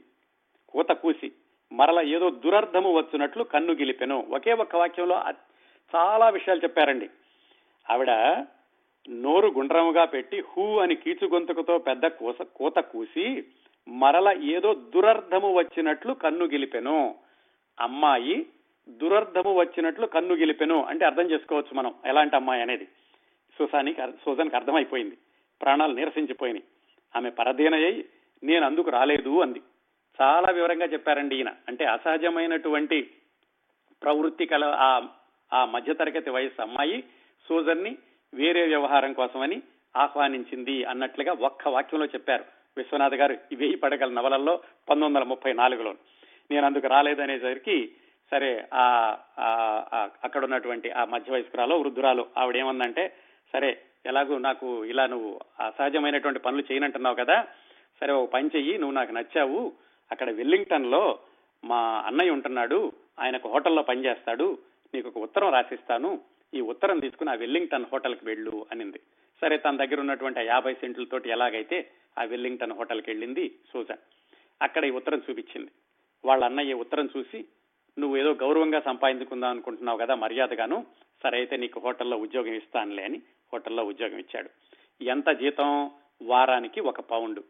కూత 0.68 0.88
కూసి 0.88 1.32
మరల 1.72 2.08
ఏదో 2.08 2.30
దురర్థము 2.30 2.96
వచ్చినట్లు 2.96 3.44
కన్ను 3.44 3.72
గిలిపెను. 3.72 4.26
ఒకే 4.30 4.52
ఒక్క 4.52 4.76
వాక్యంలో 4.76 5.22
చాలా 5.94 6.28
విషయాలు 6.28 6.60
చెప్పారండి. 6.60 7.10
ఆవిడ 7.90 8.10
నోరు 9.08 9.48
గుండ్రముగా 9.48 10.04
పెట్టి 10.04 10.40
హూ 10.40 10.78
అని 10.78 10.94
కీచు 10.94 11.26
గొంతుకతో 11.26 11.78
పెద్ద 11.78 12.06
కూస 12.06 12.42
కూత 12.42 12.78
కూసి 12.78 13.44
మరల 13.88 14.40
ఏదో 14.42 14.74
దురర్థము 14.74 15.54
వచ్చినట్లు 15.54 16.12
కన్ను 16.12 16.44
గిలిపెను. 16.44 17.14
అమ్మాయి 17.80 18.46
దురర్థము 18.88 19.54
వచ్చినట్లు 19.54 20.06
కన్ను 20.06 20.34
గిలిపెను 20.34 20.84
అంటే 20.84 21.04
అర్థం 21.04 21.30
చేసుకోవచ్చు 21.30 21.74
మనం 21.74 21.94
ఎలాంటి 22.06 22.36
అమ్మాయి 22.36 22.62
అనేది. 22.62 22.88
సుసానికి 23.58 24.00
సుజానికి 24.00 24.56
అర్థమైపోయింది. 24.56 25.18
ప్రాణాలు 25.62 25.94
నీరసించిపోయినాయి. 25.94 26.64
ఆమె 27.16 27.30
పరధీనయ్యి 27.30 28.04
నేను 28.42 28.66
అందుకు 28.66 28.90
రాలేదు 28.90 29.40
అంది. 29.40 29.60
చాలా 30.20 30.52
వివరంగా 30.52 30.86
చెప్పారండి 30.86 31.36
ఈయన. 31.36 31.52
అంటే 31.68 31.84
అసహజమైనటువంటి 31.84 33.10
ప్రవృత్తి 34.02 34.46
కల 34.46 34.64
ఆ 34.64 35.08
ఆ 35.52 35.64
మధ్యతరగతి 35.64 36.30
వయసు 36.30 36.62
అమ్మాయి 36.62 37.04
సూజన్ని 37.48 37.98
వేరే 38.34 38.66
వ్యవహారం 38.66 39.12
కోసమని 39.12 39.62
ఆహ్వానించింది 39.96 40.84
అన్నట్లుగా 40.84 41.32
ఒక్క 41.32 41.68
వాక్యంలో 41.68 42.06
చెప్పారు. 42.06 42.44
విశ్వనాథ్ 42.76 43.14
గారు 43.14 43.38
వెయ్యి 43.52 43.76
పడగల 43.76 44.10
నవలల్లో 44.10 44.56
పంతొమ్మిది 44.56 45.06
వందల 45.06 45.22
ముప్పై 45.22 45.52
నాలుగులో. 45.52 45.94
నేను 46.50 46.66
అందుకు 46.66 46.86
రాలేదనేసరికి 46.86 47.92
సరే 48.30 48.68
ఆ 48.74 49.16
అక్కడ 50.24 50.44
ఉన్నటువంటి 50.44 50.90
ఆ 50.90 51.04
మధ్య 51.04 51.32
వయస్కురాలు 51.32 51.74
వృద్ధురాలు 51.74 52.26
ఆవిడేమందంటే 52.38 53.16
సరే 53.52 53.82
ఎలాగూ 54.06 54.38
నాకు 54.38 54.84
ఇలా 54.84 55.06
నువ్వు 55.06 55.40
అసహజమైనటువంటి 55.60 56.40
పనులు 56.40 56.72
చేయనంటున్నావు 56.72 57.14
కదా 57.14 57.46
సరే 58.00 58.12
ఒక 58.12 58.30
పని 58.30 58.50
చెయ్యి 58.56 58.78
నువ్వు 58.78 58.94
నాకు 58.94 59.12
నచ్చావు 59.12 59.72
అక్కడ 60.12 60.30
వెల్లింగ్టన్లో 60.30 61.18
మా 61.64 62.04
అన్నయ్య 62.06 62.30
ఉంటున్నాడు 62.30 62.92
ఆయనకు 63.18 63.48
హోటల్లో 63.48 63.82
పనిచేస్తాడు 63.82 64.58
నీకు 64.94 65.08
ఒక 65.08 65.18
ఉత్తరం 65.18 65.52
రాసిస్తాను 65.52 66.20
ఈ 66.54 66.60
ఉత్తరం 66.60 66.98
తీసుకుని 66.98 67.30
ఆ 67.30 67.34
వెల్లింగ్టన్ 67.34 67.84
హోటల్కి 67.92 68.24
వెళ్ళు 68.24 68.66
అనింది. 68.72 69.00
సరే 69.40 69.56
తన 69.56 69.76
దగ్గర 69.76 70.00
ఉన్నటువంటి 70.00 70.40
యాభై 70.40 70.74
సెంట్లతోటి 70.74 71.30
ఎలాగైతే 71.30 71.90
ఆ 72.18 72.22
వెల్లింగ్టన్ 72.22 72.72
హోటల్కి 72.72 73.10
వెళ్ళింది 73.10 73.54
సూజన్ 73.72 73.96
అక్కడ 74.62 74.84
ఈ 74.84 74.90
ఉత్తరం 74.90 75.22
చూపించింది. 75.30 75.70
వాళ్ళ 76.24 76.44
అన్నయ్య 76.44 76.72
ఉత్తరం 76.74 77.08
చూసి 77.16 77.44
నువ్వు 77.98 78.16
ఏదో 78.16 78.32
గౌరవంగా 78.32 78.80
సంపాదించుకుందాం 78.80 79.50
అనుకుంటున్నావు 79.50 79.98
కదా 79.98 80.14
మర్యాదగాను 80.14 80.86
సరే 81.22 81.38
అయితే 81.38 81.56
నీకు 81.56 81.80
హోటల్లో 81.80 82.16
ఉద్యోగం 82.16 82.54
ఇస్తానులే 82.54 83.04
అని 83.04 83.22
హోటల్లో 83.52 83.84
ఉద్యోగం 83.84 84.18
ఇచ్చాడు. 84.18 84.50
ఎంత 85.04 85.30
జీతం? 85.30 85.90
వారానికి 86.22 86.80
ఒక 86.80 87.00
పౌండ్ 87.00 87.40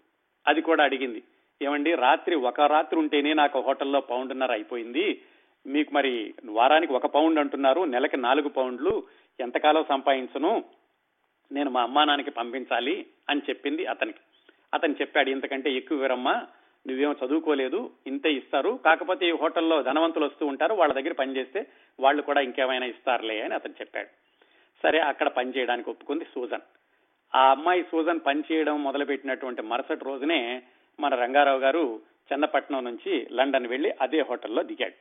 అది 0.46 0.62
కూడా 0.62 0.84
అడిగింది. 0.84 1.22
ఏమండి 1.62 1.94
రాత్రి 1.94 2.34
ఒక 2.34 2.60
రాత్రి 2.60 2.98
ఉంటేనే 2.98 3.34
నాకు 3.34 3.60
హోటల్లో 3.60 4.00
పౌండ్న్నర 4.00 4.52
అయిపోయింది. 4.52 5.22
మీకు 5.66 5.94
మరి 5.94 6.34
వారానికి 6.44 6.92
ఒక 6.92 7.06
పౌండ్ 7.06 7.38
అంటున్నారు 7.38 7.84
నెలకి 7.84 8.16
నాలుగు 8.16 8.48
పౌండ్లు 8.48 9.06
ఎంతకాలం 9.40 9.84
సంపాదించను 9.88 10.64
నేను 11.52 11.70
మా 11.70 11.82
అమ్మా 11.82 12.04
నాన్నకి 12.04 12.30
పంపించాలి 12.30 13.06
అని 13.30 13.40
చెప్పింది 13.50 13.86
అతనికి. 13.86 14.18
అతను 14.74 14.94
చెప్పాడు 15.00 15.30
ఇంతకంటే 15.30 15.72
ఎక్కువ 15.72 15.96
వివరమ్మా 15.96 16.46
నువ్వేమో 16.86 17.14
చదువుకోలేదు 17.26 17.90
ఇంతే 18.06 18.32
ఇస్తారు. 18.32 18.80
కాకపోతే 18.84 19.28
ఈ 19.28 19.30
హోటల్లో 19.30 19.82
ధనవంతులు 19.82 20.24
వస్తూ 20.24 20.46
ఉంటారు 20.46 20.74
వాళ్ళ 20.74 20.94
దగ్గర 20.94 21.12
పనిచేస్తే 21.12 21.66
వాళ్ళు 22.00 22.22
కూడా 22.22 22.40
ఇంకేమైనా 22.40 22.86
ఇస్తారులే 22.86 23.40
అని 23.40 23.54
అతను 23.54 23.74
చెప్పాడు. 23.80 24.08
సరే 24.82 24.98
అక్కడ 24.98 25.28
పని 25.28 25.50
చేయడానికి 25.50 25.90
ఒప్పుకుంది 25.90 26.24
సూజన్. 26.24 26.62
ఆ 27.34 27.50
అమ్మాయి 27.50 27.82
సూజన్ 27.82 28.20
పని 28.26 28.42
చేయడం 28.52 28.82
మొదలుపెట్టినటువంటి 28.82 29.62
మరుసటి 29.62 30.04
రోజునే 30.04 30.62
మన 31.00 31.14
రంగారావు 31.14 31.58
గారు 31.58 32.00
చెన్నపట్నం 32.32 32.84
నుంచి 32.84 33.26
లండన్ 33.32 33.66
వెళ్ళి 33.66 33.90
అదే 34.00 34.20
హోటల్లో 34.20 34.62
దిగాడు. 34.62 34.98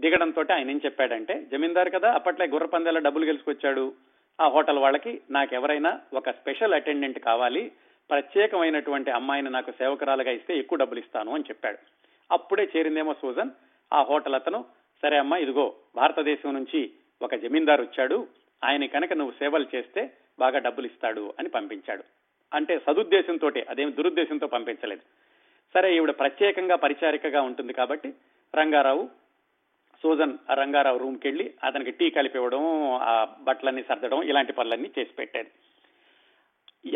దిగడంతో 0.00 0.44
ఆయన 0.54 0.70
ఏం 0.70 0.80
చెప్పాడంటే 0.84 1.46
జమీందారు 1.52 1.90
కదా 1.90 2.12
అప్పట్లో 2.12 2.46
గుర్ర 2.46 2.66
పందేల 2.66 2.98
డబ్బులు 2.98 3.24
గెలుచుకొచ్చాడు. 3.24 3.94
ఆ 4.40 4.48
హోటల్ 4.48 4.78
వాళ్ళకి 4.78 5.20
నాకెవరైనా 5.30 6.00
ఒక 6.14 6.30
స్పెషల్ 6.30 6.74
అటెండెంట్ 6.74 7.18
కావాలి 7.18 7.72
ప్రత్యేకమైనటువంటి 8.10 9.10
అమ్మాయిని 9.10 9.50
నాకు 9.50 9.70
సేవకురాలుగా 9.70 10.30
ఇస్తే 10.30 10.58
ఎక్కువ 10.58 10.78
డబ్బులు 10.78 11.00
ఇస్తాను 11.00 11.34
అని 11.34 11.44
చెప్పాడు. 11.48 11.78
అప్పుడే 12.32 12.68
చేరిందేమో 12.76 13.14
సూజన్ 13.14 13.50
ఆ 13.92 14.02
హోటల్ 14.02 14.34
అతను 14.34 14.64
సరే 15.02 15.16
అమ్మా 15.18 15.36
ఇదిగో 15.36 15.74
భారతదేశం 15.96 16.54
నుంచి 16.54 16.90
ఒక 17.22 17.34
జమీందారు 17.34 17.82
వచ్చాడు. 17.82 18.28
ఆయన 18.64 18.86
కనుక 18.86 19.12
నువ్వు 19.12 19.32
సేవలు 19.32 19.66
చేస్తే 19.74 20.10
బాగా 20.38 20.58
డబ్బులు 20.58 20.86
ఇస్తాడు 20.86 21.34
అని 21.38 21.48
పంపించాడు. 21.48 22.04
అంటే 22.52 22.78
సదుద్దేశంతో 22.86 23.48
అదేమి 23.68 23.92
దురుద్దేశంతో 23.92 24.46
పంపించలేదు. 24.46 25.02
సరే 25.74 25.96
ఈవిడ 25.96 26.10
ప్రత్యేకంగా 26.10 26.76
పరిచారికగా 26.76 27.40
ఉంటుంది 27.42 27.72
కాబట్టి 27.72 28.08
రంగారావు 28.54 29.08
సూజన్ 30.02 30.34
రంగారావు 30.50 30.98
రూమ్కి 30.98 31.28
వెళ్ళి 31.28 31.54
అతనికి 31.64 31.90
టీ 31.90 32.10
కలిపివ్వడం 32.10 32.92
ఆ 32.92 33.14
బట్టలన్నీ 33.40 33.82
సర్దడం 33.82 34.22
ఇలాంటి 34.22 34.52
పనులన్నీ 34.52 34.90
చేసి 34.98 35.12
పెట్టేది. 35.16 35.50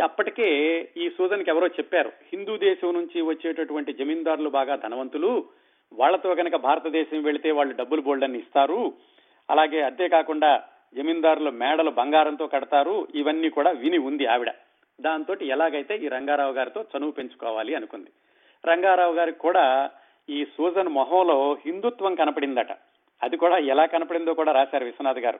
అప్పటికే 0.03 0.49
ఈ 0.97 1.11
సూజన్కి 1.17 1.51
ఎవరో 1.51 1.67
చెప్పారు 1.67 2.13
హిందూ 2.33 2.57
దేశం 2.57 2.95
నుంచి 2.95 3.21
వచ్చేటటువంటి 3.21 3.93
జమీందారులు 3.93 4.51
బాగా 4.51 4.77
ధనవంతులు 4.77 5.45
వాళ్ళతో 5.93 6.35
కనుక 6.35 6.57
భారతదేశం 6.57 7.23
వెళితే 7.23 7.51
వాళ్ళు 7.51 7.75
డబ్బులు 7.75 8.03
బోల్డన్ని 8.03 8.39
ఇస్తారు 8.39 8.93
అలాగే 9.49 9.81
అంతేకాకుండా 9.81 10.63
జమీందారులు 10.95 11.51
మేడలు 11.51 11.91
బంగారంతో 11.91 12.47
కడతారు 12.47 13.09
ఇవన్నీ 13.15 13.49
కూడా 13.49 13.71
విని 13.71 13.99
ఉంది 13.99 14.27
ఆవిడ. 14.27 14.51
దాంతో 15.01 15.37
ఎలాగైతే 15.43 15.97
ఈ 15.97 16.09
రంగారావు 16.09 16.53
గారితో 16.53 16.85
చనువు 16.97 17.11
పెంచుకోవాలి 17.11 17.75
అనుకుంది. 17.75 18.11
రంగారావు 18.67 19.15
గారికి 19.15 19.39
కూడా 19.39 19.91
ఈ 20.31 20.45
సూజన్ 20.45 20.89
మొహంలో 20.89 21.57
హిందుత్వం 21.67 22.15
కనపడిందట. 22.15 22.73
అది 23.23 23.37
కూడా 23.37 23.59
ఎలా 23.59 23.87
కనపడిందో 23.87 24.35
కూడా 24.35 24.53
రాశారు 24.53 24.85
విశ్వనాథ్ 24.85 25.19
గారు. 25.19 25.39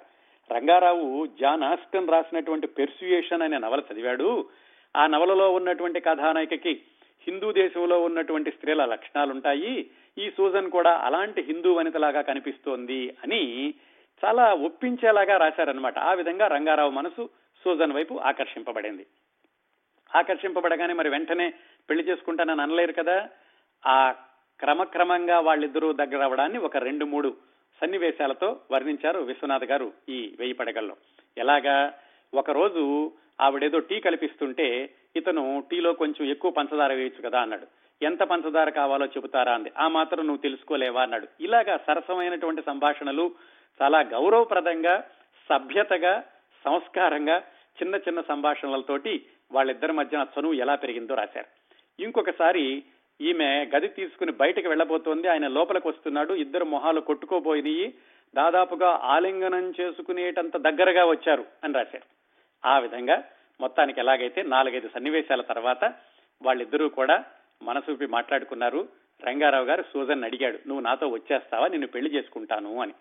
రంగారావు 0.53 1.27
జాన్ 1.27 1.63
ఆస్టన్ 1.63 2.09
రాసినటువంటి 2.09 2.67
పెర్సుయేషన్ 2.67 3.43
అనే 3.43 3.59
నవల 3.59 3.83
చదివాడు. 3.93 4.49
ఆ 4.97 5.07
నవలలో 5.07 5.53
ఉన్నటువంటి 5.53 6.01
కథానాయికకి 6.01 6.81
హిందూ 7.29 7.53
దేశంలో 7.53 8.03
ఉన్నటువంటి 8.03 8.51
స్త్రీల 8.51 8.85
లక్షణాలుంటాయి. 8.85 9.91
ఈ 10.19 10.31
సూజన్ 10.37 10.71
కూడా 10.71 10.91
అలాంటి 10.91 11.43
హిందూ 11.43 11.73
వనితలాగా 11.73 12.21
కనిపిస్తోంది 12.21 13.17
అని 13.25 13.75
చాలా 14.25 14.55
ఒప్పించేలాగా 14.55 15.37
రాశారనమాట 15.37 15.99
ఆ 15.99 16.13
విధంగా 16.13 16.47
రంగారావు 16.47 16.91
మనసు 16.91 17.29
సూజన్ 17.65 17.93
వైపు 17.93 18.15
ఆకర్షింపబడింది. 18.15 19.07
ఆకర్షింపబడగానే 20.15 20.93
మరి 20.93 21.09
వెంటనే 21.09 21.53
పెళ్ళి 21.91 22.05
చేసుకుంటానని 22.05 22.63
అనలేరు 22.63 22.93
కదా? 22.93 23.29
ఆ 23.87 24.15
క్రమక్రమంగా 24.61 25.39
వాళ్ళిద్దరూ 25.39 25.93
దగ్గర 25.93 26.25
అవడాన్ని 26.25 26.59
ఒక 26.59 26.77
రెండు 26.77 27.05
మూడు 27.05 27.37
సన్నివేశాలతో 27.83 28.61
వర్ణించారు 28.71 29.21
విశ్వనాథ్ 29.21 29.65
గారు 29.65 29.93
ఈ 30.09 30.37
వెయ్యి 30.39 30.55
పడగల్లో. 30.55 30.97
ఎలాగా? 31.39 31.93
ఒకరోజు 32.35 33.13
ఆవిడేదో 33.41 33.79
టీ 33.79 34.01
కల్పిస్తుంటే 34.01 34.91
ఇతను 35.17 35.65
టీలో 35.71 35.93
కొంచెం 35.93 36.31
ఎక్కువ 36.31 36.51
పంచదార 36.51 36.93
వేయచ్చు 36.93 37.29
కదా 37.29 37.41
అన్నాడు. 37.41 37.67
ఎంత 38.05 38.21
పంచదార 38.23 38.69
కావాలో 38.69 39.07
చెబుతారా 39.07 39.55
అంది. 39.55 39.73
ఆ 39.79 39.89
మాత్రం 39.89 40.27
నువ్వు 40.27 40.43
తెలుసుకోలేవా 40.43 41.03
అన్నాడు. 41.03 41.29
ఇలాగా 41.41 41.77
సరసమైనటువంటి 41.87 42.63
సంభాషణలు 42.63 43.31
చాలా 43.83 44.01
గౌరవప్రదంగా 44.01 45.05
సభ్యతగా 45.49 46.25
సంస్కారంగా 46.65 47.39
చిన్న 47.83 47.95
చిన్న 47.95 48.21
సంభాషణలతోటి 48.21 49.27
వాళ్ళిద్దరి 49.53 49.93
మధ్యన 49.93 50.27
చనువు 50.41 50.53
ఎలా 50.53 50.75
పెరిగిందో 50.75 51.15
రాశారు. 51.15 51.47
ఇంకొకసారి 52.03 52.85
ఈమె 53.21 53.71
గది 53.77 53.89
తీసుకుని 53.89 54.33
బయటకు 54.33 54.69
వెళ్ళబోతోంది. 54.69 55.29
ఆయన 55.29 55.49
లోపలికి 55.49 55.89
వస్తున్నాడు. 55.89 56.35
ఇద్దరు 56.35 56.65
మొహాలు 56.65 57.01
కొట్టుకోబోయినాయి. 57.01 57.95
దాదాపుగా 58.35 59.01
ఆలింగనం 59.03 59.75
చేసుకునేటంత 59.81 60.57
దగ్గరగా 60.57 61.05
వచ్చారు 61.05 61.45
అని 61.65 61.75
రాశారు. 61.75 62.05
ఆ 62.69 62.79
విధంగా 62.79 63.25
మొత్తానికి 63.61 64.01
ఎలాగైతే 64.01 64.43
నాలుగైదు 64.43 64.89
సన్నివేశాల 64.95 65.41
తర్వాత 65.41 65.85
వాళ్ళిద్దరూ 66.43 66.89
కూడా 66.89 67.25
మనసూపి 67.63 68.07
మాట్లాడుకున్నారు. 68.07 68.89
రంగారావు 69.25 69.65
గారు 69.65 69.83
సూజన్ 69.83 70.25
అడిగాడు 70.25 70.59
నువ్వు 70.69 70.81
నాతో 70.81 71.09
వచ్చేస్తావా? 71.09 71.69
నిన్ను 71.69 71.87
పెళ్ళి 71.87 72.15
చేసుకుంటాను 72.15 72.81
అని. 72.81 72.93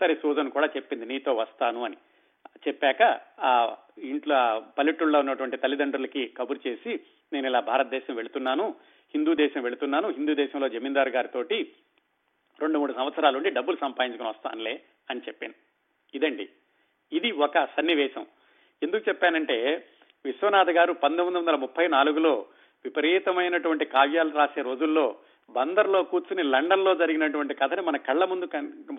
సరే 0.00 0.14
సూజన్ 0.14 0.50
కూడా 0.50 0.66
చెప్పింది 0.66 1.06
నీతో 1.06 1.34
వస్తాను 1.34 1.84
అని. 1.84 1.96
చెప్పాక 2.68 3.20
ఆ 3.40 3.76
ఇంట్లో 4.02 4.64
పల్లెటూళ్ళలో 4.78 5.18
ఉన్నటువంటి 5.18 5.56
తల్లిదండ్రులకి 5.56 6.26
కబురు 6.26 6.68
చేసి 6.68 7.00
నేను 7.32 7.46
ఇలా 7.46 7.60
భారతదేశం 7.60 8.14
వెళుతున్నాను 8.14 8.74
హిందూ 9.14 9.34
దేశం 9.34 9.62
వెళుతున్నాను 9.62 10.08
హిందూ 10.08 10.34
దేశంలో 10.34 10.68
జమీందారు 10.68 11.08
గారితోటి 11.08 11.72
రెండు 12.60 12.78
మూడు 12.78 12.92
సంవత్సరాలు 12.92 13.36
ఉండి 13.36 13.50
డబ్బులు 13.50 13.76
సంపాదించుకుని 13.76 14.28
వస్తానులే 14.28 14.80
అని 15.10 15.20
చెప్పాను. 15.20 15.54
ఇదండి. 16.14 16.48
ఇది 17.12 17.30
ఒక 17.30 17.64
సన్నివేశం. 17.64 18.26
ఎందుకు 18.82 19.08
చెప్పానంటే 19.08 19.86
విశ్వనాథ్ 20.24 20.70
గారు 20.70 20.92
పంతొమ్మిది 20.92 21.38
వందల 21.38 21.56
ముప్పై 21.56 21.88
నాలుగులో 21.88 22.46
విపరీతమైనటువంటి 22.84 23.84
కావ్యాలు 23.84 24.30
రాసే 24.30 24.62
రోజుల్లో 24.62 25.16
బందర్లో 25.50 26.02
కూర్చుని 26.02 26.42
లండన్లో 26.42 26.94
జరిగినటువంటి 26.94 27.54
కథని 27.54 27.82
మన 27.82 27.96
కళ్ళ 27.96 28.24
ముందు 28.24 28.46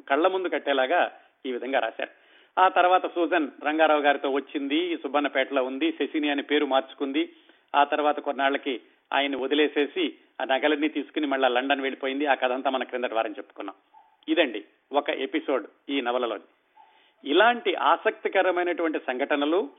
కళ్ళ 0.10 0.28
ముందు 0.28 0.48
కట్టేలాగా 0.48 1.12
ఈ 1.46 1.52
విధంగా 1.52 1.80
రాశారు. 1.80 2.29
ఆ 2.58 2.68
తర్వాత 2.68 3.14
సూజన్ 3.16 3.48
రంగారావు 3.66 4.02
గారితో 4.02 4.30
వచ్చింది 4.30 4.98
సుబ్బన్నపేటలో 4.98 5.64
ఉంది 5.64 5.92
శశిని 5.92 6.30
అని 6.30 6.44
పేరు 6.44 6.66
మార్చుకుంది. 6.66 7.30
ఆ 7.76 7.84
తర్వాత 7.84 8.20
కొన్నాళ్ళకి 8.20 8.82
ఆయన 9.14 9.38
వదిలేసేసి 9.38 10.16
ఆ 10.42 10.44
నగలన్నీ 10.44 10.88
తీసుకుని 10.88 11.28
మళ్ళా 11.28 11.48
లండన్ 11.48 11.82
వెళ్ళిపోయింది. 11.82 12.26
ఆ 12.26 12.34
కథ 12.34 12.52
అంతా 12.52 12.70
మన 12.70 12.84
క్రిందటి 12.84 13.14
వారం 13.14 13.32
చెప్పుకున్నాం. 13.32 13.76
ఇదండి 14.30 14.66
ఒక 14.92 15.10
ఎపిసోడ్ 15.10 15.66
ఈ 15.90 16.02
నవలలో 16.02 16.38
ఇలాంటి 17.26 17.76
ఆసక్తికరమైనటువంటి 17.76 19.00
సంఘటనలు 19.00 19.70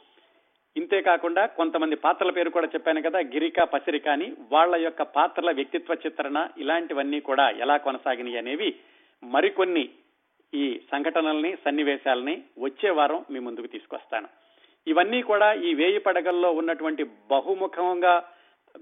ఇంతే 0.76 1.02
కాకుండా 1.02 1.46
కొంతమంది 1.46 1.96
పాత్రల 1.96 2.30
పేరు 2.30 2.50
కూడా 2.50 2.66
చెప్పాను 2.66 3.02
కదా 3.02 3.18
గిరిక 3.18 3.62
పసిరిక 3.62 4.08
అని 4.08 4.32
వాళ్ళ 4.52 4.76
యొక్క 4.76 5.02
పాత్రల 5.02 5.50
వ్యక్తిత్వ 5.50 5.96
చిత్రణ 6.06 6.48
ఇలాంటివన్నీ 6.58 7.20
కూడా 7.20 7.50
ఎలా 7.50 7.76
కొనసాగినాయి 7.76 8.38
అనేవి 8.38 8.74
మరికొన్ని 9.24 9.88
ఈ 10.54 10.80
సంఘటనల్ని 10.92 11.56
సన్నివేశాలని 11.64 12.42
వచ్చే 12.58 12.90
వారం 12.90 13.24
మీ 13.30 13.38
ముందుకు 13.38 13.66
తీసుకొస్తాను. 13.66 14.28
ఇవన్నీ 14.86 15.22
కూడా 15.22 15.52
ఈ 15.52 15.74
వేయి 15.74 15.98
పడగల్లో 15.98 16.52
ఉన్నటువంటి 16.52 17.04
బహుముఖంగా 17.04 18.28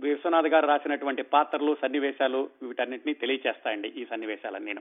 విశ్వనాథ్ 0.00 0.46
గారు 0.46 0.66
రాసినటువంటి 0.66 1.22
పాత్రలు 1.22 1.76
సన్నివేశాలు 1.82 2.50
వీటన్నింటినీ 2.62 3.14
తెలియచేస్తాయండి 3.14 3.88
ఈ 3.88 4.04
సన్నివేశాలన్నీ. 4.04 4.74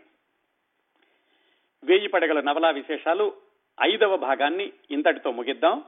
వేయి 1.83 2.07
పడగల 2.07 2.39
నవలా 2.39 2.69
విశేషాలు 2.69 3.33
ఐదవ 3.83 4.17
భాగాన్ని 4.17 4.73
ఇంతటితో 4.91 5.31
ముగిద్దాం. 5.31 5.83